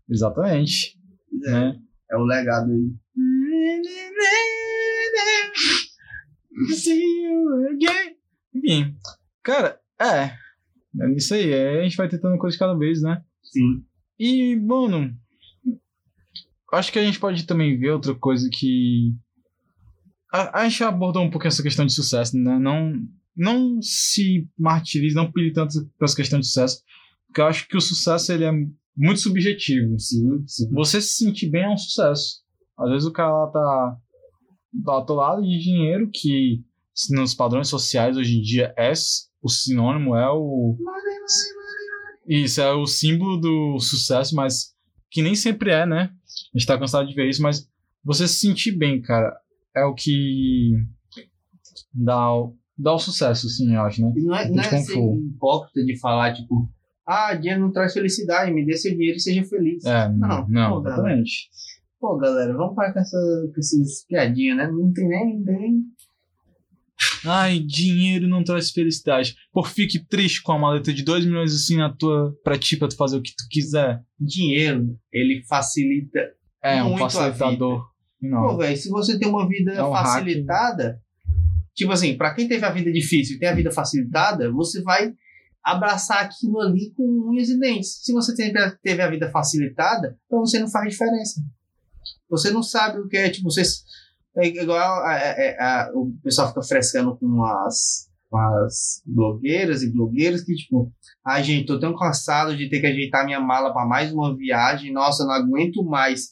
exatamente. 0.08 0.98
É, 1.46 1.50
né? 1.50 1.80
é 2.10 2.16
o 2.16 2.24
legado 2.24 2.70
aí. 2.70 2.92
Enfim, 8.54 8.96
cara, 9.42 9.80
é. 10.00 10.36
É 11.00 11.10
isso 11.16 11.34
aí. 11.34 11.50
É, 11.50 11.80
a 11.80 11.82
gente 11.82 11.96
vai 11.96 12.08
tentando 12.08 12.38
coisa 12.38 12.54
de 12.54 12.58
cada 12.58 12.76
vez, 12.76 13.02
né? 13.02 13.22
Sim. 13.42 13.84
E, 14.18 14.56
mano, 14.56 15.16
acho 16.72 16.92
que 16.92 16.98
a 16.98 17.04
gente 17.04 17.20
pode 17.20 17.44
também 17.44 17.78
ver 17.78 17.90
outra 17.90 18.14
coisa 18.14 18.48
que. 18.50 19.14
A, 20.32 20.60
a 20.60 20.68
gente 20.68 20.82
abordou 20.82 21.22
um 21.22 21.30
pouco 21.30 21.46
essa 21.46 21.62
questão 21.62 21.84
de 21.84 21.92
sucesso, 21.92 22.36
né? 22.36 22.58
Não, 22.58 22.94
não 23.36 23.80
se 23.82 24.48
martirize, 24.58 25.14
não 25.14 25.30
pire 25.30 25.52
tanto 25.52 25.86
para 25.98 26.06
essa 26.06 26.16
questão 26.16 26.40
de 26.40 26.46
sucesso, 26.46 26.82
porque 27.26 27.40
eu 27.40 27.46
acho 27.46 27.68
que 27.68 27.76
o 27.76 27.80
sucesso 27.80 28.32
ele 28.32 28.44
é 28.44 28.52
muito 28.96 29.20
subjetivo. 29.20 29.98
Sim, 29.98 30.44
sim. 30.46 30.70
Você 30.72 31.00
se 31.00 31.16
sentir 31.16 31.50
bem 31.50 31.64
é 31.64 31.70
um 31.70 31.76
sucesso. 31.76 32.42
Às 32.78 32.90
vezes 32.90 33.06
o 33.06 33.12
cara 33.12 33.32
lá 33.32 33.46
tá, 33.48 33.96
tá 34.84 34.98
atolado 34.98 35.42
de 35.42 35.58
dinheiro, 35.58 36.10
que 36.12 36.62
nos 37.10 37.34
padrões 37.34 37.68
sociais 37.68 38.16
hoje 38.16 38.38
em 38.38 38.42
dia 38.42 38.74
é 38.76 38.92
o 39.42 39.48
sinônimo, 39.48 40.14
é 40.16 40.30
o. 40.30 40.76
Isso, 42.26 42.60
é 42.60 42.72
o 42.72 42.86
símbolo 42.86 43.38
do 43.38 43.78
sucesso, 43.80 44.34
mas 44.34 44.72
que 45.12 45.22
nem 45.22 45.34
sempre 45.34 45.70
é, 45.70 45.84
né? 45.84 46.10
A 46.54 46.58
gente 46.58 46.66
tá 46.66 46.78
cansado 46.78 47.06
de 47.06 47.14
ver 47.14 47.28
isso, 47.28 47.42
mas 47.42 47.68
você 48.02 48.26
se 48.26 48.36
sentir 48.36 48.72
bem, 48.72 49.00
cara, 49.00 49.36
é 49.76 49.84
o 49.84 49.94
que 49.94 50.72
dá 51.92 52.34
o, 52.34 52.56
dá 52.76 52.94
o 52.94 52.98
sucesso, 52.98 53.48
sim, 53.48 53.74
eu 53.74 53.82
acho, 53.82 54.00
né? 54.02 54.12
E 54.16 54.22
não 54.22 54.34
é, 54.34 54.48
não 54.48 54.62
é 54.62 54.80
ser 54.80 54.98
hipócrita 54.98 55.84
de 55.84 56.00
falar, 56.00 56.32
tipo, 56.32 56.68
ah, 57.06 57.34
dinheiro 57.34 57.60
não 57.60 57.70
traz 57.70 57.92
felicidade, 57.92 58.52
me 58.52 58.64
dê 58.64 58.76
seu 58.76 58.92
dinheiro 58.92 59.18
e 59.18 59.20
seja 59.20 59.44
feliz. 59.44 59.84
É, 59.84 60.08
não, 60.08 60.48
não, 60.48 60.82
pô, 60.82 60.88
exatamente. 60.88 61.50
Pô, 62.00 62.16
galera, 62.16 62.54
vamos 62.54 62.74
parar 62.74 62.94
com, 62.94 63.00
essa, 63.00 63.18
com 63.54 63.60
essas 63.60 64.04
piadinhas, 64.08 64.56
né? 64.56 64.66
Não 64.66 64.92
tem 64.92 65.08
nem, 65.08 65.40
nem 65.40 65.84
Ai, 67.24 67.58
dinheiro 67.60 68.28
não 68.28 68.42
traz 68.42 68.70
felicidade. 68.70 69.36
Por 69.52 69.68
fique 69.68 69.98
triste 70.04 70.42
com 70.42 70.52
a 70.52 70.58
maleta 70.58 70.92
de 70.92 71.02
2 71.02 71.24
milhões 71.24 71.54
assim 71.54 71.76
na 71.76 71.94
tua, 71.94 72.34
pra 72.42 72.58
ti, 72.58 72.76
pra 72.76 72.88
tu 72.88 72.96
fazer 72.96 73.16
o 73.16 73.22
que 73.22 73.30
tu 73.30 73.44
quiser. 73.50 74.00
Dinheiro, 74.18 74.98
ele 75.12 75.42
facilita. 75.48 76.20
É, 76.62 76.82
um 76.82 76.96
facilitador. 76.96 77.86
Não. 78.20 78.48
Pô, 78.48 78.56
velho, 78.56 78.76
se 78.76 78.88
você 78.88 79.18
tem 79.18 79.28
uma 79.28 79.48
vida 79.48 79.72
é 79.72 79.82
um 79.82 79.90
facilitada, 79.90 80.84
hack. 80.84 81.00
tipo 81.74 81.90
assim, 81.92 82.16
para 82.16 82.34
quem 82.34 82.46
teve 82.46 82.64
a 82.64 82.70
vida 82.70 82.92
difícil 82.92 83.36
e 83.36 83.38
tem 83.38 83.48
a 83.48 83.54
vida 83.54 83.72
facilitada, 83.72 84.50
você 84.52 84.80
vai 84.82 85.12
abraçar 85.62 86.24
aquilo 86.24 86.60
ali 86.60 86.92
com 86.96 87.30
unhas 87.30 87.48
e 87.48 87.58
dentes. 87.58 88.00
Se 88.02 88.12
você 88.12 88.34
teve 88.34 89.02
a 89.02 89.10
vida 89.10 89.30
facilitada, 89.30 90.18
pra 90.28 90.38
você 90.38 90.58
não 90.58 90.68
faz 90.68 90.90
diferença. 90.90 91.40
Você 92.28 92.50
não 92.50 92.62
sabe 92.62 92.98
o 92.98 93.08
que 93.08 93.16
é, 93.16 93.28
tipo, 93.28 93.50
você 93.50 93.62
é 94.36 94.46
igual 94.46 94.78
a, 94.78 95.14
a, 95.14 95.84
a, 95.84 95.90
o 95.94 96.12
pessoal 96.22 96.48
fica 96.48 96.62
frescando 96.62 97.16
com 97.18 97.44
as, 97.44 98.08
com 98.30 98.38
as 98.38 99.02
blogueiras 99.06 99.82
e 99.82 99.92
blogueiros 99.92 100.42
que, 100.42 100.54
tipo, 100.54 100.90
ai, 101.26 101.44
gente, 101.44 101.66
tô 101.66 101.78
tão 101.78 101.96
cansado 101.96 102.56
de 102.56 102.68
ter 102.68 102.80
que 102.80 102.86
ajeitar 102.86 103.26
minha 103.26 103.40
mala 103.40 103.72
para 103.72 103.86
mais 103.86 104.12
uma 104.12 104.34
viagem. 104.36 104.92
Nossa, 104.92 105.24
não 105.24 105.32
aguento 105.32 105.84
mais. 105.84 106.30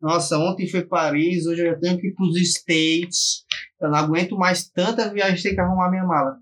Nossa, 0.00 0.38
ontem 0.38 0.68
foi 0.68 0.86
Paris, 0.86 1.46
hoje 1.46 1.62
eu 1.62 1.72
já 1.72 1.78
tenho 1.78 1.98
que 1.98 2.08
ir 2.08 2.14
pros 2.14 2.36
States. 2.36 3.44
Eu 3.80 3.90
não 3.90 3.98
aguento 3.98 4.36
mais 4.36 4.68
tanta 4.68 5.12
viagem 5.12 5.42
ter 5.42 5.54
que 5.54 5.60
arrumar 5.60 5.90
minha 5.90 6.04
mala. 6.04 6.36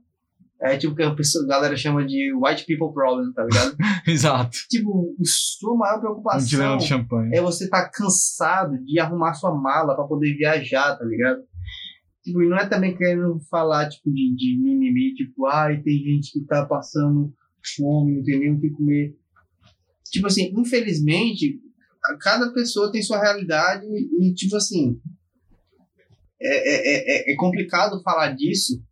É 0.60 0.76
tipo 0.76 0.94
que 0.94 1.02
a, 1.02 1.14
pessoa, 1.14 1.44
a 1.44 1.48
galera 1.48 1.76
chama 1.76 2.04
de 2.04 2.32
white 2.34 2.66
people 2.66 2.92
problem, 2.92 3.32
tá 3.32 3.44
ligado? 3.44 3.76
Exato. 4.06 4.58
Tipo, 4.68 5.14
sua 5.22 5.76
maior 5.76 6.00
preocupação 6.00 6.76
um 6.76 7.32
é 7.32 7.40
você 7.40 7.64
estar 7.64 7.84
tá 7.84 7.90
cansado 7.90 8.76
de 8.84 8.98
arrumar 8.98 9.34
sua 9.34 9.54
mala 9.54 9.94
para 9.94 10.04
poder 10.04 10.34
viajar, 10.36 10.96
tá 10.96 11.04
ligado? 11.04 11.42
Tipo, 12.24 12.42
e 12.42 12.48
não 12.48 12.56
é 12.56 12.68
também 12.68 12.96
querendo 12.96 13.38
falar, 13.48 13.88
tipo, 13.88 14.10
de, 14.10 14.34
de 14.34 14.58
mimimi, 14.60 15.14
tipo, 15.14 15.46
ai, 15.46 15.80
tem 15.80 15.96
gente 15.98 16.32
que 16.32 16.44
tá 16.44 16.66
passando 16.66 17.32
fome, 17.76 18.16
não 18.16 18.24
tem 18.24 18.40
nem 18.40 18.52
o 18.52 18.60
que 18.60 18.70
comer. 18.70 19.16
Tipo 20.10 20.26
assim, 20.26 20.52
infelizmente, 20.56 21.60
cada 22.20 22.52
pessoa 22.52 22.90
tem 22.90 23.02
sua 23.02 23.20
realidade 23.20 23.86
e, 23.86 24.34
tipo 24.34 24.56
assim, 24.56 25.00
é, 26.40 26.48
é, 26.48 27.30
é, 27.30 27.32
é 27.32 27.36
complicado 27.36 28.02
falar 28.02 28.32
disso, 28.32 28.82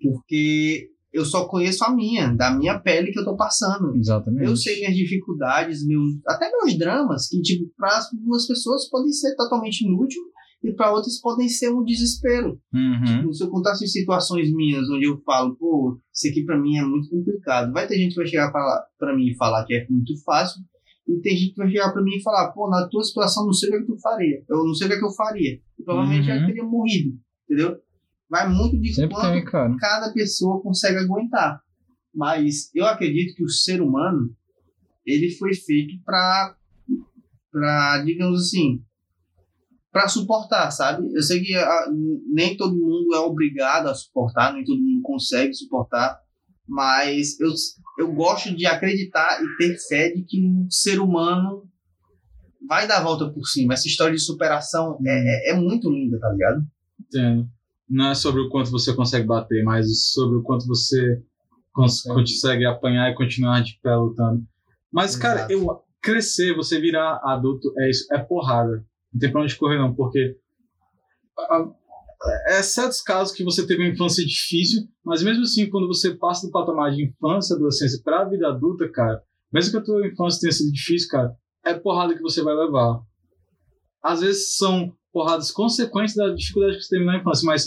porque 0.00 0.90
eu 1.16 1.24
só 1.24 1.46
conheço 1.48 1.84
a 1.84 1.94
minha, 1.94 2.34
da 2.34 2.50
minha 2.56 2.78
pele 2.78 3.10
que 3.12 3.18
eu 3.18 3.24
tô 3.24 3.36
passando. 3.36 3.94
Exatamente. 3.96 4.44
Eu 4.44 4.56
sei 4.56 4.76
minhas 4.80 4.94
dificuldades, 4.94 5.86
meus, 5.86 6.10
até 6.26 6.50
meus 6.50 6.76
dramas, 6.78 7.28
que 7.28 7.40
tipo, 7.40 7.70
para 7.76 8.00
algumas 8.12 8.46
pessoas 8.46 8.88
podem 8.88 9.12
ser 9.12 9.34
totalmente 9.36 9.82
inútil 9.86 10.22
e 10.62 10.72
para 10.72 10.92
outras 10.92 11.20
podem 11.20 11.48
ser 11.48 11.70
um 11.72 11.84
desespero. 11.84 12.60
Uhum. 12.74 13.04
Tipo, 13.04 13.34
se 13.34 13.44
eu 13.44 13.48
contasse 13.50 13.86
situações 13.86 14.52
minhas 14.52 14.88
onde 14.90 15.06
eu 15.06 15.20
falo, 15.24 15.56
pô, 15.56 15.98
isso 16.12 16.28
aqui 16.28 16.44
para 16.44 16.58
mim 16.60 16.76
é 16.76 16.84
muito 16.84 17.08
complicado, 17.08 17.72
vai 17.72 17.86
ter 17.86 17.96
gente 17.96 18.10
que 18.14 18.20
vai 18.20 18.26
chegar 18.26 18.50
para 18.52 19.14
mim 19.16 19.26
e 19.28 19.36
falar 19.36 19.64
que 19.64 19.74
é 19.74 19.86
muito 19.88 20.12
fácil, 20.24 20.60
E 21.08 21.20
tem 21.20 21.36
gente 21.36 21.50
que 21.54 21.58
vai 21.62 21.70
chegar 21.70 21.92
pra 21.92 22.02
mim 22.02 22.16
e 22.16 22.22
falar, 22.22 22.50
pô, 22.52 22.68
na 22.68 22.88
tua 22.88 23.04
situação 23.04 23.46
não 23.46 23.52
sei 23.52 23.68
o 23.68 23.72
que, 23.72 23.78
é 23.78 23.80
que 23.82 23.86
tu 23.86 24.00
faria. 24.00 24.42
Eu 24.48 24.64
não 24.64 24.74
sei 24.74 24.86
o 24.86 24.90
que, 24.90 24.96
é 24.96 24.98
que 24.98 25.04
eu 25.04 25.12
faria. 25.12 25.52
Eu 25.78 25.84
provavelmente 25.84 26.28
Uhum. 26.28 26.36
já 26.40 26.46
teria 26.46 26.64
morrido, 26.64 27.10
entendeu? 27.44 27.76
Vai 28.28 28.48
muito 28.48 28.80
de 28.80 28.92
Sempre 28.92 29.14
quanto 29.14 29.32
tem, 29.32 29.76
cada 29.76 30.12
pessoa 30.12 30.60
consegue 30.62 30.98
aguentar. 30.98 31.60
Mas 32.14 32.70
eu 32.74 32.86
acredito 32.86 33.34
que 33.36 33.44
o 33.44 33.48
ser 33.48 33.80
humano, 33.80 34.34
ele 35.04 35.30
foi 35.32 35.54
feito 35.54 35.94
pra, 36.04 36.56
pra 37.52 38.02
digamos 38.04 38.46
assim, 38.46 38.82
pra 39.92 40.08
suportar, 40.08 40.70
sabe? 40.70 41.08
Eu 41.14 41.22
sei 41.22 41.40
que 41.40 41.54
ah, 41.54 41.86
nem 42.32 42.56
todo 42.56 42.74
mundo 42.74 43.14
é 43.14 43.18
obrigado 43.18 43.88
a 43.88 43.94
suportar, 43.94 44.52
nem 44.52 44.64
todo 44.64 44.80
mundo 44.80 45.02
consegue 45.02 45.54
suportar, 45.54 46.20
mas 46.66 47.38
eu, 47.40 47.50
eu 47.98 48.12
gosto 48.12 48.54
de 48.54 48.66
acreditar 48.66 49.40
e 49.42 49.56
ter 49.56 49.78
fé 49.88 50.10
de 50.10 50.22
que 50.22 50.38
o 50.46 50.66
ser 50.70 51.00
humano 51.00 51.66
vai 52.68 52.88
dar 52.88 52.98
a 52.98 53.04
volta 53.04 53.30
por 53.30 53.46
cima. 53.46 53.74
Essa 53.74 53.86
história 53.86 54.14
de 54.14 54.20
superação 54.20 54.98
é, 55.06 55.50
é, 55.50 55.52
é 55.52 55.54
muito 55.54 55.88
linda, 55.90 56.18
tá 56.18 56.28
ligado? 56.30 56.66
Entendo. 57.00 57.48
Não 57.88 58.10
é 58.10 58.14
sobre 58.14 58.40
o 58.40 58.48
quanto 58.48 58.70
você 58.70 58.92
consegue 58.94 59.26
bater, 59.26 59.62
mas 59.64 59.86
sobre 60.12 60.38
o 60.38 60.42
quanto 60.42 60.66
você 60.66 61.22
cons- 61.72 62.02
Consegue. 62.02 62.14
consegue 62.14 62.64
apanhar 62.66 63.10
e 63.10 63.14
continuar 63.14 63.62
de 63.62 63.78
pé 63.82 63.94
lutando. 63.94 64.42
Mas, 64.92 65.14
cara, 65.14 65.40
Exato. 65.40 65.52
eu 65.52 65.80
crescer, 66.02 66.54
você 66.54 66.80
virar 66.80 67.20
adulto, 67.24 67.72
é 67.78 67.90
isso, 67.90 68.06
é 68.12 68.18
porrada. 68.18 68.84
Não 69.12 69.20
tem 69.20 69.30
pra 69.30 69.42
onde 69.42 69.56
correr, 69.56 69.78
não, 69.78 69.94
porque. 69.94 70.36
ah, 71.38 71.68
É 72.48 72.62
certos 72.62 73.00
casos 73.02 73.34
que 73.34 73.44
você 73.44 73.66
teve 73.66 73.82
uma 73.84 73.92
infância 73.92 74.24
difícil, 74.24 74.82
mas 75.04 75.22
mesmo 75.22 75.42
assim, 75.42 75.68
quando 75.68 75.86
você 75.86 76.14
passa 76.16 76.46
do 76.46 76.50
patamar 76.52 76.90
de 76.92 77.04
infância, 77.04 77.54
adolescência 77.54 78.00
pra 78.02 78.24
vida 78.24 78.48
adulta, 78.48 78.88
cara, 78.90 79.22
mesmo 79.52 79.70
que 79.72 79.76
a 79.78 79.82
tua 79.82 80.06
infância 80.08 80.40
tenha 80.40 80.52
sido 80.52 80.72
difícil, 80.72 81.08
cara, 81.10 81.36
é 81.64 81.74
porrada 81.74 82.14
que 82.16 82.22
você 82.22 82.42
vai 82.42 82.54
levar. 82.54 83.00
Às 84.02 84.20
vezes 84.22 84.56
são 84.56 84.92
porradas 85.16 85.50
consequentes 85.50 86.14
da 86.14 86.28
dificuldade 86.28 86.76
que 86.76 86.82
você 86.82 86.90
teve 86.90 87.06
na 87.06 87.16
infância, 87.16 87.46
mas 87.46 87.64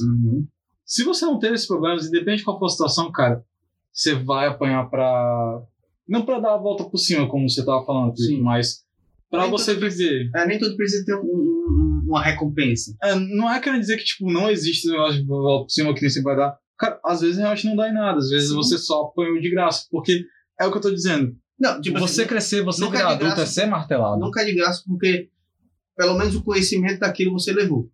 se 0.86 1.04
você 1.04 1.26
não 1.26 1.40
ter 1.40 1.52
esses 1.52 1.66
problemas, 1.66 2.06
independente 2.06 2.40
de 2.40 2.44
qual 2.44 2.60
for 2.60 2.68
a 2.68 2.70
situação, 2.70 3.12
cara, 3.12 3.44
você 3.92 4.14
vai 4.14 4.46
apanhar 4.46 4.88
pra. 4.88 5.60
Não 6.08 6.24
pra 6.24 6.40
dar 6.40 6.54
a 6.54 6.58
volta 6.58 6.84
por 6.84 7.00
cima, 7.00 7.28
como 7.28 7.50
você 7.50 7.66
tava 7.66 7.84
falando, 7.84 8.16
Sim. 8.16 8.40
mas 8.42 8.84
pra 9.32 9.42
Nem 9.44 9.52
você 9.52 9.74
tudo 9.74 9.90
viver. 9.90 10.30
É, 10.36 10.46
nem 10.46 10.60
tudo 10.60 10.76
precisa 10.78 11.04
ter 11.04 11.16
um- 11.16 11.22
um- 11.24 12.06
uma 12.08 12.22
recompensa. 12.24 12.96
É, 13.02 13.16
não 13.16 13.52
é 13.52 13.60
querendo 13.60 13.80
dizer 13.82 13.98
que, 13.98 14.04
tipo, 14.06 14.32
não 14.32 14.48
existe 14.50 14.88
esse 14.88 14.92
negócio 14.92 15.20
de 15.20 15.26
volta 15.28 15.64
por 15.66 15.72
cima 15.72 15.94
que 15.96 16.02
nem 16.02 16.10
você 16.12 16.22
vai 16.22 16.36
dar. 16.36 16.56
Cara, 16.78 17.00
às 17.04 17.22
vezes 17.22 17.38
realmente 17.38 17.66
não 17.66 17.76
dá 17.76 17.90
em 17.90 17.94
nada, 17.94 18.20
às 18.20 18.30
vezes 18.30 18.50
Sim. 18.50 18.56
você 18.56 18.78
só 18.78 19.06
apanhou 19.06 19.40
de 19.42 19.50
graça, 19.50 19.86
porque 19.90 20.24
é 20.60 20.66
o 20.68 20.72
que 20.72 20.78
eu 20.78 20.82
tô 20.82 20.92
dizendo. 20.92 21.36
Não, 21.60 21.82
tipo 21.82 22.00
você 22.00 22.22
assim, 22.22 22.30
crescer, 22.30 22.62
você 22.64 22.86
virar 22.90 23.00
é 23.00 23.14
adulto, 23.14 23.42
é 23.42 23.46
ser 23.48 23.66
martelado. 23.66 24.20
nunca 24.20 24.42
é 24.42 24.46
de 24.46 24.54
graça 24.56 24.84
porque 24.88 25.30
pelo 26.00 26.18
menos 26.18 26.34
o 26.34 26.42
conhecimento 26.42 27.02
daquilo 27.02 27.34
você 27.34 27.52
levou. 27.52 27.92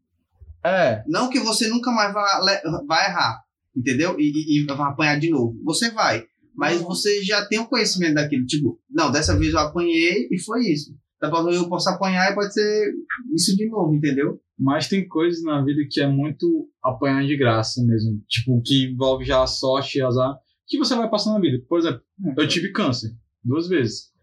É, 0.64 1.03
Não 1.08 1.28
que 1.28 1.39
você 1.39 1.68
nunca 1.68 1.91
mais 1.91 2.14
vá, 2.14 2.39
vai 2.88 3.10
errar, 3.10 3.41
entendeu? 3.76 4.16
E, 4.20 4.32
e, 4.32 4.62
e 4.62 4.66
vai 4.66 4.88
apanhar 4.91 5.20
de 5.20 5.32
novo. 5.32 5.60
Você 5.64 5.89
vai. 5.89 6.24
Mas 6.56 6.80
Não. 6.80 6.88
você 6.88 7.24
já 7.24 7.43
tem 7.47 7.58
o 7.58 7.66
conhecimento 7.66 8.14
daquilo. 8.14 8.45
Tipo, 8.45 8.80
não, 8.88 9.12
dessa 9.12 9.36
vez 9.36 9.53
eu 9.53 9.60
apanhei 9.60 10.28
e 10.32 10.39
foi 10.39 10.66
isso. 10.68 10.95
Da 11.20 11.30
próxima 11.30 11.49
vez 11.49 11.64
eu 11.64 11.68
posso 11.68 11.89
apanhar 11.89 12.32
e 12.32 12.36
pode 12.36 12.53
ser 12.53 12.93
isso 13.34 13.58
de 13.58 13.68
novo, 13.68 13.95
entendeu? 13.95 14.39
mas 14.58 14.88
tem 14.88 15.06
coisas 15.06 15.43
na 15.43 15.62
vida 15.66 15.82
que 15.89 15.99
é 15.99 16.08
muito 16.08 16.70
apanhar 16.82 17.26
de 17.26 17.36
graça 17.36 17.84
mesmo. 17.84 18.22
Tipo, 18.30 18.62
que 18.62 18.86
envolve 18.86 19.26
já 19.26 19.43
a 19.43 19.47
sorte 19.47 19.97
e 19.97 20.01
azar, 20.01 20.34
que 20.68 20.78
você 20.78 20.95
vai 20.95 21.10
passar 21.10 21.34
na 21.34 21.41
vida. 21.41 21.62
Por 21.68 21.80
exemplo, 21.80 22.01
Eu 22.38 22.47
tive 22.47 22.72
câncer 22.72 23.12
duas 23.43 23.68
vezes. 23.68 24.14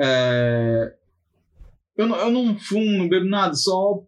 É, 0.00 0.97
Eu, 1.98 2.06
não, 2.06 2.16
eu 2.16 2.30
não 2.30 2.56
fumo, 2.56 2.96
não 2.96 3.08
bebo 3.08 3.26
nada, 3.26 3.54
só 3.54 4.00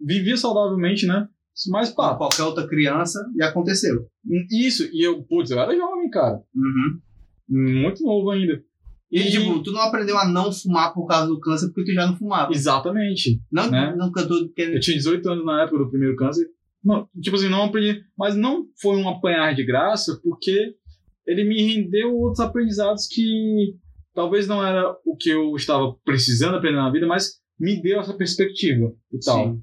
vivia 0.00 0.36
saudavelmente, 0.36 1.06
né? 1.06 1.28
Mas 1.70 1.90
pá, 1.90 2.14
qualquer 2.14 2.44
outra 2.44 2.68
criança 2.68 3.18
e 3.34 3.42
aconteceu. 3.42 4.06
isso. 4.50 4.88
E 4.92 5.04
eu, 5.04 5.24
putz, 5.24 5.50
eu 5.50 5.58
era 5.58 5.76
jovem, 5.76 6.08
cara. 6.08 6.40
Uhum. 6.54 7.00
Muito 7.48 8.04
novo 8.04 8.30
ainda. 8.30 8.62
E, 9.10 9.30
tipo, 9.30 9.62
tu 9.62 9.72
não 9.72 9.80
aprendeu 9.80 10.16
a 10.18 10.28
não 10.28 10.52
fumar 10.52 10.92
por 10.92 11.06
causa 11.06 11.26
do 11.26 11.40
câncer 11.40 11.68
porque 11.68 11.90
tu 11.90 11.94
já 11.94 12.06
não 12.06 12.16
fumava. 12.16 12.52
Exatamente. 12.52 13.40
Não, 13.50 13.68
né? 13.70 13.94
nunca 13.96 14.26
tô 14.26 14.48
querendo. 14.50 14.74
Eu 14.74 14.80
tinha 14.80 14.96
18 14.96 15.28
anos 15.30 15.44
na 15.44 15.62
época 15.62 15.78
do 15.78 15.90
primeiro 15.90 16.14
câncer. 16.14 16.46
Não, 16.84 17.08
tipo 17.20 17.34
assim, 17.34 17.48
não 17.48 17.64
aprendi. 17.64 18.02
Mas 18.16 18.36
não 18.36 18.66
foi 18.80 18.96
um 18.96 19.08
apanhar 19.08 19.54
de 19.54 19.64
graça, 19.64 20.20
porque 20.22 20.74
ele 21.26 21.44
me 21.44 21.60
rendeu 21.60 22.14
outros 22.14 22.40
aprendizados 22.40 23.06
que 23.06 23.74
talvez 24.18 24.48
não 24.48 24.66
era 24.66 24.96
o 25.06 25.14
que 25.14 25.30
eu 25.30 25.54
estava 25.54 25.94
precisando 26.04 26.56
aprender 26.56 26.74
na 26.74 26.90
vida, 26.90 27.06
mas 27.06 27.40
me 27.56 27.80
deu 27.80 28.00
essa 28.00 28.12
perspectiva 28.12 28.92
e 29.12 29.18
tal. 29.20 29.44
Sim. 29.44 29.62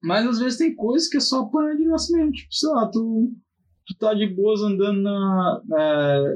Mas 0.00 0.24
às 0.24 0.38
vezes 0.38 0.56
tem 0.56 0.72
coisas 0.72 1.08
que 1.08 1.16
é 1.16 1.20
só 1.20 1.40
apanhar 1.40 1.74
de 1.74 1.84
graça 1.84 2.16
mesmo. 2.16 2.30
Tipo, 2.30 2.54
sei 2.54 2.70
lá, 2.70 2.88
tu, 2.88 3.32
tu 3.84 3.96
tá 3.98 4.14
de 4.14 4.28
boas 4.28 4.62
andando 4.62 5.02
na, 5.02 5.62
na, 5.66 6.34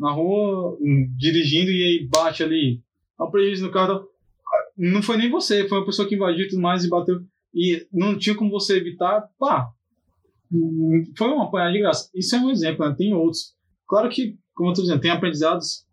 na 0.00 0.10
rua, 0.10 0.76
hum, 0.80 1.14
dirigindo 1.16 1.70
e 1.70 1.84
aí 1.84 2.08
bate 2.08 2.42
ali. 2.42 2.82
Dá 3.16 3.26
um 3.26 3.30
prejuízo 3.30 3.64
no 3.64 3.72
carro. 3.72 4.08
Não 4.76 5.00
foi 5.00 5.16
nem 5.16 5.30
você, 5.30 5.68
foi 5.68 5.78
uma 5.78 5.86
pessoa 5.86 6.08
que 6.08 6.16
invadiu 6.16 6.44
e 6.44 6.48
tudo 6.48 6.60
mais 6.60 6.84
e 6.84 6.88
bateu. 6.88 7.20
E 7.54 7.86
não 7.92 8.18
tinha 8.18 8.34
como 8.34 8.50
você 8.50 8.78
evitar, 8.78 9.28
pá. 9.38 9.68
Foi 11.16 11.28
um 11.28 11.40
apanhar 11.40 11.70
de 11.70 11.78
graça. 11.78 12.10
Isso 12.12 12.34
é 12.34 12.40
um 12.40 12.50
exemplo, 12.50 12.84
né? 12.84 12.96
Tem 12.98 13.14
outros. 13.14 13.54
Claro 13.86 14.08
que, 14.08 14.36
como 14.56 14.70
eu 14.70 14.74
tô 14.74 14.82
dizendo, 14.82 15.00
tem 15.00 15.12
aprendizados, 15.12 15.86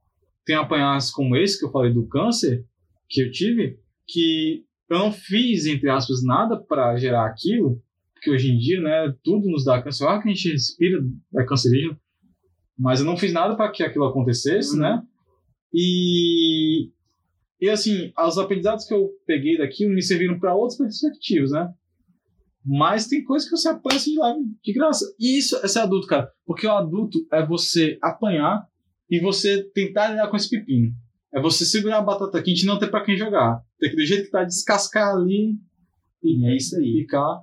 tem 0.45 0.55
apanhados 0.55 1.09
como 1.11 1.35
esse 1.35 1.59
que 1.59 1.65
eu 1.65 1.71
falei 1.71 1.91
do 1.91 2.07
câncer 2.07 2.65
que 3.09 3.21
eu 3.21 3.31
tive, 3.31 3.79
que 4.07 4.63
eu 4.89 4.99
não 4.99 5.11
fiz, 5.11 5.65
entre 5.65 5.89
aspas, 5.89 6.23
nada 6.23 6.57
para 6.57 6.95
gerar 6.97 7.25
aquilo, 7.25 7.81
porque 8.13 8.31
hoje 8.31 8.51
em 8.51 8.57
dia, 8.57 8.79
né, 8.81 9.13
tudo 9.23 9.49
nos 9.49 9.65
dá 9.65 9.81
câncer. 9.81 10.03
Claro 10.05 10.21
que 10.21 10.29
a 10.29 10.33
gente 10.33 10.51
respira, 10.51 11.03
é 11.37 11.43
cancerígeno, 11.43 11.99
mas 12.77 12.99
eu 12.99 13.05
não 13.05 13.17
fiz 13.17 13.31
nada 13.33 13.55
para 13.55 13.71
que 13.71 13.83
aquilo 13.83 14.05
acontecesse, 14.05 14.73
Uhum. 14.75 14.81
né? 14.81 15.01
E, 15.73 16.89
e 17.59 17.69
assim, 17.69 18.11
os 18.17 18.37
aprendizados 18.37 18.85
que 18.85 18.93
eu 18.93 19.09
peguei 19.25 19.57
daquilo 19.57 19.93
me 19.93 20.01
serviram 20.01 20.39
para 20.39 20.55
outras 20.55 20.77
perspectivas, 20.77 21.51
né? 21.51 21.73
Mas 22.65 23.07
tem 23.07 23.23
coisas 23.23 23.47
que 23.47 23.55
você 23.55 23.69
apanha 23.69 23.97
assim 23.97 24.13
de 24.13 24.19
lá 24.19 24.33
de 24.63 24.73
graça. 24.73 25.05
E 25.19 25.37
isso 25.37 25.55
é 25.57 25.67
ser 25.67 25.79
adulto, 25.79 26.07
cara. 26.07 26.31
Porque 26.45 26.65
o 26.65 26.71
adulto 26.71 27.19
é 27.31 27.45
você 27.45 27.97
apanhar 28.01 28.67
e 29.09 29.19
você 29.19 29.63
tentar 29.73 30.09
lidar 30.09 30.29
com 30.29 30.35
esse 30.37 30.49
pepino. 30.49 30.91
É 31.33 31.41
você 31.41 31.65
segurar 31.65 31.97
a 31.99 32.01
batata 32.01 32.41
quente 32.41 32.63
e 32.63 32.65
não 32.65 32.79
ter 32.79 32.89
pra 32.89 33.03
quem 33.03 33.17
jogar. 33.17 33.61
Tem 33.79 33.89
que 33.89 33.95
do 33.95 34.05
jeito 34.05 34.25
que 34.25 34.31
tá 34.31 34.43
descascar 34.43 35.15
ali 35.15 35.55
E 36.23 36.45
é 36.47 36.55
isso 36.55 36.77
aí. 36.77 37.01
ficar. 37.01 37.41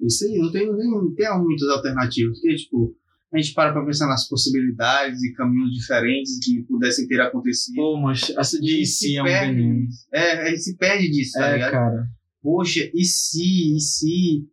Isso 0.00 0.24
aí, 0.26 0.38
não 0.38 0.52
tem, 0.52 0.70
nem, 0.72 0.90
não 0.90 1.14
tem 1.14 1.38
muitas 1.38 1.68
alternativas. 1.70 2.38
Porque, 2.38 2.54
tipo, 2.56 2.94
a 3.32 3.38
gente 3.38 3.54
para 3.54 3.72
pra 3.72 3.84
pensar 3.84 4.06
nas 4.06 4.28
possibilidades 4.28 5.22
e 5.22 5.32
caminhos 5.32 5.72
diferentes 5.72 6.38
que 6.44 6.62
pudessem 6.64 7.08
ter 7.08 7.20
acontecido. 7.20 7.76
Pô, 7.76 7.96
mas 7.96 8.28
essa 8.36 8.60
de 8.60 8.82
E 8.82 8.86
si 8.86 9.16
é 9.16 9.22
um 9.22 9.24
veneno. 9.24 9.88
É, 10.12 10.32
a 10.42 10.50
gente 10.50 10.60
se 10.60 10.76
perde 10.76 11.10
disso, 11.10 11.32
tá 11.38 11.48
É, 11.48 11.52
ligado? 11.54 11.70
cara. 11.72 12.06
Poxa, 12.42 12.90
e 12.94 13.04
se, 13.04 13.74
e 13.76 13.80
se. 13.80 14.46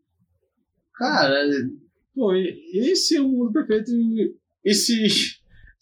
Cara, 0.96 1.36
Pô, 2.16 2.34
e, 2.34 2.72
e 2.74 2.96
se 2.96 3.20
o 3.20 3.28
mundo 3.28 3.52
perfeito. 3.52 3.92
E 4.64 4.74
se, 4.74 5.08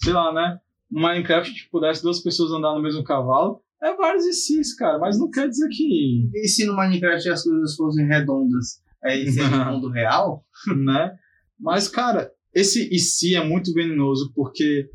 sei 0.04 0.14
lá, 0.14 0.34
né? 0.34 0.60
No 0.89 1.02
Minecraft 1.02 1.54
tipo, 1.54 1.72
pudesse 1.72 2.04
duas 2.04 2.22
pessoas 2.22 2.52
andar 2.52 2.74
no 2.74 2.82
mesmo 2.82 3.04
cavalo. 3.04 3.62
É 3.82 3.95
vários 3.95 4.26
e 4.26 4.34
sis, 4.34 4.76
cara. 4.76 4.99
Mas 4.99 5.18
não 5.18 5.30
quer 5.30 5.47
dizer 5.47 5.68
que. 5.70 6.30
e 6.34 6.47
se 6.47 6.66
no 6.66 6.76
Minecraft 6.76 7.30
as 7.30 7.43
coisas 7.43 7.76
fossem 7.76 8.06
redondas? 8.06 8.82
Aí 9.04 9.32
seria 9.32 9.64
o 9.64 9.66
mundo 9.74 9.89
real? 9.89 10.45
né? 10.78 11.16
Mas, 11.60 11.88
cara, 11.88 12.32
esse 12.54 12.89
e 12.93 12.99
se 12.99 13.36
é 13.36 13.43
muito 13.43 13.74
venenoso 13.74 14.32
porque. 14.36 14.89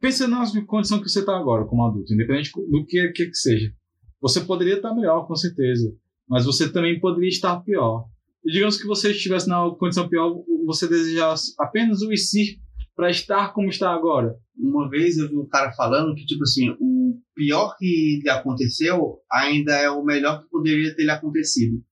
Pensa 0.00 0.26
na 0.26 0.44
condição 0.66 1.00
que 1.00 1.08
você 1.08 1.20
está 1.20 1.36
agora 1.36 1.64
como 1.64 1.86
adulto, 1.86 2.12
independente 2.12 2.50
do 2.52 2.84
que, 2.84 3.08
que, 3.12 3.26
que 3.26 3.34
seja. 3.36 3.72
Você 4.20 4.40
poderia 4.40 4.74
estar 4.74 4.92
melhor, 4.94 5.26
com 5.28 5.36
certeza. 5.36 5.94
Mas 6.28 6.44
você 6.44 6.70
também 6.72 6.98
poderia 6.98 7.28
estar 7.28 7.60
pior. 7.60 8.06
E 8.44 8.52
digamos 8.52 8.76
que 8.76 8.86
você 8.86 9.12
estivesse 9.12 9.48
na 9.48 9.70
condição 9.78 10.08
pior, 10.08 10.42
você 10.66 10.88
desejasse 10.88 11.54
apenas 11.58 12.02
o 12.02 12.12
e 12.12 12.16
se 12.16 12.60
para 12.94 13.10
estar 13.10 13.52
como 13.52 13.68
está 13.68 13.90
agora. 13.90 14.36
Uma 14.56 14.88
vez 14.88 15.16
eu 15.16 15.28
vi 15.28 15.36
um 15.36 15.48
cara 15.48 15.72
falando 15.72 16.14
que, 16.14 16.26
tipo 16.26 16.42
assim, 16.42 16.70
o 16.80 17.18
pior 17.34 17.76
que 17.78 18.20
lhe 18.22 18.30
aconteceu 18.30 19.18
ainda 19.30 19.74
é 19.74 19.90
o 19.90 20.04
melhor 20.04 20.42
que 20.42 20.50
poderia 20.50 20.94
ter 20.94 21.04
lhe 21.04 21.10
acontecido. 21.10 21.82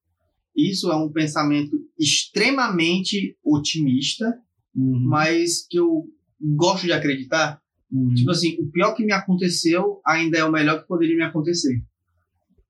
Isso 0.56 0.90
é 0.90 0.96
um 0.96 1.10
pensamento 1.10 1.76
extremamente 1.98 3.36
otimista, 3.42 4.38
mas 4.74 5.66
que 5.68 5.78
eu 5.78 6.04
gosto 6.40 6.84
de 6.84 6.92
acreditar. 6.92 7.60
Uhum. 7.90 8.14
Tipo 8.14 8.30
assim, 8.30 8.56
o 8.60 8.70
pior 8.70 8.94
que 8.94 9.04
me 9.04 9.12
aconteceu 9.12 10.00
ainda 10.06 10.38
é 10.38 10.44
o 10.44 10.52
melhor 10.52 10.80
que 10.80 10.88
poderia 10.88 11.16
me 11.16 11.24
acontecer. 11.24 11.82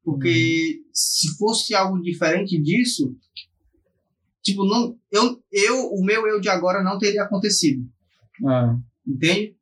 Porque 0.04 0.82
se 0.92 1.36
fosse 1.36 1.74
algo 1.74 2.00
diferente 2.00 2.60
disso, 2.60 3.14
tipo, 4.42 4.64
não, 4.64 4.96
eu, 5.10 5.42
eu, 5.52 5.86
o 5.92 6.04
meu 6.04 6.26
eu 6.26 6.40
de 6.40 6.48
agora 6.48 6.82
não 6.82 6.98
teria 6.98 7.22
acontecido. 7.22 7.86
É. 8.46 8.76
Entende? 9.06 9.56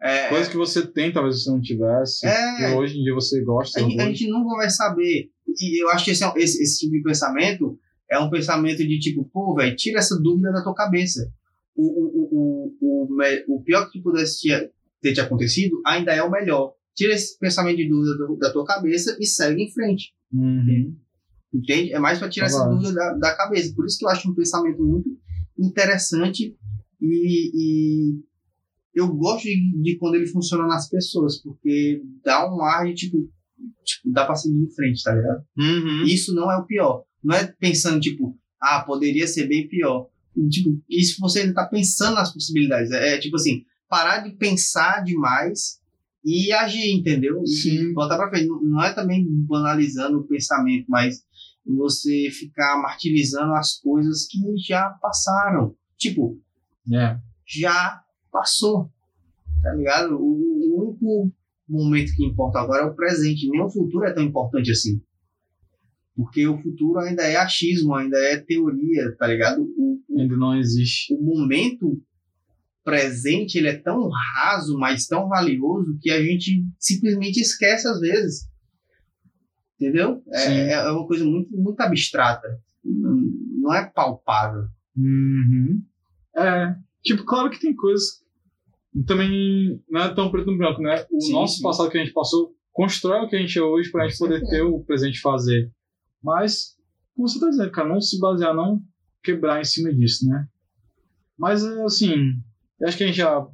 É, 0.00 0.28
Coisas 0.28 0.48
que 0.48 0.56
você 0.56 0.86
tem, 0.86 1.12
talvez 1.12 1.42
você 1.42 1.50
não 1.50 1.60
tivesse. 1.60 2.26
É. 2.26 2.56
Que 2.56 2.64
hoje 2.76 2.98
em 2.98 3.02
dia 3.02 3.14
você 3.14 3.42
gosta. 3.42 3.80
a, 3.80 3.84
a 3.84 3.88
gente 3.88 4.28
nunca 4.28 4.56
vai 4.56 4.70
saber. 4.70 5.30
E 5.60 5.82
eu 5.82 5.90
acho 5.90 6.04
que 6.04 6.10
esse, 6.12 6.22
é 6.24 6.32
esse, 6.36 6.62
esse 6.62 6.78
tipo 6.80 6.92
de 6.92 7.02
pensamento 7.02 7.78
é 8.10 8.18
um 8.18 8.30
pensamento 8.30 8.78
de 8.78 8.98
tipo, 9.00 9.24
pô, 9.32 9.54
velho, 9.54 9.74
tira 9.76 9.98
essa 9.98 10.16
dúvida 10.20 10.52
da 10.52 10.62
tua 10.62 10.74
cabeça. 10.74 11.28
O, 11.74 11.82
o, 11.82 12.28
o, 12.32 12.76
o, 12.80 13.56
o, 13.56 13.62
pior 13.62 13.90
que 13.90 14.00
pudesse 14.00 14.40
te- 14.40 14.70
ter 15.02 15.12
te 15.14 15.20
acontecido 15.20 15.80
ainda 15.86 16.12
é 16.14 16.22
o 16.22 16.30
melhor. 16.30 16.74
Tira 16.94 17.12
esse 17.14 17.38
pensamento 17.38 17.76
de 17.76 17.88
dúvida 17.88 18.16
do- 18.16 18.36
da 18.36 18.52
tua 18.52 18.64
cabeça 18.64 19.16
e 19.20 19.26
segue 19.26 19.62
em 19.64 19.72
frente. 19.72 20.12
Uhum. 20.32 20.96
Entende? 21.52 21.92
É 21.92 21.98
mais 21.98 22.18
para 22.18 22.28
tirar 22.28 22.46
essa 22.46 22.58
Claro. 22.58 22.76
dúvida 22.76 22.94
da, 22.94 23.14
da 23.14 23.36
cabeça. 23.36 23.72
Por 23.74 23.84
isso 23.86 23.98
que 23.98 24.04
eu 24.04 24.08
acho 24.10 24.30
um 24.30 24.34
pensamento 24.34 24.84
muito 24.84 25.08
interessante 25.58 26.56
e, 27.00 27.50
e 27.54 28.20
eu 28.94 29.08
gosto 29.14 29.44
de, 29.44 29.82
de 29.82 29.96
quando 29.96 30.16
ele 30.16 30.26
funciona 30.26 30.66
nas 30.66 30.88
pessoas, 30.88 31.40
porque 31.40 32.02
dá 32.24 32.52
um 32.52 32.62
ar 32.62 32.86
de 32.86 32.94
tipo, 32.94 33.30
tipo 33.84 34.12
dá 34.12 34.26
pra 34.26 34.34
seguir 34.34 34.56
em 34.56 34.70
frente, 34.70 35.02
tá 35.02 35.14
ligado? 35.14 35.44
Uhum. 35.56 36.04
Isso 36.04 36.34
não 36.34 36.50
é 36.50 36.56
o 36.56 36.66
pior. 36.66 37.04
Não 37.22 37.34
é 37.34 37.46
pensando, 37.46 38.00
tipo, 38.00 38.36
ah, 38.60 38.82
poderia 38.84 39.26
ser 39.26 39.46
bem 39.46 39.68
pior. 39.68 40.08
Tipo, 40.50 40.80
isso 40.88 41.20
você 41.20 41.52
tá 41.52 41.66
pensando 41.66 42.14
nas 42.14 42.32
possibilidades. 42.32 42.90
É, 42.90 43.14
é, 43.14 43.18
tipo 43.18 43.36
assim, 43.36 43.64
parar 43.88 44.18
de 44.18 44.36
pensar 44.36 45.02
demais 45.02 45.80
e 46.24 46.52
agir, 46.52 46.92
entendeu? 46.92 47.42
E 47.42 47.48
Sim. 47.48 47.92
botar 47.92 48.16
pra 48.16 48.30
frente. 48.30 48.46
Não, 48.46 48.62
não 48.62 48.82
é 48.82 48.92
também 48.92 49.26
banalizando 49.28 50.18
o 50.18 50.26
pensamento, 50.26 50.86
mas 50.88 51.22
você 51.66 52.30
ficar 52.30 52.80
martirizando 52.80 53.52
as 53.54 53.78
coisas 53.78 54.26
que 54.26 54.38
já 54.56 54.90
passaram. 55.00 55.74
Tipo, 55.96 56.40
É. 56.92 57.18
já 57.46 58.02
passou. 58.30 58.90
Tá 59.62 59.72
ligado? 59.72 60.16
O, 60.16 60.86
único 60.88 61.32
momento 61.68 62.14
que 62.14 62.24
importa 62.24 62.60
agora 62.60 62.84
é 62.84 62.86
o 62.86 62.94
presente. 62.94 63.48
Nem 63.48 63.60
o 63.60 63.68
futuro 63.68 64.04
é 64.04 64.12
tão 64.12 64.22
importante 64.22 64.70
assim. 64.70 65.00
Porque 66.16 66.46
o 66.46 66.60
futuro 66.60 66.98
ainda 66.98 67.22
é 67.22 67.36
achismo, 67.36 67.94
ainda 67.94 68.18
é 68.18 68.36
teoria, 68.36 69.14
tá 69.16 69.26
ligado? 69.26 69.62
O, 69.62 70.02
o, 70.08 70.20
Ainda 70.20 70.36
não 70.36 70.56
existe. 70.56 71.14
o 71.14 71.22
momento 71.22 72.00
presente 72.82 73.58
ele 73.58 73.68
é 73.68 73.76
tão 73.76 74.08
raso, 74.08 74.78
mas 74.78 75.06
tão 75.06 75.28
valioso 75.28 75.98
que 76.00 76.10
a 76.10 76.22
gente 76.22 76.64
simplesmente 76.78 77.38
esquece 77.38 77.86
às 77.86 78.00
vezes. 78.00 78.48
Entendeu? 79.78 80.22
É, 80.32 80.44
é 80.44 80.72
é 80.72 80.90
uma 80.90 81.06
coisa 81.06 81.24
muito, 81.24 81.54
muito 81.56 81.80
abstrata. 81.80 82.48
Não, 82.84 83.30
não 83.60 83.74
é 83.74 83.84
palpável. 83.84 84.66
Uhum. 84.96 85.82
É. 86.38 86.76
Tipo, 87.02 87.24
claro 87.24 87.50
que 87.50 87.60
tem 87.60 87.74
coisas. 87.74 88.22
Também 89.06 89.82
não 89.88 90.02
é 90.02 90.14
tão 90.14 90.30
preto 90.30 90.50
no 90.50 90.58
branco, 90.58 90.80
né? 90.80 91.04
O 91.10 91.20
Sim, 91.20 91.32
nosso 91.32 91.56
sim. 91.56 91.62
passado 91.62 91.90
que 91.90 91.98
a 91.98 92.04
gente 92.04 92.12
passou 92.12 92.54
constrói 92.78 93.24
o 93.24 93.28
que 93.28 93.34
a 93.34 93.40
gente 93.40 93.58
é 93.58 93.62
hoje 93.62 93.90
pra 93.90 94.06
gente 94.06 94.18
poder 94.18 94.40
ter 94.48 94.62
o 94.62 94.78
presente 94.84 95.20
fazer. 95.20 95.68
Mas, 96.22 96.76
como 97.12 97.28
você 97.28 97.40
tá 97.40 97.48
dizendo, 97.48 97.72
cara, 97.72 97.88
não 97.88 98.00
se 98.00 98.20
basear, 98.20 98.54
não 98.54 98.80
quebrar 99.20 99.60
em 99.60 99.64
cima 99.64 99.92
disso, 99.92 100.28
né? 100.28 100.46
Mas, 101.36 101.64
assim, 101.64 102.14
eu 102.80 102.86
acho 102.86 102.96
que 102.96 103.02
a 103.02 103.06
gente 103.08 103.16
já 103.16 103.44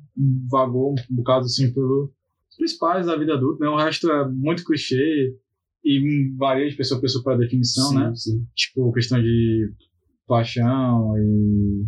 vagou 0.51 0.93
um 0.93 1.17
bocado, 1.17 1.47
assim, 1.47 1.73
pelos 1.73 2.11
principais 2.59 3.07
da 3.07 3.17
vida 3.17 3.33
adulta, 3.33 3.65
né? 3.65 3.71
O 3.71 3.79
resto 3.79 4.11
é 4.11 4.29
muito 4.29 4.63
clichê 4.63 5.35
e 5.83 6.31
varia 6.37 6.69
de 6.69 6.77
pessoa 6.77 6.99
a 6.99 7.01
pessoa 7.01 7.25
para 7.25 7.39
definição, 7.39 8.15
Sim, 8.15 8.39
né? 8.39 8.47
tipo, 8.55 8.93
questão 8.93 9.23
de 9.23 9.73
paixão 10.27 11.15
e 11.17 11.87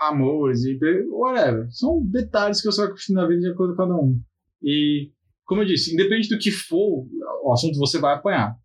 amores 0.00 0.64
e 0.64 0.78
whatever. 1.10 1.66
São 1.70 2.04
detalhes 2.04 2.60
que 2.60 2.66
você 2.66 2.82
vai 2.82 2.90
construindo 2.90 3.20
na 3.20 3.28
vida 3.28 3.40
de 3.40 3.50
acordo 3.50 3.74
com 3.74 3.82
cada 3.82 3.94
um. 3.94 4.20
E, 4.62 5.10
como 5.44 5.62
eu 5.62 5.66
disse, 5.66 5.92
independente 5.92 6.28
do 6.28 6.38
que 6.38 6.50
for 6.50 7.06
o 7.42 7.52
assunto, 7.52 7.78
você 7.78 7.98
vai 7.98 8.14
apanhar. 8.14 8.56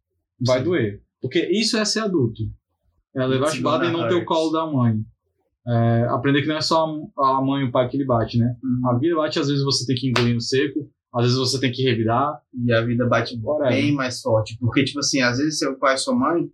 Vai 0.46 0.60
Sim. 0.60 0.66
doer. 0.66 1.02
Porque 1.22 1.48
isso 1.52 1.78
é 1.78 1.86
ser 1.86 2.00
adulto. 2.00 2.42
É 3.16 3.26
levar 3.26 3.46
a 3.46 3.48
It's 3.48 3.58
chibata 3.58 3.86
e 3.86 3.92
gonna 3.92 4.04
não 4.04 4.10
ter 4.10 4.16
o 4.16 4.26
colo 4.26 4.52
da 4.52 4.66
mãe. 4.66 5.00
É, 5.68 6.08
aprender 6.10 6.42
que 6.42 6.48
não 6.48 6.58
é 6.58 6.62
só 6.62 6.88
a 7.18 7.42
mãe 7.42 7.64
e 7.64 7.68
o 7.68 7.72
pai 7.72 7.88
que 7.88 7.98
ele 7.98 8.06
bate, 8.06 8.38
né? 8.38 8.56
Uhum. 8.64 8.90
A 8.90 8.98
vida 8.98 9.16
bate, 9.16 9.40
às 9.40 9.48
vezes 9.48 9.64
você 9.64 9.86
tem 9.86 9.96
que 9.96 10.10
engolir 10.10 10.34
no 10.34 10.42
seco, 10.42 10.90
às 11.14 11.24
vezes 11.24 11.38
você 11.38 11.60
tem 11.60 11.72
que 11.72 11.84
revirar. 11.84 12.42
E 12.66 12.72
a 12.74 12.82
vida 12.82 13.06
bate 13.06 13.40
Whatever. 13.44 13.70
bem 13.72 13.94
mais 13.94 14.22
forte. 14.22 14.58
Porque, 14.60 14.84
tipo 14.84 15.00
assim, 15.00 15.22
às 15.22 15.38
vezes 15.38 15.60
seu 15.60 15.78
pai 15.78 15.96
e 15.96 15.98
sua 15.98 16.16
mãe, 16.16 16.50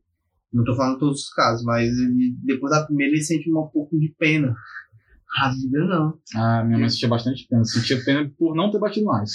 não 0.54 0.64
tô 0.64 0.76
falando 0.76 1.00
todos 1.00 1.22
os 1.22 1.30
casos, 1.34 1.64
mas 1.66 1.90
ele, 1.90 2.36
depois 2.44 2.72
da 2.72 2.86
primeira 2.86 3.14
ele 3.14 3.22
sente 3.22 3.50
um 3.50 3.68
pouco 3.68 3.98
de 4.00 4.14
pena. 4.18 4.56
A 5.40 5.52
vida 5.52 5.86
não. 5.86 6.18
Ah, 6.36 6.64
minha 6.64 6.80
mãe 6.80 6.90
sentia 6.90 7.10
bastante 7.10 7.46
pena. 7.48 7.64
Sentia 7.66 8.04
pena 8.04 8.32
por 8.38 8.56
não 8.56 8.72
ter 8.72 8.80
batido 8.80 9.06
mais. 9.06 9.32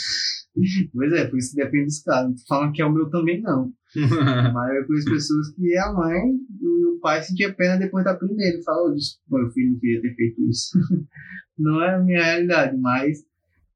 Pois 0.92 1.12
é, 1.14 1.26
por 1.28 1.38
isso 1.38 1.56
depende 1.56 1.86
dos 1.86 2.02
casos. 2.02 2.28
Não 2.28 2.34
tô 2.36 2.42
falando 2.46 2.72
que 2.72 2.82
é 2.82 2.84
o 2.84 2.92
meu 2.92 3.08
também, 3.08 3.40
não. 3.40 3.72
Mas 3.96 4.76
eu 4.76 4.86
conheço 4.86 5.10
pessoas 5.10 5.54
que 5.54 5.76
a 5.78 5.92
mãe 5.94 6.18
e 6.60 6.86
o 6.86 6.98
pai 7.00 7.22
sentia 7.22 7.54
pena 7.54 7.78
depois 7.78 8.04
da 8.04 8.14
primeira. 8.14 8.60
Fala, 8.62 8.90
oh, 8.90 8.94
desculpa, 8.94 9.38
meu 9.44 9.50
filho 9.50 9.72
não 9.72 9.78
queria 9.78 10.02
ter 10.02 10.14
feito 10.14 10.42
isso. 10.48 10.78
não 11.58 11.82
é 11.82 11.94
a 11.94 11.98
minha 12.00 12.22
realidade, 12.22 12.76
mas 12.76 13.24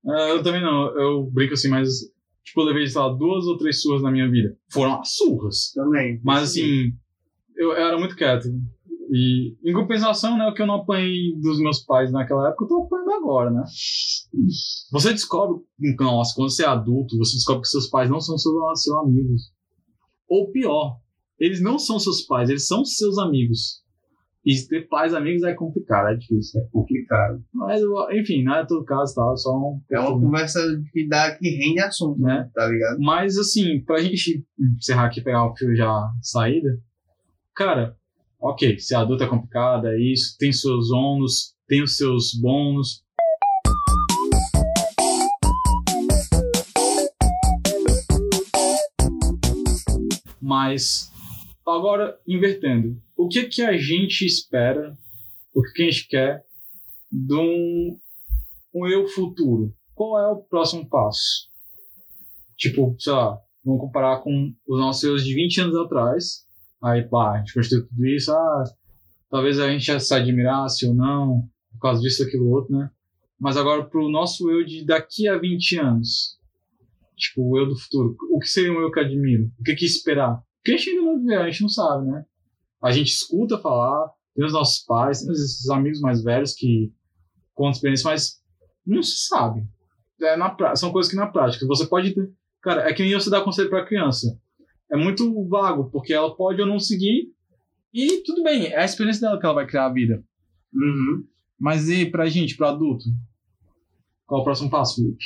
É, 0.06 0.32
eu 0.32 0.42
também 0.42 0.60
não. 0.60 0.94
Eu 0.98 1.30
brinco 1.30 1.54
assim, 1.54 1.68
mas. 1.68 1.88
Tipo, 2.44 2.60
eu 2.60 2.66
levei, 2.66 2.86
sei 2.86 3.00
lá, 3.00 3.08
duas 3.08 3.46
ou 3.46 3.56
três 3.56 3.80
surras 3.80 4.02
na 4.02 4.12
minha 4.12 4.30
vida. 4.30 4.54
Foram 4.70 5.00
as 5.00 5.14
surras. 5.16 5.72
também. 5.74 6.20
Mas 6.22 6.50
assim, 6.50 6.88
eu, 6.88 6.92
eu 7.56 7.72
era 7.72 7.98
muito 7.98 8.16
quieto. 8.16 8.48
E 9.10 9.56
em 9.64 9.72
compensação, 9.72 10.36
né, 10.36 10.46
o 10.48 10.54
que 10.54 10.62
eu 10.62 10.66
não 10.66 10.76
apanhei 10.76 11.34
dos 11.40 11.60
meus 11.60 11.84
pais 11.84 12.10
naquela 12.10 12.48
época, 12.48 12.64
eu 12.64 12.68
tô 12.68 12.82
apanhando 12.82 13.12
agora, 13.12 13.50
né? 13.50 13.62
Você 14.90 15.12
descobre, 15.12 15.62
nossa, 16.00 16.34
quando 16.34 16.50
você 16.50 16.64
é 16.64 16.68
adulto, 16.68 17.16
você 17.16 17.36
descobre 17.36 17.62
que 17.62 17.68
seus 17.68 17.88
pais 17.88 18.10
não 18.10 18.20
são 18.20 18.36
seus, 18.36 18.54
seus 18.82 18.96
amigos. 18.96 19.52
Ou 20.28 20.50
pior, 20.50 20.98
eles 21.38 21.60
não 21.60 21.78
são 21.78 21.98
seus 22.00 22.22
pais, 22.22 22.50
eles 22.50 22.66
são 22.66 22.84
seus 22.84 23.16
amigos. 23.18 23.84
E 24.44 24.54
ter 24.68 24.86
pais 24.86 25.12
amigos 25.12 25.42
é 25.42 25.54
complicado, 25.54 26.08
é 26.08 26.14
difícil. 26.16 26.60
É 26.60 26.64
complicado. 26.70 27.42
Mas, 27.52 27.82
enfim, 28.12 28.44
não 28.44 28.54
é 28.54 28.64
todo 28.64 28.84
caso, 28.84 29.12
tá? 29.12 29.28
É 29.32 29.36
só 29.36 29.50
um. 29.56 29.80
É 29.90 29.98
uma 29.98 30.20
conversa 30.20 30.60
que 30.92 31.08
dá 31.08 31.34
que 31.36 31.48
rende 31.48 31.80
assunto, 31.80 32.20
Né? 32.20 32.48
tá 32.54 32.68
ligado? 32.68 32.98
Mas, 33.00 33.36
assim, 33.38 33.82
pra 33.84 33.98
gente 34.00 34.44
encerrar 34.78 35.06
aqui 35.06 35.18
e 35.18 35.24
pegar 35.24 35.44
o 35.50 35.56
fio 35.56 35.74
já 35.74 36.08
saída, 36.22 36.78
cara, 37.56 37.96
ok, 38.38 38.78
ser 38.78 38.96
adulto 38.96 39.24
é 39.24 39.26
complicado, 39.26 39.88
é 39.88 39.98
isso, 39.98 40.36
tem 40.38 40.52
seus 40.52 40.90
ônus, 40.90 41.54
tem 41.66 41.82
os 41.82 41.96
seus 41.96 42.34
bônus. 42.34 43.02
Mas, 50.38 51.10
agora, 51.66 52.20
invertendo, 52.28 53.00
o 53.16 53.26
que 53.26 53.44
que 53.44 53.62
a 53.62 53.76
gente 53.78 54.26
espera, 54.26 54.96
o 55.54 55.62
que 55.62 55.82
a 55.82 55.90
gente 55.90 56.08
quer 56.08 56.44
de 57.10 57.34
um, 57.34 57.98
um 58.74 58.86
eu 58.86 59.08
futuro? 59.08 59.74
Qual 59.94 60.20
é 60.20 60.30
o 60.30 60.42
próximo 60.42 60.86
passo? 60.86 61.48
Tipo, 62.58 62.94
sei 62.98 63.14
lá, 63.14 63.40
vamos 63.64 63.80
comparar 63.80 64.20
com 64.20 64.52
os 64.68 64.78
nossos 64.78 65.02
erros 65.02 65.24
de 65.24 65.34
20 65.34 65.60
anos 65.62 65.76
atrás. 65.76 66.45
Aí, 66.82 67.02
pá, 67.02 67.32
a 67.32 67.38
gente 67.38 67.54
construiu 67.54 67.86
tudo 67.86 68.06
isso, 68.06 68.32
ah, 68.32 68.64
talvez 69.30 69.58
a 69.58 69.68
gente 69.70 69.84
já 69.84 69.98
se 69.98 70.14
admirasse 70.14 70.86
ou 70.86 70.94
não, 70.94 71.48
por 71.72 71.80
causa 71.80 72.00
disso, 72.00 72.22
aquilo, 72.22 72.50
outro, 72.50 72.76
né? 72.76 72.90
Mas 73.38 73.56
agora 73.56 73.84
pro 73.84 74.08
nosso 74.08 74.50
eu 74.50 74.64
de 74.64 74.84
daqui 74.84 75.28
a 75.28 75.38
20 75.38 75.78
anos. 75.78 76.38
Tipo, 77.16 77.50
o 77.50 77.58
eu 77.58 77.66
do 77.66 77.76
futuro. 77.76 78.16
O 78.30 78.38
que 78.38 78.48
seria 78.48 78.72
um 78.72 78.80
eu 78.80 78.90
que 78.90 79.00
admiro? 79.00 79.50
O 79.58 79.62
que 79.62 79.74
que 79.74 79.84
esperar? 79.84 80.42
Porque 80.56 80.72
a 80.72 80.76
gente 80.76 80.90
ainda 80.90 81.04
vai 81.04 81.18
viver, 81.18 81.36
a 81.36 81.50
gente 81.50 81.62
não 81.62 81.68
sabe, 81.68 82.06
né? 82.06 82.24
A 82.82 82.90
gente 82.92 83.08
escuta 83.08 83.58
falar, 83.58 84.10
tem 84.34 84.44
os 84.44 84.52
nossos 84.52 84.84
pais, 84.84 85.22
tem 85.22 85.32
esses 85.32 85.68
amigos 85.70 86.00
mais 86.00 86.22
velhos 86.22 86.54
que 86.54 86.92
contam 87.54 87.72
experiência, 87.72 88.10
mas 88.10 88.42
não 88.86 89.02
se 89.02 89.26
sabe. 89.26 89.66
É 90.20 90.36
na. 90.36 90.76
São 90.76 90.92
coisas 90.92 91.10
que 91.10 91.16
na 91.16 91.26
prática. 91.26 91.66
Você 91.66 91.86
pode 91.86 92.14
ter. 92.14 92.30
Cara, 92.62 92.88
é 92.88 92.92
que 92.92 93.02
nem 93.02 93.14
você 93.14 93.30
dar 93.30 93.42
conselho 93.42 93.70
pra 93.70 93.84
criança. 93.84 94.38
É 94.90 94.96
muito 94.96 95.46
vago, 95.48 95.90
porque 95.90 96.12
ela 96.12 96.34
pode 96.36 96.60
ou 96.60 96.66
não 96.66 96.78
seguir. 96.78 97.32
E 97.92 98.22
tudo 98.22 98.42
bem, 98.42 98.66
é 98.66 98.80
a 98.80 98.84
experiência 98.84 99.22
dela 99.22 99.38
que 99.38 99.46
ela 99.46 99.54
vai 99.54 99.66
criar 99.66 99.86
a 99.86 99.92
vida. 99.92 100.22
Uhum. 100.72 101.26
Mas 101.58 101.88
e 101.88 102.06
pra 102.06 102.28
gente, 102.28 102.56
pro 102.56 102.66
adulto? 102.66 103.04
Qual 104.26 104.40
é 104.40 104.42
o 104.42 104.44
próximo 104.44 104.70
passo, 104.70 104.96
Felipe? 104.96 105.24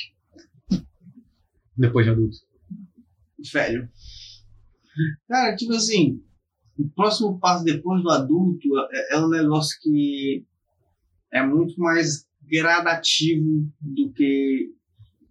Depois 1.76 2.06
de 2.06 2.12
adulto. 2.12 2.36
Velho. 3.52 3.88
Cara, 5.28 5.56
tipo 5.56 5.72
assim, 5.72 6.22
o 6.78 6.88
próximo 6.90 7.38
passo 7.38 7.64
depois 7.64 8.02
do 8.02 8.10
adulto 8.10 8.68
é, 8.92 9.16
é 9.16 9.18
um 9.18 9.28
negócio 9.28 9.78
que 9.80 10.44
é 11.32 11.44
muito 11.44 11.78
mais 11.78 12.26
gradativo 12.42 13.70
do 13.80 14.12
que 14.12 14.74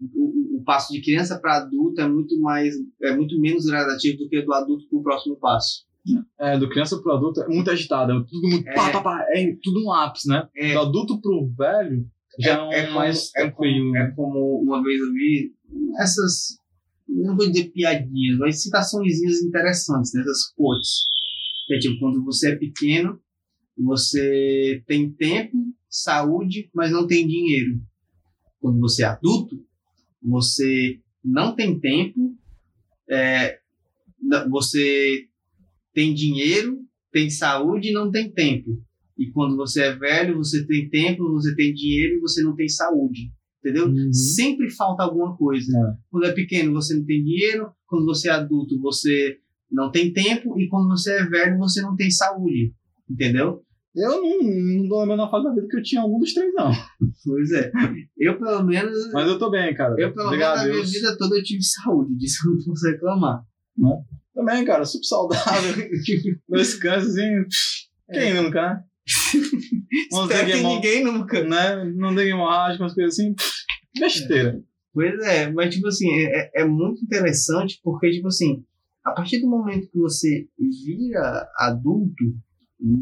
o, 0.01 0.59
o 0.59 0.63
passo 0.63 0.93
de 0.93 1.01
criança 1.01 1.39
para 1.39 1.57
adulto 1.57 2.01
é 2.01 2.07
muito 2.07 2.39
mais 2.39 2.75
é 3.01 3.15
muito 3.15 3.39
menos 3.39 3.65
gradativo 3.65 4.17
do 4.17 4.29
que 4.29 4.41
do 4.41 4.53
adulto 4.53 4.87
para 4.89 4.99
o 4.99 5.03
próximo 5.03 5.35
passo. 5.37 5.87
É, 6.39 6.57
do 6.57 6.69
criança 6.69 6.99
pro 7.01 7.13
adulto 7.13 7.41
é 7.41 7.47
muito 7.47 7.69
agitado. 7.69 8.11
É 8.11 8.23
tudo 8.27 8.47
muito. 8.47 8.67
É. 8.67 8.73
Pá, 8.73 8.91
pá, 8.91 9.01
pá, 9.01 9.25
é 9.33 9.55
tudo 9.61 9.85
um 9.85 9.91
ápice, 9.91 10.27
né? 10.27 10.47
É, 10.55 10.73
Do 10.73 10.79
adulto 10.79 11.21
pro 11.21 11.49
velho 11.57 12.05
já 12.39 12.65
é, 12.71 12.79
é, 12.79 12.83
como, 12.85 12.95
mais 12.95 13.29
é, 13.35 13.41
tranquilo. 13.41 13.85
como, 13.85 13.97
é 13.97 14.11
como 14.11 14.61
uma 14.61 14.83
vez 14.83 14.99
eu 14.99 15.13
vi 15.13 15.53
essas, 15.99 16.57
não 17.07 17.35
vou 17.35 17.47
dizer 17.51 17.71
piadinhas, 17.71 18.37
mas 18.37 18.63
citaçõezinhas 18.63 19.41
interessantes, 19.41 20.13
né? 20.13 20.21
essas 20.21 20.53
quotes. 20.55 21.03
Que 21.67 21.75
é 21.75 21.79
tipo, 21.79 21.99
quando 21.99 22.23
você 22.23 22.53
é 22.53 22.55
pequeno, 22.55 23.19
você 23.77 24.81
tem 24.87 25.11
tempo, 25.11 25.57
saúde, 25.89 26.69
mas 26.73 26.91
não 26.91 27.05
tem 27.05 27.27
dinheiro. 27.27 27.79
Quando 28.59 28.79
você 28.79 29.03
é 29.03 29.07
adulto, 29.07 29.55
você 30.21 30.99
não 31.23 31.55
tem 31.55 31.79
tempo, 31.79 32.35
é, 33.09 33.59
você 34.49 35.25
tem 35.93 36.13
dinheiro, 36.13 36.79
tem 37.11 37.29
saúde 37.29 37.89
e 37.89 37.93
não 37.93 38.11
tem 38.11 38.31
tempo. 38.31 38.69
E 39.17 39.29
quando 39.31 39.57
você 39.57 39.83
é 39.83 39.95
velho, 39.95 40.37
você 40.37 40.65
tem 40.65 40.89
tempo, 40.89 41.29
você 41.33 41.53
tem 41.55 41.73
dinheiro 41.73 42.15
e 42.15 42.19
você 42.19 42.41
não 42.41 42.55
tem 42.55 42.69
saúde. 42.69 43.31
Entendeu? 43.59 43.87
Uhum. 43.87 44.13
Sempre 44.13 44.69
falta 44.69 45.03
alguma 45.03 45.35
coisa. 45.35 45.77
É. 45.77 45.97
Quando 46.09 46.25
é 46.25 46.31
pequeno, 46.31 46.71
você 46.71 46.95
não 46.95 47.05
tem 47.05 47.21
dinheiro. 47.21 47.69
Quando 47.85 48.05
você 48.05 48.29
é 48.29 48.31
adulto, 48.31 48.79
você 48.79 49.37
não 49.69 49.91
tem 49.91 50.13
tempo. 50.13 50.57
E 50.59 50.69
quando 50.69 50.87
você 50.87 51.11
é 51.11 51.25
velho, 51.25 51.57
você 51.57 51.81
não 51.81 51.95
tem 51.95 52.09
saúde. 52.09 52.73
Entendeu? 53.09 53.61
Eu 53.99 54.21
não, 54.21 54.43
não 54.81 54.87
tô 54.89 54.99
lembrando 55.01 55.19
na 55.23 55.29
fase 55.29 55.43
da 55.45 55.53
vida 55.53 55.67
que 55.69 55.77
eu 55.77 55.83
tinha 55.83 56.01
algum 56.01 56.19
dos 56.19 56.33
três, 56.33 56.53
não. 56.53 56.71
Pois 57.25 57.51
é. 57.51 57.71
Eu, 58.17 58.37
pelo 58.39 58.63
menos, 58.63 59.11
Mas 59.11 59.27
eu 59.27 59.37
tô 59.37 59.49
bem, 59.51 59.73
cara. 59.73 59.95
eu, 59.97 60.13
pelo 60.13 60.29
menos, 60.29 60.45
Obrigado 60.47 60.55
na 60.57 60.61
a 60.63 60.67
minha 60.67 60.85
vida 60.85 61.17
toda 61.17 61.37
eu 61.37 61.43
tive 61.43 61.63
saúde. 61.63 62.15
Disso 62.15 62.47
eu 62.47 62.55
não 62.55 62.65
posso 62.65 62.87
reclamar. 62.89 63.43
Também, 64.33 64.65
cara, 64.65 64.85
super 64.85 65.05
saudável. 65.05 65.89
Dois 66.47 66.75
cânceres, 66.75 67.17
assim. 67.17 67.45
Quem 68.11 68.33
nunca, 68.33 68.61
né? 68.61 68.83
Não 70.11 70.23
Espero 70.23 70.45
que 70.45 70.51
hemo- 70.53 70.69
ninguém 70.75 71.03
nunca. 71.03 71.43
né? 71.43 71.83
Não 71.95 72.15
tem 72.15 72.29
hemorrágica, 72.29 72.83
umas 72.83 72.93
coisas 72.93 73.13
assim. 73.17 73.33
Besteira. 73.99 74.61
Pois 74.93 75.19
é, 75.21 75.51
mas 75.51 75.73
tipo 75.73 75.87
assim, 75.87 76.07
é, 76.25 76.61
é 76.61 76.65
muito 76.65 77.03
interessante 77.03 77.79
porque, 77.83 78.11
tipo 78.11 78.27
assim, 78.27 78.63
a 79.03 79.11
partir 79.11 79.39
do 79.39 79.47
momento 79.49 79.89
que 79.89 79.97
você 79.97 80.47
vira 80.85 81.47
adulto, 81.57 82.23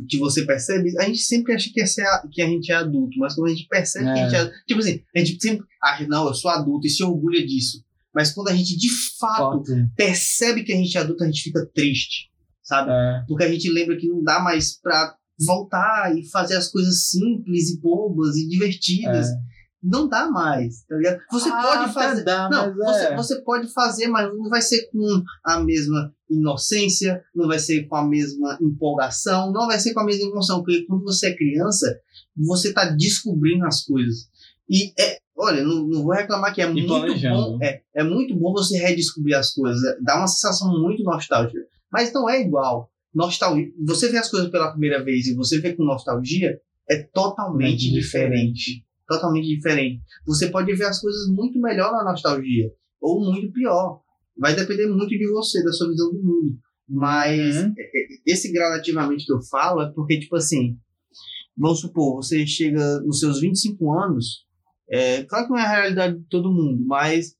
que 0.09 0.17
você 0.17 0.45
percebe, 0.45 0.97
a 0.99 1.03
gente 1.03 1.19
sempre 1.19 1.53
acha 1.53 1.69
que, 1.71 1.81
é, 1.81 1.85
que 2.31 2.41
a 2.41 2.47
gente 2.47 2.71
é 2.71 2.75
adulto, 2.75 3.17
mas 3.19 3.35
quando 3.35 3.47
a 3.47 3.53
gente 3.53 3.67
percebe 3.67 4.05
que 4.05 4.11
a 4.11 4.17
É. 4.25 4.29
gente 4.29 4.35
é 4.35 4.51
tipo 4.67 4.79
assim, 4.79 5.01
a 5.15 5.19
gente 5.19 5.37
sempre 5.41 5.65
acha, 5.83 6.07
não, 6.07 6.27
eu 6.27 6.33
sou 6.33 6.49
adulto 6.49 6.87
e 6.87 6.89
se 6.89 7.03
orgulha 7.03 7.45
disso. 7.45 7.83
Mas 8.13 8.31
quando 8.33 8.47
a 8.49 8.55
gente 8.55 8.75
de 8.75 8.89
fato 9.19 9.61
percebe 9.95 10.63
que 10.63 10.73
a 10.73 10.75
gente 10.75 10.97
é 10.97 11.01
adulto, 11.01 11.23
a 11.23 11.27
gente 11.27 11.43
fica 11.43 11.63
triste, 11.75 12.31
sabe? 12.63 12.89
É. 12.91 13.23
Porque 13.27 13.43
a 13.43 13.51
gente 13.51 13.69
lembra 13.71 13.95
que 13.97 14.07
não 14.07 14.23
dá 14.23 14.39
mais 14.39 14.79
pra 14.81 15.15
voltar 15.45 16.17
e 16.17 16.27
fazer 16.29 16.55
as 16.55 16.67
coisas 16.69 17.09
simples 17.09 17.69
e 17.69 17.79
bobas 17.79 18.35
e 18.35 18.47
divertidas. 18.47 19.27
É. 19.27 19.33
Não 19.83 20.07
dá 20.09 20.27
mais, 20.31 20.83
tá 20.85 20.95
ligado? 20.95 21.19
Você 21.31 21.49
Ah, 21.49 21.61
pode 21.61 21.93
fazer. 21.93 22.23
dá, 22.23 22.49
não, 22.49 22.73
você, 22.73 23.03
é. 23.05 23.15
você 23.15 23.41
pode 23.43 23.71
fazer, 23.71 24.07
mas 24.07 24.27
não 24.35 24.49
vai 24.49 24.61
ser 24.61 24.89
com 24.91 25.21
a 25.45 25.59
mesma 25.59 26.11
inocência, 26.29 27.23
não 27.35 27.47
vai 27.47 27.59
ser 27.59 27.87
com 27.87 27.95
a 27.95 28.05
mesma 28.07 28.57
empolgação, 28.61 29.51
não 29.51 29.67
vai 29.67 29.79
ser 29.79 29.93
com 29.93 29.99
a 30.01 30.05
mesma 30.05 30.29
emoção, 30.29 30.63
porque 30.63 30.85
quando 30.85 31.03
você 31.03 31.27
é 31.27 31.35
criança, 31.35 31.99
você 32.35 32.73
tá 32.73 32.85
descobrindo 32.85 33.65
as 33.65 33.83
coisas. 33.83 34.27
E 34.69 34.91
é, 34.99 35.19
olha, 35.37 35.63
não, 35.63 35.87
não 35.87 36.03
vou 36.03 36.13
reclamar 36.13 36.53
que 36.53 36.61
é 36.61 36.67
muito 36.67 36.87
planejando. 36.87 37.35
bom, 37.35 37.59
é, 37.61 37.81
é 37.95 38.03
muito 38.03 38.35
bom 38.35 38.51
você 38.51 38.77
redescobrir 38.77 39.35
as 39.35 39.53
coisas, 39.53 39.81
é- 39.83 39.97
dá 40.01 40.17
uma 40.17 40.27
sensação 40.27 40.69
muito 40.81 41.03
nostálgica, 41.03 41.59
mas 41.91 42.11
não 42.13 42.29
é 42.29 42.41
igual. 42.41 42.91
Nostalgia, 43.13 43.71
você 43.85 44.09
vê 44.09 44.17
as 44.17 44.29
coisas 44.29 44.49
pela 44.51 44.71
primeira 44.71 45.03
vez 45.03 45.25
e 45.27 45.33
você 45.35 45.59
vê 45.59 45.73
com 45.73 45.83
nostalgia, 45.83 46.59
é 46.89 47.01
totalmente 47.03 47.85
Muito 47.89 48.01
diferente. 48.01 48.85
Totalmente 49.07 49.47
diferente. 49.47 50.01
Você 50.25 50.49
pode 50.49 50.73
ver 50.75 50.85
as 50.85 50.99
coisas 50.99 51.29
muito 51.29 51.59
melhor 51.59 51.91
na 51.93 52.03
nostalgia, 52.03 52.69
ou 53.01 53.23
muito 53.23 53.51
pior. 53.53 54.01
Vai 54.39 54.55
depender 54.55 54.87
muito 54.87 55.09
de 55.09 55.27
você, 55.31 55.63
da 55.63 55.71
sua 55.71 55.89
visão 55.89 56.11
do 56.11 56.21
mundo. 56.23 56.57
Mas 56.87 57.57
Uhum. 57.57 57.73
é, 57.77 57.81
é, 57.81 58.07
esse 58.25 58.51
gradativamente 58.51 59.25
que 59.25 59.33
eu 59.33 59.41
falo 59.41 59.81
é 59.81 59.91
porque, 59.91 60.19
tipo 60.19 60.35
assim, 60.35 60.77
vamos 61.57 61.81
supor, 61.81 62.15
você 62.23 62.45
chega 62.47 62.99
nos 63.01 63.19
seus 63.19 63.41
25 63.41 63.93
anos, 63.93 64.45
é, 64.89 65.23
claro 65.23 65.45
que 65.45 65.51
não 65.51 65.59
é 65.59 65.65
a 65.65 65.69
realidade 65.71 66.17
de 66.19 66.25
todo 66.29 66.51
mundo, 66.53 66.81
mas 66.85 67.35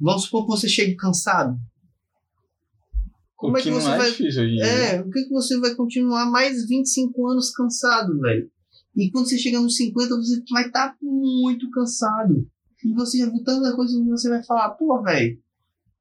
vamos 0.00 0.24
supor 0.24 0.44
que 0.46 0.50
você 0.52 0.68
chegue 0.68 0.94
cansado. 0.96 1.58
Como 3.36 3.54
o 3.54 3.58
é 3.58 3.62
que 3.62 3.70
você 3.70 3.88
é 3.90 3.96
vai- 3.98 4.10
dia. 4.12 4.64
É, 4.64 5.00
o 5.00 5.10
que, 5.10 5.24
que 5.24 5.30
você 5.30 5.58
vai 5.60 5.74
continuar 5.74 6.26
mais 6.30 6.66
25 6.66 7.28
anos 7.28 7.50
cansado, 7.50 8.18
velho? 8.20 8.50
E 8.96 9.10
quando 9.10 9.28
você 9.28 9.38
chegar 9.38 9.60
nos 9.60 9.76
50, 9.76 10.16
você 10.16 10.42
vai 10.50 10.66
estar 10.66 10.96
muito 11.00 11.70
cansado. 11.70 12.48
E 12.84 12.92
você 12.94 13.18
já 13.18 13.26
viu 13.26 13.42
tanta 13.44 13.76
coisa 13.76 13.96
que 13.96 14.08
você 14.08 14.28
vai 14.28 14.42
falar, 14.44 14.70
pô, 14.70 15.00
velho, 15.02 15.38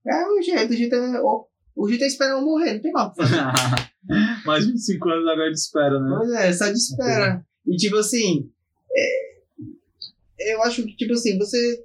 é 0.08 0.28
o 0.28 0.42
jeito, 0.42 0.74
o 0.74 0.76
jeito 0.76 0.96
é, 0.96 1.22
o, 1.22 1.48
o 1.76 1.90
jeito 1.90 2.04
é 2.04 2.08
esperar 2.08 2.32
eu 2.32 2.42
morrer, 2.42 2.76
não 2.76 2.82
tem 2.82 2.92
mal. 2.92 3.14
Mais 4.46 4.66
25 4.66 5.10
anos 5.10 5.28
agora 5.28 5.52
de 5.52 5.58
espera, 5.58 6.00
né? 6.00 6.16
Pois 6.18 6.32
é, 6.32 6.54
só 6.54 6.66
de 6.68 6.78
espera. 6.78 7.46
E 7.66 7.76
tipo 7.76 7.98
assim, 7.98 8.50
é, 8.96 10.54
eu 10.54 10.64
acho 10.64 10.84
que, 10.84 10.96
tipo 10.96 11.14
assim, 11.14 11.38
você. 11.38 11.84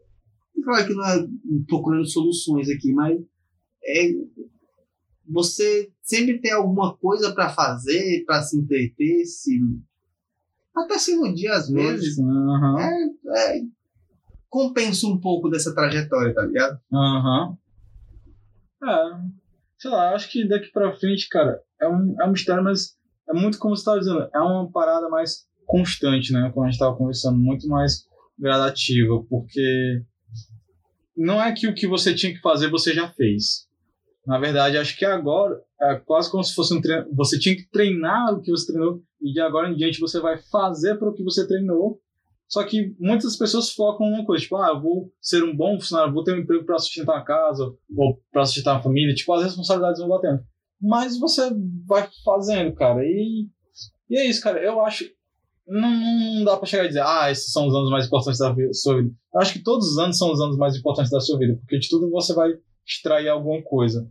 Claro 0.64 0.86
que 0.86 0.94
não 0.94 1.04
é 1.06 1.26
procurando 1.66 2.06
soluções 2.06 2.68
aqui, 2.68 2.92
mas 2.92 3.18
é, 3.84 4.12
você 5.28 5.90
sempre 6.02 6.38
tem 6.40 6.52
alguma 6.52 6.96
coisa 6.96 7.32
pra 7.34 7.48
fazer, 7.48 8.24
pra 8.24 8.42
se 8.42 8.58
entreter, 8.58 9.24
se. 9.24 9.60
Até 10.74 10.98
se 10.98 11.12
iludir 11.12 11.48
às 11.48 11.68
vezes. 11.68 12.18
Aham. 12.18 12.78
É, 12.80 13.56
é, 13.56 13.62
compensa 14.48 15.06
um 15.06 15.18
pouco 15.18 15.48
dessa 15.48 15.74
trajetória, 15.74 16.34
tá 16.34 16.42
ligado? 16.42 16.78
Aham. 16.92 17.58
É. 18.82 19.32
Sei 19.78 19.90
lá, 19.90 20.14
acho 20.14 20.30
que 20.30 20.46
daqui 20.46 20.70
pra 20.70 20.94
frente, 20.96 21.28
cara, 21.28 21.60
é 21.80 21.88
um, 21.88 22.14
é 22.20 22.60
mas 22.60 22.96
é 23.28 23.32
muito 23.32 23.58
como 23.58 23.76
você 23.76 23.84
tava 23.84 23.98
dizendo, 23.98 24.28
é 24.32 24.38
uma 24.38 24.70
parada 24.70 25.08
mais 25.08 25.46
constante, 25.66 26.32
né? 26.32 26.50
Como 26.52 26.66
a 26.66 26.70
gente 26.70 26.78
tava 26.78 26.96
conversando, 26.96 27.38
muito 27.38 27.66
mais 27.68 28.06
gradativa, 28.38 29.22
porque 29.28 30.02
não 31.16 31.42
é 31.42 31.52
que 31.52 31.66
o 31.68 31.74
que 31.74 31.86
você 31.86 32.14
tinha 32.14 32.32
que 32.32 32.40
fazer 32.40 32.70
você 32.70 32.92
já 32.92 33.08
fez. 33.08 33.68
Na 34.26 34.38
verdade, 34.38 34.78
acho 34.78 34.96
que 34.96 35.04
agora 35.04 35.60
é 35.80 35.96
quase 35.96 36.30
como 36.30 36.44
se 36.44 36.54
fosse 36.54 36.74
um 36.74 36.80
treino. 36.80 37.06
Você 37.14 37.38
tinha 37.38 37.56
que 37.56 37.68
treinar 37.70 38.32
o 38.32 38.40
que 38.40 38.50
você 38.50 38.72
treinou 38.72 39.02
e 39.20 39.32
de 39.32 39.40
agora 39.40 39.68
em 39.68 39.76
diante 39.76 40.00
você 40.00 40.20
vai 40.20 40.38
fazer 40.38 40.96
para 40.96 41.08
o 41.08 41.14
que 41.14 41.24
você 41.24 41.46
treinou. 41.46 42.00
Só 42.52 42.62
que 42.64 42.94
muitas 43.00 43.34
pessoas 43.34 43.70
focam 43.70 44.10
numa 44.10 44.26
coisa, 44.26 44.42
tipo, 44.42 44.56
ah, 44.56 44.72
eu 44.74 44.80
vou 44.82 45.10
ser 45.22 45.42
um 45.42 45.56
bom 45.56 45.80
funcionário, 45.80 46.12
vou 46.12 46.22
ter 46.22 46.34
um 46.34 46.40
emprego 46.40 46.66
para 46.66 46.78
sustentar 46.78 47.16
a 47.16 47.24
casa 47.24 47.64
ou 47.96 48.20
para 48.30 48.44
sustentar 48.44 48.76
a 48.76 48.82
família, 48.82 49.14
tipo, 49.14 49.32
as 49.32 49.44
responsabilidades 49.44 49.98
vão 49.98 50.10
batendo. 50.10 50.44
Mas 50.78 51.18
você 51.18 51.50
vai 51.86 52.06
fazendo, 52.22 52.74
cara, 52.74 53.02
e, 53.02 53.48
e 54.10 54.18
é 54.18 54.26
isso, 54.26 54.42
cara. 54.42 54.62
Eu 54.62 54.84
acho. 54.84 55.10
Não, 55.66 55.90
não 55.90 56.44
dá 56.44 56.58
pra 56.58 56.66
chegar 56.66 56.84
e 56.84 56.88
dizer, 56.88 57.02
ah, 57.02 57.30
esses 57.30 57.50
são 57.50 57.66
os 57.66 57.74
anos 57.74 57.88
mais 57.88 58.04
importantes 58.04 58.38
da 58.38 58.54
sua 58.70 58.96
vida. 58.96 59.10
Eu 59.32 59.40
acho 59.40 59.54
que 59.54 59.62
todos 59.62 59.92
os 59.92 59.98
anos 59.98 60.18
são 60.18 60.30
os 60.30 60.40
anos 60.40 60.58
mais 60.58 60.76
importantes 60.76 61.10
da 61.10 61.20
sua 61.20 61.38
vida, 61.38 61.56
porque 61.56 61.78
de 61.78 61.88
tudo 61.88 62.10
você 62.10 62.34
vai 62.34 62.50
extrair 62.86 63.28
alguma 63.28 63.62
coisa. 63.62 64.06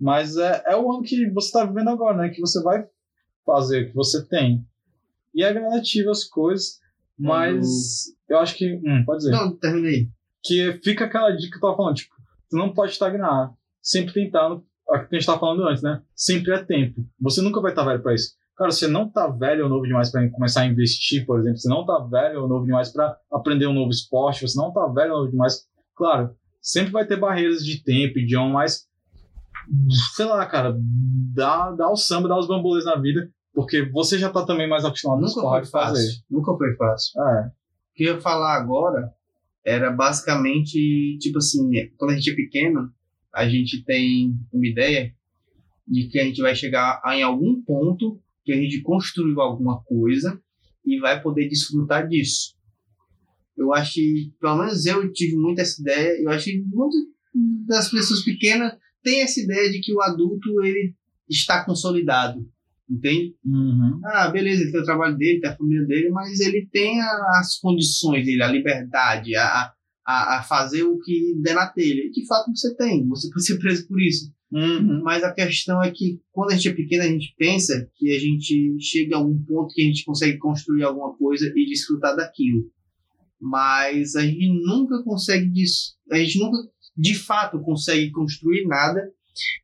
Mas 0.00 0.38
é, 0.38 0.62
é 0.66 0.76
o 0.76 0.90
ano 0.90 1.02
que 1.02 1.30
você 1.30 1.48
está 1.48 1.66
vivendo 1.66 1.90
agora, 1.90 2.16
né? 2.16 2.30
Que 2.30 2.40
você 2.40 2.62
vai 2.62 2.86
fazer, 3.44 3.90
que 3.90 3.94
você 3.94 4.26
tem. 4.26 4.64
E 5.34 5.44
é 5.44 5.52
gradativo 5.52 6.10
as 6.10 6.24
coisas, 6.24 6.80
mas 7.18 8.06
eu 8.28 8.38
acho 8.38 8.56
que. 8.56 8.74
Hum, 8.84 9.04
pode 9.04 9.18
dizer. 9.18 9.32
Não, 9.32 9.56
terminei. 9.56 10.08
Que 10.42 10.80
fica 10.82 11.04
aquela 11.04 11.30
dica 11.30 11.50
que 11.50 11.56
eu 11.56 11.60
tava 11.60 11.76
falando, 11.76 11.96
tipo, 11.96 12.14
tu 12.50 12.56
não 12.56 12.72
pode 12.72 12.92
estagnar. 12.92 13.52
Sempre 13.80 14.12
tentando, 14.12 14.64
a 14.88 14.98
que 15.00 15.14
a 15.14 15.18
gente 15.18 15.26
tava 15.26 15.40
falando 15.40 15.66
antes, 15.66 15.82
né? 15.82 16.02
Sempre 16.14 16.52
é 16.52 16.64
tempo. 16.64 17.04
Você 17.20 17.40
nunca 17.40 17.60
vai 17.60 17.72
estar 17.72 17.84
velho 17.84 18.02
pra 18.02 18.14
isso. 18.14 18.34
Cara, 18.56 18.70
você 18.70 18.86
não 18.86 19.08
tá 19.08 19.28
velho 19.28 19.64
ou 19.64 19.70
novo 19.70 19.86
demais 19.86 20.10
para 20.10 20.28
começar 20.30 20.62
a 20.62 20.66
investir, 20.66 21.24
por 21.26 21.40
exemplo. 21.40 21.58
Você 21.58 21.68
não 21.68 21.84
tá 21.84 21.98
velho 21.98 22.42
ou 22.42 22.48
novo 22.48 22.64
demais 22.64 22.92
para 22.92 23.16
aprender 23.32 23.66
um 23.66 23.72
novo 23.72 23.90
esporte. 23.90 24.46
Você 24.46 24.58
não 24.58 24.72
tá 24.72 24.86
velho 24.86 25.12
ou 25.12 25.18
novo 25.20 25.30
demais. 25.30 25.66
Claro, 25.96 26.34
sempre 26.60 26.92
vai 26.92 27.06
ter 27.06 27.18
barreiras 27.18 27.64
de 27.64 27.82
tempo, 27.82 28.18
idioma, 28.18 28.50
mas 28.50 28.86
sei 30.14 30.26
lá, 30.26 30.44
cara, 30.46 30.76
dá, 31.34 31.70
dá 31.72 31.90
o 31.90 31.96
samba, 31.96 32.28
dá 32.28 32.38
os 32.38 32.46
bambolês 32.46 32.84
na 32.84 32.96
vida, 32.96 33.30
porque 33.54 33.82
você 33.90 34.18
já 34.18 34.30
tá 34.30 34.44
também 34.44 34.68
mais 34.68 34.84
acostumado 34.84 35.20
com 35.20 35.26
os 35.26 35.34
Nunca 35.34 35.40
foi 35.40 35.50
porra 35.50 35.62
de 35.62 35.70
fazer. 35.70 36.06
fácil. 36.06 36.24
Nunca 36.30 36.56
foi 36.56 36.76
fácil. 36.76 37.22
É. 37.22 37.46
O 37.46 37.94
que 37.94 38.04
eu 38.04 38.14
ia 38.14 38.20
falar 38.20 38.56
agora 38.56 39.12
era 39.64 39.90
basicamente, 39.90 41.18
tipo 41.20 41.38
assim, 41.38 41.70
quando 41.96 42.12
a 42.12 42.14
gente 42.14 42.30
é 42.30 42.34
pequeno, 42.34 42.90
a 43.32 43.48
gente 43.48 43.84
tem 43.84 44.34
uma 44.52 44.66
ideia 44.66 45.14
de 45.86 46.08
que 46.08 46.18
a 46.18 46.24
gente 46.24 46.40
vai 46.40 46.54
chegar 46.54 47.00
em 47.06 47.22
algum 47.22 47.62
ponto 47.62 48.20
que 48.44 48.52
a 48.52 48.56
gente 48.56 48.80
construiu 48.82 49.40
alguma 49.40 49.82
coisa 49.84 50.40
e 50.84 50.98
vai 50.98 51.20
poder 51.22 51.48
desfrutar 51.48 52.08
disso. 52.08 52.56
Eu 53.56 53.72
acho 53.72 53.94
que, 53.94 54.32
pelo 54.40 54.56
menos 54.56 54.84
eu 54.86 55.12
tive 55.12 55.36
muito 55.36 55.60
essa 55.60 55.80
ideia, 55.80 56.20
eu 56.22 56.30
acho 56.30 56.46
que 56.46 56.64
muitas 56.66 57.00
das 57.66 57.90
pessoas 57.90 58.24
pequenas 58.24 58.76
têm 59.02 59.20
essa 59.20 59.40
ideia 59.40 59.70
de 59.70 59.80
que 59.80 59.94
o 59.94 60.00
adulto 60.00 60.62
ele 60.62 60.94
está 61.28 61.64
consolidado, 61.64 62.46
Entende? 62.92 63.34
Uhum. 63.44 64.00
Ah, 64.04 64.28
beleza, 64.28 64.62
ele 64.62 64.72
tem 64.72 64.80
o 64.82 64.84
trabalho 64.84 65.16
dele, 65.16 65.40
tem 65.40 65.48
a 65.50 65.56
família 65.56 65.86
dele, 65.86 66.10
mas 66.10 66.40
ele 66.40 66.68
tem 66.70 67.00
as 67.00 67.58
condições 67.58 68.26
dele, 68.26 68.42
a 68.42 68.48
liberdade, 68.48 69.34
a, 69.34 69.72
a, 70.06 70.38
a 70.38 70.42
fazer 70.42 70.82
o 70.82 70.98
que 70.98 71.34
der 71.40 71.54
na 71.54 71.68
telha. 71.68 72.02
E 72.04 72.10
de 72.10 72.26
fato 72.26 72.50
você 72.54 72.74
tem, 72.76 73.06
você 73.08 73.28
pode 73.32 73.46
ser 73.46 73.58
preso 73.58 73.88
por 73.88 73.98
isso. 74.00 74.30
Uhum. 74.52 75.00
Mas 75.02 75.24
a 75.24 75.32
questão 75.32 75.82
é 75.82 75.90
que 75.90 76.20
quando 76.30 76.50
a 76.50 76.54
gente 76.54 76.68
é 76.68 76.74
pequeno, 76.74 77.04
a 77.04 77.06
gente 77.08 77.34
pensa 77.38 77.88
que 77.96 78.14
a 78.14 78.18
gente 78.18 78.76
chega 78.78 79.16
a 79.16 79.18
algum 79.20 79.42
ponto 79.42 79.72
que 79.72 79.80
a 79.80 79.86
gente 79.86 80.04
consegue 80.04 80.36
construir 80.36 80.82
alguma 80.82 81.14
coisa 81.16 81.50
e 81.56 81.64
desfrutar 81.66 82.14
daquilo. 82.14 82.70
Mas 83.40 84.14
a 84.14 84.20
gente 84.20 84.48
nunca 84.64 85.02
consegue, 85.02 85.48
des- 85.48 85.96
a 86.10 86.18
gente 86.18 86.38
nunca 86.38 86.58
de 86.94 87.14
fato 87.14 87.58
consegue 87.60 88.10
construir 88.10 88.66
nada 88.66 89.00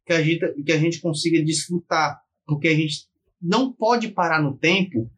que 0.07 0.13
a 0.15 0.23
gente, 0.23 0.63
que 0.65 0.73
a 0.73 0.79
gente 0.79 1.01
consiga 1.03 1.45
desfrutar. 1.45 2.19
Porque 2.47 2.69
a 2.69 2.75
gente 2.75 3.07
não 3.41 3.73
pode 3.73 4.09
parar 4.09 4.43
no 4.43 4.57
tempo 4.57 5.11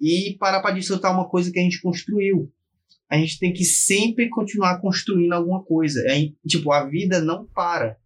e 0.00 0.36
parar 0.38 0.60
para 0.60 0.74
desfrutar 0.74 1.12
uma 1.12 1.28
coisa 1.28 1.50
que 1.50 1.58
a 1.58 1.62
gente 1.62 1.80
construiu. 1.80 2.52
A 3.10 3.16
gente 3.16 3.38
tem 3.38 3.52
que 3.52 3.64
sempre 3.64 4.28
continuar 4.28 4.80
construindo 4.80 5.32
alguma 5.32 5.62
coisa. 5.62 6.02
A 6.06 6.14
gente- 6.14 6.36
tipo, 6.46 6.72
a 6.72 6.84
vida 6.84 7.20
não 7.20 7.46
para. 7.46 7.96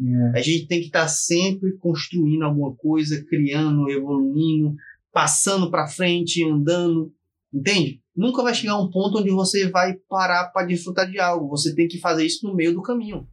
É. 0.00 0.38
A 0.38 0.42
gente 0.42 0.66
tem 0.66 0.80
que 0.80 0.86
estar 0.86 1.08
sempre 1.08 1.76
construindo 1.78 2.42
alguma 2.42 2.74
coisa, 2.74 3.24
criando, 3.24 3.90
evoluindo, 3.90 4.74
passando 5.12 5.70
para 5.70 5.88
frente, 5.88 6.44
andando, 6.44 7.12
entende? 7.52 8.00
Nunca 8.16 8.42
vai 8.42 8.54
chegar 8.54 8.78
um 8.78 8.90
ponto 8.90 9.18
onde 9.18 9.30
você 9.30 9.68
vai 9.70 9.94
parar 10.08 10.48
para 10.48 10.66
desfrutar 10.66 11.10
de 11.10 11.18
algo. 11.18 11.48
Você 11.48 11.74
tem 11.74 11.88
que 11.88 11.98
fazer 11.98 12.24
isso 12.24 12.46
no 12.46 12.54
meio 12.54 12.74
do 12.74 12.82
caminho. 12.82 13.26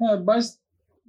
É, 0.00 0.20
mas 0.20 0.58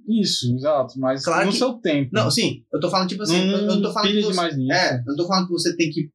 isso, 0.08 0.54
exato. 0.54 0.98
Mas 0.98 1.24
Claro 1.24 1.46
no 1.46 1.52
que- 1.52 1.58
seu 1.58 1.74
tempo. 1.74 2.10
Não, 2.12 2.30
sim, 2.30 2.64
eu 2.72 2.80
tô 2.80 2.90
falando 2.90 3.08
tipo 3.08 3.22
assim, 3.22 3.46
não, 3.46 3.58
eu, 3.58 3.70
eu 3.70 3.82
tô 3.82 3.92
falando 3.92 4.10
que 4.12 4.22
você, 4.22 4.56
nisso. 4.56 4.72
é, 4.72 4.98
eu 5.00 5.04
não 5.06 5.16
tô 5.16 5.26
falando 5.26 5.46
que 5.46 5.52
você 5.52 5.76
tem 5.76 5.90
que 5.90 6.10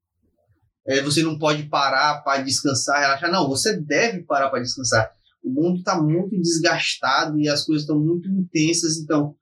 é, 0.88 1.02
você 1.02 1.22
não 1.22 1.38
pode 1.38 1.64
parar 1.64 2.22
para 2.24 2.42
descansar, 2.42 3.00
relaxar. 3.00 3.32
Não, 3.32 3.48
você 3.48 3.80
deve 3.80 4.24
parar 4.24 4.50
para 4.50 4.62
descansar. 4.62 5.12
O 5.44 5.50
mundo 5.52 5.78
está 5.78 6.02
muito 6.02 6.36
desgastado 6.40 7.40
e 7.40 7.48
as 7.48 7.64
coisas 7.64 7.84
estão 7.84 8.00
muito 8.00 8.28
intensas, 8.30 8.98
então 8.98 9.36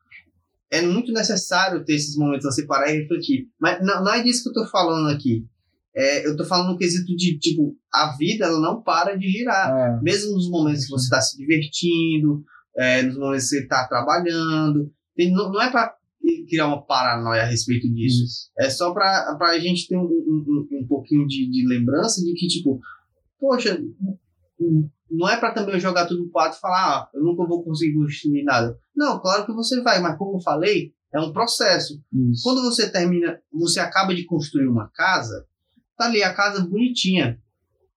é 0.70 0.82
muito 0.82 1.12
necessário 1.14 1.84
ter 1.86 1.94
esses 1.96 2.16
momentos 2.18 2.44
para 2.44 2.52
você 2.52 2.66
parar 2.66 2.92
e 2.94 3.02
refletir. 3.02 3.48
Mas 3.60 3.80
não, 3.84 4.04
não 4.04 4.14
é 4.14 4.22
disso 4.22 4.44
que 4.44 4.50
eu 4.50 4.64
tô 4.64 4.70
falando 4.70 5.10
aqui. 5.10 5.46
É, 5.96 6.28
eu 6.28 6.36
tô 6.38 6.44
falando 6.46 6.72
no 6.74 6.78
quesito 6.78 7.16
de, 7.16 7.40
tipo, 7.40 7.76
a 7.92 8.16
vida 8.18 8.46
ela 8.46 8.60
não 8.60 8.82
para 8.84 9.16
de 9.18 9.28
girar 9.30 9.72
É. 9.76 10.02
mesmo 10.02 10.34
nos 10.34 10.50
momentos 10.50 10.84
que 10.86 10.92
você 10.92 11.06
está 11.06 11.20
se 11.22 11.38
divertindo, 11.38 12.44
é, 12.78 13.02
nos 13.04 13.18
momentos 13.18 13.44
que 13.44 13.50
você 13.50 13.62
está 13.64 13.88
trabalhando. 13.88 14.92
Tem- 15.16 15.32
não, 15.32 15.52
não 15.52 15.62
é 15.62 15.70
para 15.72 15.96
criar 16.48 16.68
uma 16.68 16.86
paranoia 16.86 17.44
a 17.44 17.46
respeito 17.46 17.88
disso. 17.94 18.24
Isso. 18.24 18.52
É 18.60 18.70
só 18.70 18.94
para 18.94 19.38
a 19.42 19.60
gente 19.60 19.88
ter 19.88 19.98
um, 19.98 20.02
um, 20.04 20.68
um- 20.72 20.88
pouquinho 20.88 21.26
de, 21.28 21.50
de 21.50 21.68
lembrança 21.68 22.22
de 22.22 22.34
que, 22.34 22.48
tipo, 22.48 22.80
poxa, 23.40 23.80
não 25.10 25.28
é 25.30 25.38
para 25.38 25.54
também 25.54 25.80
jogar 25.80 26.06
tudo 26.06 26.24
no 26.26 26.30
pato 26.32 26.58
e 26.58 26.60
falar, 26.60 26.78
ah, 26.78 27.10
eu 27.14 27.24
nunca 27.24 27.46
vou 27.48 27.64
conseguir 27.64 27.96
construir 27.96 28.44
nada. 28.44 28.78
Não, 28.96 29.20
claro 29.20 29.46
que 29.46 29.54
você 29.54 29.82
vai, 29.82 30.00
mas 30.00 30.18
como 30.18 30.38
eu 30.38 30.42
falei, 30.42 30.94
é 31.14 31.20
um 31.20 31.32
processo. 31.34 32.02
Isso. 32.14 32.44
Quando 32.44 32.62
você 32.62 32.92
termina, 32.92 33.40
você 33.52 33.80
acaba 33.80 34.14
de 34.14 34.26
construir 34.26 34.68
uma 34.68 34.90
casa, 34.90 35.46
tá 35.98 36.06
ali 36.06 36.22
a 36.22 36.34
casa 36.34 36.62
bonitinha. 36.62 37.42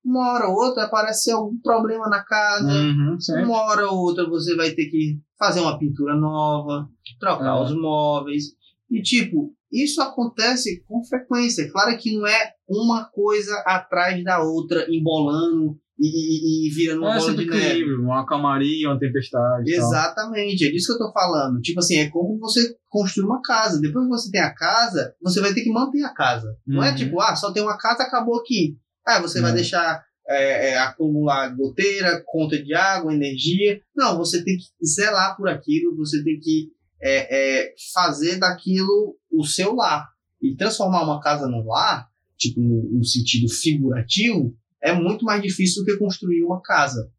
Uma 0.05 0.32
hora 0.32 0.48
ou 0.48 0.55
outra 0.57 0.84
aparece 0.84 1.30
algum 1.30 1.57
problema 1.61 2.09
na 2.09 2.24
casa, 2.24 2.66
Uhum, 2.68 3.16
uma 3.44 3.62
hora 3.62 3.88
ou 3.88 3.98
outra 3.98 4.28
você 4.28 4.57
vai 4.57 4.70
ter 4.72 4.86
que 4.86 5.18
fazer 5.38 5.61
uma 5.61 5.78
pintura 5.78 6.16
nova, 6.16 6.88
trocar 7.20 7.57
É. 7.59 7.62
os 7.62 7.72
móveis. 7.74 8.44
E 8.90 9.00
tipo, 9.00 9.55
isso 9.72 10.03
acontece 10.03 10.82
com 10.88 11.05
frequência. 11.05 11.70
Claro 11.70 11.96
que 11.96 12.16
não 12.16 12.26
é 12.26 12.53
uma 12.68 13.05
coisa 13.05 13.55
atrás 13.64 14.22
da 14.24 14.42
outra, 14.42 14.86
embolando 14.90 15.78
e, 15.98 16.66
e, 16.66 16.66
e 16.66 16.70
virando 16.74 17.03
uma 17.03 17.14
É 17.14 17.18
bola 17.18 17.34
de 17.34 17.46
neve. 17.46 17.64
equilíbrio, 17.64 18.03
uma 18.03 18.26
calmaria, 18.26 18.88
uma 18.88 18.98
tempestade. 18.98 19.70
Exatamente, 19.72 20.66
é 20.66 20.70
disso 20.70 20.88
que 20.96 21.03
eu 21.03 21.07
tô 21.07 21.12
falando. 21.12 21.61
Tipo 21.61 21.78
assim, 21.78 21.96
é 21.98 22.11
como 22.11 22.38
você 22.38 22.74
construir 22.88 23.24
uma 23.26 23.40
casa. 23.40 23.80
Depois 23.80 24.05
que 24.05 24.11
você 24.11 24.30
tem 24.30 24.40
a 24.40 24.53
casa, 24.55 25.14
você 25.22 25.40
vai 25.40 25.55
ter 25.55 25.62
que 25.62 25.70
manter 25.72 26.03
a 26.03 26.12
casa. 26.12 26.55
Não 26.66 26.82
é 26.82 26.90
Uhum. 26.90 26.96
tipo, 26.96 27.20
ah, 27.20 27.36
só 27.36 27.53
tem 27.53 27.62
uma 27.62 27.78
casa, 27.78 28.03
acabou 28.03 28.38
aqui. 28.40 28.76
Ah, 29.07 29.20
você 29.20 29.40
vai 29.40 29.50
Não. 29.50 29.57
deixar 29.57 30.05
é, 30.28 30.70
é, 30.70 30.78
acumular 30.78 31.48
goteira, 31.55 32.22
conta 32.26 32.62
de 32.62 32.74
água, 32.74 33.14
energia. 33.14 33.80
Não, 33.94 34.16
você 34.16 34.44
tem 34.44 34.57
que 34.57 34.64
zelar 34.84 35.36
por 35.36 35.48
aquilo, 35.48 35.96
você 35.96 36.22
tem 36.22 36.38
que 36.38 36.70
é, 37.00 37.64
é, 37.64 37.74
fazer 37.92 38.38
daquilo 38.38 39.16
o 39.30 39.44
seu 39.44 39.74
lar. 39.74 40.09
E 40.40 40.57
transformar 40.57 41.05
uma 41.05 41.20
casa 41.20 41.46
num 41.48 41.66
lar, 41.66 42.09
tipo, 42.36 42.61
no, 42.61 42.98
no 42.98 43.05
sentido 43.05 43.48
figurativo, 43.48 44.57
é 44.80 44.92
muito 44.92 45.24
mais 45.24 45.40
difícil 45.42 45.84
do 45.84 45.86
que 45.86 45.98
construir 45.98 46.42
uma 46.42 46.61
casa. 46.61 47.11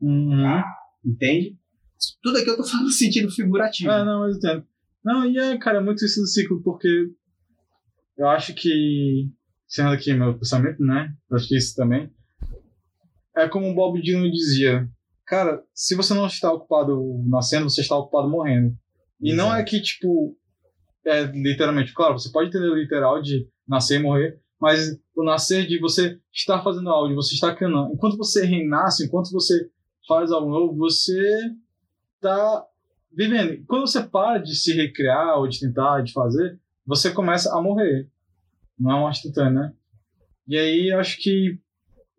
Uhum. 0.00 0.62
Entende? 1.04 1.56
Tudo 2.22 2.38
aqui 2.38 2.50
eu 2.50 2.56
tô 2.56 2.64
falando 2.64 2.86
no 2.86 2.92
sentido 2.92 3.30
figurativo. 3.30 3.90
É, 3.90 4.04
não, 4.04 4.20
mas 4.20 4.32
eu 4.32 4.38
entendo. 4.38 4.66
Não, 5.04 5.24
e 5.26 5.38
é, 5.38 5.56
cara, 5.58 5.78
é 5.78 5.82
muito 5.82 6.04
isso 6.04 6.20
do 6.20 6.26
ciclo, 6.26 6.62
porque 6.62 7.10
eu 8.16 8.28
acho 8.28 8.54
que, 8.54 9.30
sendo 9.74 9.88
aqui 9.88 10.14
meu 10.14 10.38
pensamento, 10.38 10.80
né? 10.84 11.12
Acho 11.32 11.48
que 11.48 11.56
isso 11.56 11.74
também. 11.74 12.08
É 13.36 13.48
como 13.48 13.68
o 13.68 13.74
Bob 13.74 14.00
Dylan 14.00 14.30
dizia, 14.30 14.88
cara, 15.26 15.60
se 15.74 15.96
você 15.96 16.14
não 16.14 16.28
está 16.28 16.52
ocupado 16.52 16.96
nascendo, 17.26 17.68
você 17.68 17.80
está 17.80 17.96
ocupado 17.96 18.30
morrendo. 18.30 18.72
E 19.20 19.32
não 19.34 19.52
é 19.52 19.64
que, 19.64 19.82
tipo, 19.82 20.38
é 21.04 21.24
literalmente, 21.24 21.92
claro, 21.92 22.16
você 22.16 22.30
pode 22.30 22.50
entender 22.50 22.72
literal 22.72 23.20
de 23.20 23.48
nascer 23.66 23.98
e 23.98 24.02
morrer, 24.02 24.38
mas 24.60 24.96
o 25.16 25.24
nascer 25.24 25.66
de 25.66 25.80
você 25.80 26.20
estar 26.32 26.62
fazendo 26.62 26.88
algo, 26.88 27.08
de 27.08 27.14
você 27.16 27.34
estar 27.34 27.56
criando. 27.56 27.92
Enquanto 27.92 28.16
você 28.16 28.46
renasce, 28.46 29.04
enquanto 29.04 29.32
você 29.32 29.68
faz 30.06 30.30
algo 30.30 30.50
novo, 30.50 30.76
você 30.76 31.20
tá 32.20 32.64
vivendo. 33.12 33.60
Quando 33.66 33.88
você 33.88 34.04
para 34.04 34.38
de 34.38 34.54
se 34.54 34.72
recriar 34.72 35.36
ou 35.36 35.48
de 35.48 35.58
tentar, 35.58 36.02
de 36.02 36.12
fazer, 36.12 36.60
você 36.86 37.10
começa 37.10 37.52
a 37.52 37.60
morrer. 37.60 38.08
Não 38.78 38.90
é 38.90 38.94
uma 38.94 39.10
instantânea, 39.10 39.50
né? 39.52 39.72
E 40.46 40.56
aí 40.58 40.92
acho 40.92 41.18
que, 41.20 41.58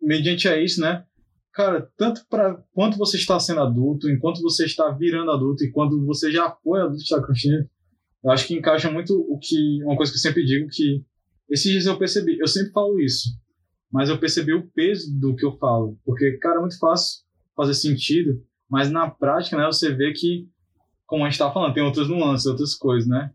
mediante 0.00 0.48
a 0.48 0.60
isso, 0.60 0.80
né? 0.80 1.04
Cara, 1.52 1.88
tanto 1.96 2.26
para 2.28 2.54
quanto 2.72 2.98
você 2.98 3.16
está 3.16 3.38
sendo 3.40 3.60
adulto, 3.60 4.10
enquanto 4.10 4.42
você 4.42 4.66
está 4.66 4.90
virando 4.90 5.30
adulto 5.30 5.64
e 5.64 5.70
quando 5.70 6.04
você 6.04 6.30
já 6.30 6.50
foi 6.62 6.80
adulto 6.80 7.02
está 7.02 7.22
crescendo, 7.22 7.68
eu 8.22 8.30
acho 8.30 8.46
que 8.46 8.54
encaixa 8.54 8.90
muito 8.90 9.14
o 9.14 9.38
que 9.38 9.82
uma 9.84 9.96
coisa 9.96 10.12
que 10.12 10.18
eu 10.18 10.22
sempre 10.22 10.44
digo 10.44 10.68
que 10.70 11.02
esses 11.48 11.70
dias 11.70 11.86
eu 11.86 11.98
percebi, 11.98 12.38
eu 12.38 12.46
sempre 12.46 12.72
falo 12.72 13.00
isso, 13.00 13.30
mas 13.90 14.08
eu 14.08 14.18
percebi 14.18 14.52
o 14.52 14.66
peso 14.68 15.18
do 15.18 15.34
que 15.34 15.46
eu 15.46 15.56
falo, 15.56 15.98
porque 16.04 16.32
cara, 16.38 16.56
é 16.56 16.60
muito 16.60 16.78
fácil 16.78 17.22
fazer 17.56 17.72
sentido, 17.72 18.42
mas 18.68 18.90
na 18.90 19.08
prática, 19.08 19.56
né, 19.56 19.64
você 19.64 19.94
vê 19.94 20.12
que 20.12 20.46
como 21.06 21.24
a 21.24 21.30
gente 21.30 21.38
tá 21.38 21.50
falando, 21.50 21.72
tem 21.72 21.82
outras 21.82 22.08
nuances, 22.08 22.46
outras 22.46 22.74
coisas, 22.74 23.08
né? 23.08 23.32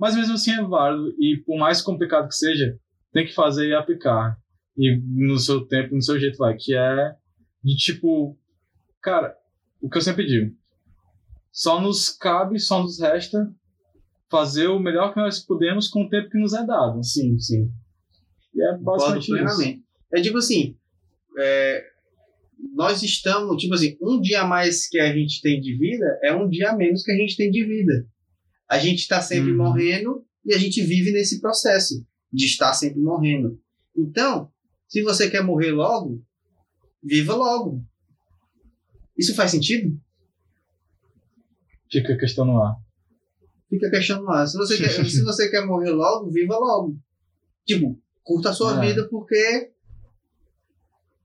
Mas 0.00 0.16
mesmo 0.16 0.32
assim 0.32 0.52
é 0.52 0.62
válido 0.62 1.14
e 1.18 1.36
por 1.44 1.58
mais 1.58 1.82
complicado 1.82 2.26
que 2.26 2.34
seja, 2.34 2.74
tem 3.12 3.26
que 3.26 3.34
fazer 3.34 3.68
e 3.68 3.74
aplicar. 3.74 4.34
E 4.74 4.98
no 4.98 5.38
seu 5.38 5.66
tempo, 5.66 5.94
no 5.94 6.00
seu 6.00 6.18
jeito 6.18 6.38
vai, 6.38 6.56
que 6.56 6.74
é 6.74 7.14
de 7.62 7.76
tipo, 7.76 8.34
cara, 9.02 9.36
o 9.78 9.90
que 9.90 9.98
eu 9.98 10.00
sempre 10.00 10.26
digo, 10.26 10.56
só 11.52 11.78
nos 11.78 12.08
cabe, 12.08 12.58
só 12.58 12.82
nos 12.82 12.98
resta 12.98 13.54
fazer 14.30 14.68
o 14.68 14.80
melhor 14.80 15.12
que 15.12 15.20
nós 15.20 15.38
podemos 15.38 15.88
com 15.88 16.04
o 16.04 16.08
tempo 16.08 16.30
que 16.30 16.38
nos 16.38 16.54
é 16.54 16.64
dado. 16.64 17.04
Sim, 17.04 17.38
sim. 17.38 17.70
E 18.54 18.62
é 18.62 18.78
basicamente 18.78 19.24
isso. 19.24 19.82
É 20.14 20.22
tipo 20.22 20.38
assim, 20.38 20.78
é, 21.38 21.84
nós 22.72 23.02
estamos, 23.02 23.60
tipo 23.60 23.74
assim, 23.74 23.98
um 24.00 24.18
dia 24.18 24.40
a 24.40 24.46
mais 24.46 24.88
que 24.88 24.98
a 24.98 25.12
gente 25.12 25.42
tem 25.42 25.60
de 25.60 25.76
vida 25.76 26.06
é 26.22 26.34
um 26.34 26.48
dia 26.48 26.74
menos 26.74 27.02
que 27.02 27.12
a 27.12 27.16
gente 27.16 27.36
tem 27.36 27.50
de 27.50 27.66
vida. 27.66 28.08
A 28.70 28.78
gente 28.78 29.00
está 29.00 29.20
sempre 29.20 29.50
Uhum. 29.50 29.56
morrendo 29.58 30.24
e 30.44 30.54
a 30.54 30.58
gente 30.58 30.80
vive 30.82 31.10
nesse 31.12 31.40
processo 31.40 32.06
de 32.32 32.46
estar 32.46 32.72
sempre 32.72 33.00
morrendo. 33.00 33.60
Então, 33.96 34.50
se 34.88 35.02
você 35.02 35.28
quer 35.28 35.42
morrer 35.42 35.72
logo, 35.72 36.22
viva 37.02 37.34
logo. 37.34 37.84
Isso 39.18 39.34
faz 39.34 39.50
sentido? 39.50 40.00
Fica 41.90 42.14
a 42.14 42.18
questão 42.18 42.44
no 42.44 42.62
ar. 42.62 42.76
Fica 43.68 43.88
a 43.88 43.90
questão 43.90 44.22
no 44.22 44.30
ar. 44.30 44.46
Se 44.46 44.56
você, 44.56 44.76
quer, 44.78 45.04
se 45.04 45.22
você 45.24 45.50
quer 45.50 45.66
morrer 45.66 45.90
logo, 45.90 46.30
viva 46.30 46.56
logo. 46.56 46.96
Tipo, 47.66 48.00
curta 48.22 48.50
a 48.50 48.52
sua 48.52 48.82
É. 48.84 48.88
vida 48.88 49.08
porque. 49.08 49.72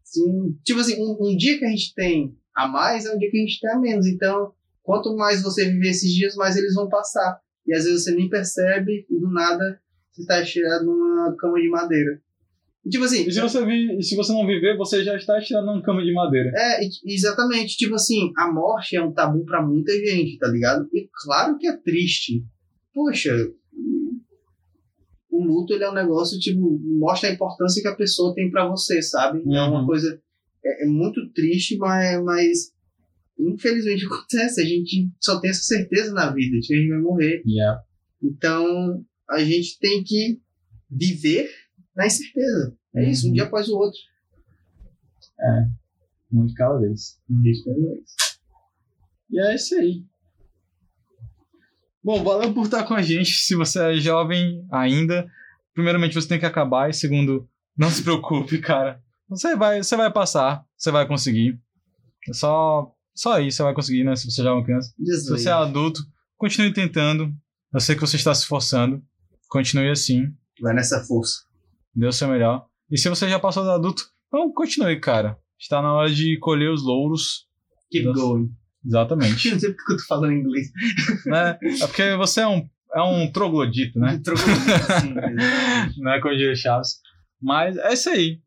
Sim, 0.04 0.58
tipo 0.64 0.80
assim, 0.80 0.96
um, 1.02 1.18
um 1.30 1.38
dia 1.38 1.58
que 1.60 1.66
a 1.66 1.70
gente 1.70 1.94
tem 1.94 2.36
a 2.56 2.68
mais 2.68 3.06
é 3.06 3.14
um 3.14 3.18
dia 3.18 3.30
que 3.30 3.38
a 3.38 3.42
gente 3.42 3.60
tem 3.60 3.72
a 3.72 3.80
menos. 3.80 4.08
Então, 4.08 4.54
quanto 4.86 5.16
mais 5.16 5.42
você 5.42 5.66
viver 5.66 5.90
esses 5.90 6.12
dias, 6.14 6.36
mais 6.36 6.56
eles 6.56 6.74
vão 6.76 6.88
passar. 6.88 7.40
E 7.68 7.74
às 7.74 7.84
vezes 7.84 8.04
você 8.04 8.12
nem 8.14 8.30
percebe 8.30 9.06
e 9.10 9.20
do 9.20 9.30
nada 9.32 9.80
você 10.12 10.22
está 10.22 10.42
estirado 10.42 10.86
numa 10.86 11.36
cama 11.36 11.60
de 11.60 11.68
madeira. 11.68 12.22
E, 12.86 12.90
tipo 12.90 13.04
assim, 13.04 13.26
E 13.28 13.32
se 13.32 13.42
você, 13.42 13.60
se 14.04 14.16
você 14.16 14.32
não 14.32 14.46
viver, 14.46 14.78
você 14.78 15.04
já 15.04 15.16
está 15.16 15.40
estirado 15.40 15.66
numa 15.66 15.82
cama 15.82 16.04
de 16.04 16.14
madeira. 16.14 16.52
é, 16.56 16.80
exatamente. 17.06 17.76
Tipo 17.76 17.96
assim, 17.96 18.32
a 18.38 18.52
morte 18.54 18.96
é 18.96 19.02
um 19.04 19.12
tabu 19.12 19.44
pra 19.44 19.66
muita 19.66 19.92
gente, 19.92 20.38
tá 20.38 20.48
ligado? 20.48 20.88
E 20.94 21.10
claro 21.24 21.58
que 21.58 21.68
é 21.68 21.76
triste. 21.76 22.44
Poxa, 22.94 23.32
o 25.30 25.44
luto 25.44 25.74
ele 25.74 25.84
é 25.84 25.90
um 25.90 25.94
negócio, 25.96 26.40
tipo, 26.40 26.80
mostra 27.00 27.30
a 27.30 27.34
importância 27.34 27.82
que 27.82 27.88
a 27.88 27.96
pessoa 27.96 28.34
tem 28.34 28.50
para 28.50 28.68
você, 28.70 29.02
sabe? 29.02 29.40
É 29.40 29.62
uma 29.64 29.82
Uhum. 29.82 29.86
coisa. 29.88 30.22
É, 30.64 30.84
é 30.86 30.88
muito 30.88 31.20
triste, 31.34 31.78
mas, 31.78 32.24
mas 32.24 32.72
infelizmente 33.38 34.06
acontece. 34.08 34.62
A 34.62 34.66
gente 34.66 35.10
só 35.20 35.40
tem 35.40 35.50
essa 35.50 35.64
certeza 35.64 36.14
na 36.14 36.32
vida 36.32 36.60
de 36.60 36.68
que 36.68 36.74
a 36.74 36.78
gente 36.78 36.90
vai 36.90 37.00
morrer. 37.00 37.44
Yeah. 37.46 37.82
Então 38.22 39.06
a 39.30 39.40
gente 39.44 39.78
tem 39.80 40.04
que 40.04 40.40
viver 40.90 41.50
na 41.96 42.06
incerteza. 42.08 42.76
É 42.96 43.10
isso, 43.10 43.26
um 43.26 43.30
Uhum. 43.30 43.34
dia 43.34 43.44
após 43.44 43.68
o 43.68 43.76
outro. 43.78 44.00
Um 46.32 46.46
de 46.46 46.54
cada 46.54 46.78
vez. 46.80 47.20
Um 47.30 47.42
dia 47.42 47.54
após 47.62 47.78
o 47.78 47.90
outro. 47.90 48.04
E 49.32 49.40
é 49.40 49.56
isso 49.56 49.76
aí. 49.76 50.04
Bom, 52.04 52.24
valeu 52.24 52.54
por 52.54 52.66
estar 52.66 52.84
com 52.84 52.94
a 52.94 53.02
gente. 53.02 53.32
Se 53.32 53.56
você 53.56 53.80
é 53.80 53.96
jovem 53.96 54.66
ainda, 54.72 55.28
primeiramente 55.74 56.14
você 56.14 56.28
tem 56.28 56.40
que 56.40 56.46
acabar. 56.46 56.90
E 56.90 56.94
segundo, 56.94 57.50
não 57.76 57.90
se 57.90 58.04
preocupe, 58.04 58.60
cara. 58.62 59.02
Você 59.28 59.56
vai, 59.56 59.82
você 59.82 59.98
vai 59.98 60.12
passar, 60.14 60.64
você 60.78 60.92
vai 60.92 61.08
conseguir. 61.08 61.60
É 62.30 62.34
só, 62.34 62.95
só 63.16 63.40
isso, 63.40 63.58
você 63.58 63.64
vai 63.64 63.74
conseguir, 63.74 64.04
né? 64.04 64.16
Se 64.16 64.30
você 64.30 64.44
já 64.44 64.50
é 64.50 64.54
uma 64.54 64.64
criança. 64.64 64.90
Se 64.90 65.06
Jesus. 65.06 65.42
você 65.42 65.50
é 65.50 65.54
adulto, 65.54 66.02
continue 66.38 66.74
tentando. 66.74 67.34
Eu 67.74 67.80
sei 67.80 67.96
que 67.96 68.02
você 68.02 68.18
está 68.18 68.34
se 68.34 68.42
esforçando. 68.42 69.02
Continue 69.50 69.90
assim. 69.90 70.34
Vai 70.62 70.74
nessa 70.74 71.04
força. 71.04 71.44
Dê 71.96 72.06
o 72.08 72.12
seu 72.12 72.28
melhor. 72.28 72.66
E 72.92 72.98
se 72.98 73.10
você 73.10 73.28
já 73.30 73.40
passou 73.40 73.64
do 73.64 73.72
adulto, 73.72 74.04
então 74.28 74.52
continue, 74.54 75.00
cara. 75.00 75.38
Está 75.60 75.82
na 75.82 75.94
hora 75.94 76.14
de 76.14 76.38
colher 76.40 76.70
os 76.70 76.84
louros. 76.84 77.48
Keep 77.90 78.06
Nossa. 78.06 78.22
going. 78.22 78.52
Exatamente. 78.86 79.48
Eu 79.50 79.54
não 79.54 79.60
sei 79.60 79.74
porque 79.74 79.94
eu 79.94 79.98
tô 79.98 80.04
falando 80.04 80.34
inglês. 80.34 80.68
né? 81.26 81.58
É 81.82 81.88
porque 81.88 82.16
você 82.16 82.42
é 82.42 82.48
um, 82.48 82.70
é 82.94 83.02
um 83.02 83.32
troglodito, 83.32 83.98
né? 84.00 84.22
Exatamente. 84.26 86.00
Não 86.02 86.12
é 86.12 86.22
como 86.22 86.36
diria 86.36 86.56
Chaves. 86.56 87.00
Mas 87.42 87.78
é 87.78 87.94
isso 87.94 88.10
aí. 88.10 88.40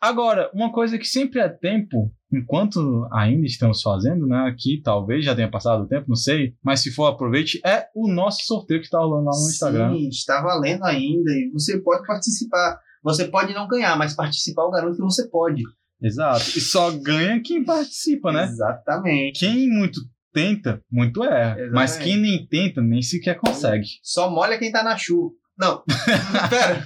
Agora, 0.00 0.50
uma 0.52 0.70
coisa 0.72 0.98
que 0.98 1.06
sempre 1.06 1.40
é 1.40 1.48
tempo, 1.48 2.12
enquanto 2.32 3.08
ainda 3.12 3.46
estamos 3.46 3.80
fazendo, 3.82 4.26
né? 4.26 4.48
Aqui 4.48 4.80
talvez 4.82 5.24
já 5.24 5.34
tenha 5.34 5.50
passado 5.50 5.84
o 5.84 5.88
tempo, 5.88 6.06
não 6.08 6.16
sei. 6.16 6.54
Mas 6.62 6.80
se 6.80 6.90
for, 6.90 7.06
aproveite. 7.06 7.60
É 7.64 7.86
o 7.94 8.08
nosso 8.08 8.44
sorteio 8.44 8.80
que 8.80 8.86
está 8.86 8.98
rolando 8.98 9.26
lá 9.26 9.32
no 9.32 9.48
Instagram. 9.48 9.94
Sim, 9.94 10.08
está 10.08 10.42
valendo 10.42 10.84
ainda 10.84 11.30
e 11.30 11.50
você 11.52 11.78
pode 11.80 12.06
participar. 12.06 12.78
Você 13.02 13.26
pode 13.26 13.54
não 13.54 13.68
ganhar, 13.68 13.96
mas 13.96 14.14
participar 14.14 14.62
eu 14.62 14.70
garanto 14.70 14.96
que 14.96 15.02
você 15.02 15.28
pode. 15.28 15.62
Exato. 16.02 16.44
E 16.56 16.60
só 16.60 16.90
ganha 16.90 17.40
quem 17.42 17.64
participa, 17.64 18.32
né? 18.32 18.44
Exatamente. 18.44 19.40
Quem 19.40 19.68
muito 19.68 20.00
tenta, 20.32 20.82
muito 20.90 21.24
erra. 21.24 21.52
Exatamente. 21.52 21.74
Mas 21.74 21.96
quem 21.96 22.16
nem 22.18 22.46
tenta, 22.46 22.80
nem 22.80 23.02
sequer 23.02 23.38
consegue. 23.38 23.86
Só 24.02 24.30
molha 24.30 24.58
quem 24.58 24.70
tá 24.70 24.82
na 24.82 24.96
chuva. 24.96 25.30
Não, 25.58 25.82
pera. 26.48 26.84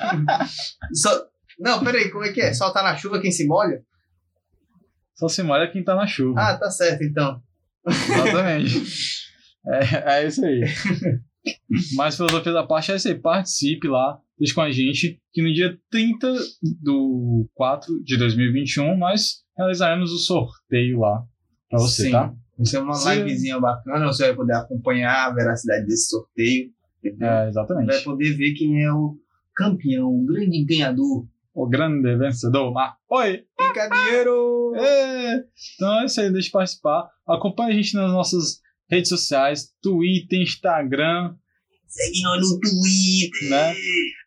Só... 0.94 1.26
Não, 1.58 1.84
peraí, 1.84 2.10
como 2.10 2.24
é 2.24 2.32
que 2.32 2.40
é? 2.40 2.54
Só 2.54 2.72
tá 2.72 2.82
na 2.82 2.96
chuva 2.96 3.20
quem 3.20 3.30
se 3.30 3.46
molha? 3.46 3.82
Só 5.22 5.28
se 5.28 5.40
molha 5.44 5.70
quem 5.70 5.84
tá 5.84 5.94
na 5.94 6.04
chuva. 6.04 6.40
Ah, 6.40 6.58
tá 6.58 6.68
certo 6.68 7.04
então. 7.04 7.40
Exatamente. 7.86 8.74
é, 9.68 10.16
é 10.18 10.26
isso 10.26 10.44
aí. 10.44 10.64
Mas 11.94 12.16
filosofia 12.16 12.52
da 12.52 12.66
parte 12.66 12.90
é 12.90 12.96
isso 12.96 13.06
aí. 13.06 13.14
Participe 13.14 13.86
lá, 13.86 14.18
deixe 14.36 14.52
com 14.52 14.62
a 14.62 14.72
gente 14.72 15.20
que 15.32 15.40
no 15.40 15.52
dia 15.54 15.78
30 15.92 16.34
do 16.82 17.48
4 17.54 18.02
de 18.02 18.18
2021 18.18 18.98
nós 18.98 19.44
realizaremos 19.56 20.10
o 20.10 20.18
sorteio 20.18 20.98
lá 20.98 21.22
pra 21.70 21.78
você, 21.78 22.06
Sim. 22.06 22.10
tá? 22.10 22.34
Vai 22.56 22.66
ser 22.66 22.78
uma 22.78 22.94
Sim. 22.94 23.14
livezinha 23.14 23.60
bacana, 23.60 24.06
você 24.06 24.24
vai 24.24 24.34
poder 24.34 24.54
acompanhar 24.54 25.28
a 25.28 25.32
veracidade 25.32 25.86
desse 25.86 26.08
sorteio. 26.08 26.72
Entendeu? 26.98 27.28
É, 27.28 27.30
Vai 27.30 27.48
exatamente. 27.48 28.02
poder 28.02 28.36
ver 28.36 28.54
quem 28.54 28.82
é 28.82 28.92
o 28.92 29.16
campeão, 29.54 30.08
o 30.08 30.24
grande 30.26 30.64
ganhador. 30.64 31.28
O 31.54 31.68
grande 31.68 32.16
vencedor. 32.16 32.72
Mas, 32.72 32.92
oi! 33.10 33.44
Fica 33.60 33.88
dinheiro! 33.88 34.74
É. 34.76 35.44
Então 35.74 36.00
é 36.00 36.04
isso 36.06 36.20
aí, 36.20 36.32
deixa 36.32 36.48
eu 36.48 36.52
participar. 36.52 37.10
Acompanhe 37.26 37.72
a 37.72 37.74
gente 37.74 37.94
nas 37.94 38.10
nossas 38.10 38.60
redes 38.90 39.08
sociais, 39.08 39.68
Twitter, 39.82 40.40
Instagram, 40.40 41.34
Segue 41.92 42.22
nós 42.22 42.40
no 42.40 42.58
Twitter. 42.58 43.50
Né? 43.50 43.74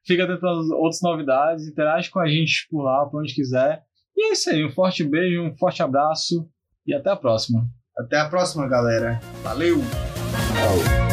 fica 0.05 0.23
atento 0.23 0.45
às 0.45 0.69
outras 0.69 1.01
novidades, 1.01 1.67
interage 1.67 2.11
com 2.11 2.19
a 2.19 2.27
gente 2.27 2.67
por 2.69 2.83
lá, 2.83 3.05
por 3.07 3.21
onde 3.21 3.33
quiser. 3.33 3.81
E 4.15 4.27
é 4.27 4.31
isso 4.33 4.49
aí, 4.49 4.63
um 4.63 4.71
forte 4.71 5.03
beijo, 5.03 5.41
um 5.41 5.57
forte 5.57 5.81
abraço 5.81 6.47
e 6.85 6.93
até 6.93 7.09
a 7.09 7.15
próxima. 7.15 7.67
Até 7.97 8.19
a 8.19 8.29
próxima, 8.29 8.67
galera. 8.67 9.19
Valeu! 9.43 9.77
Tchau. 9.79 11.04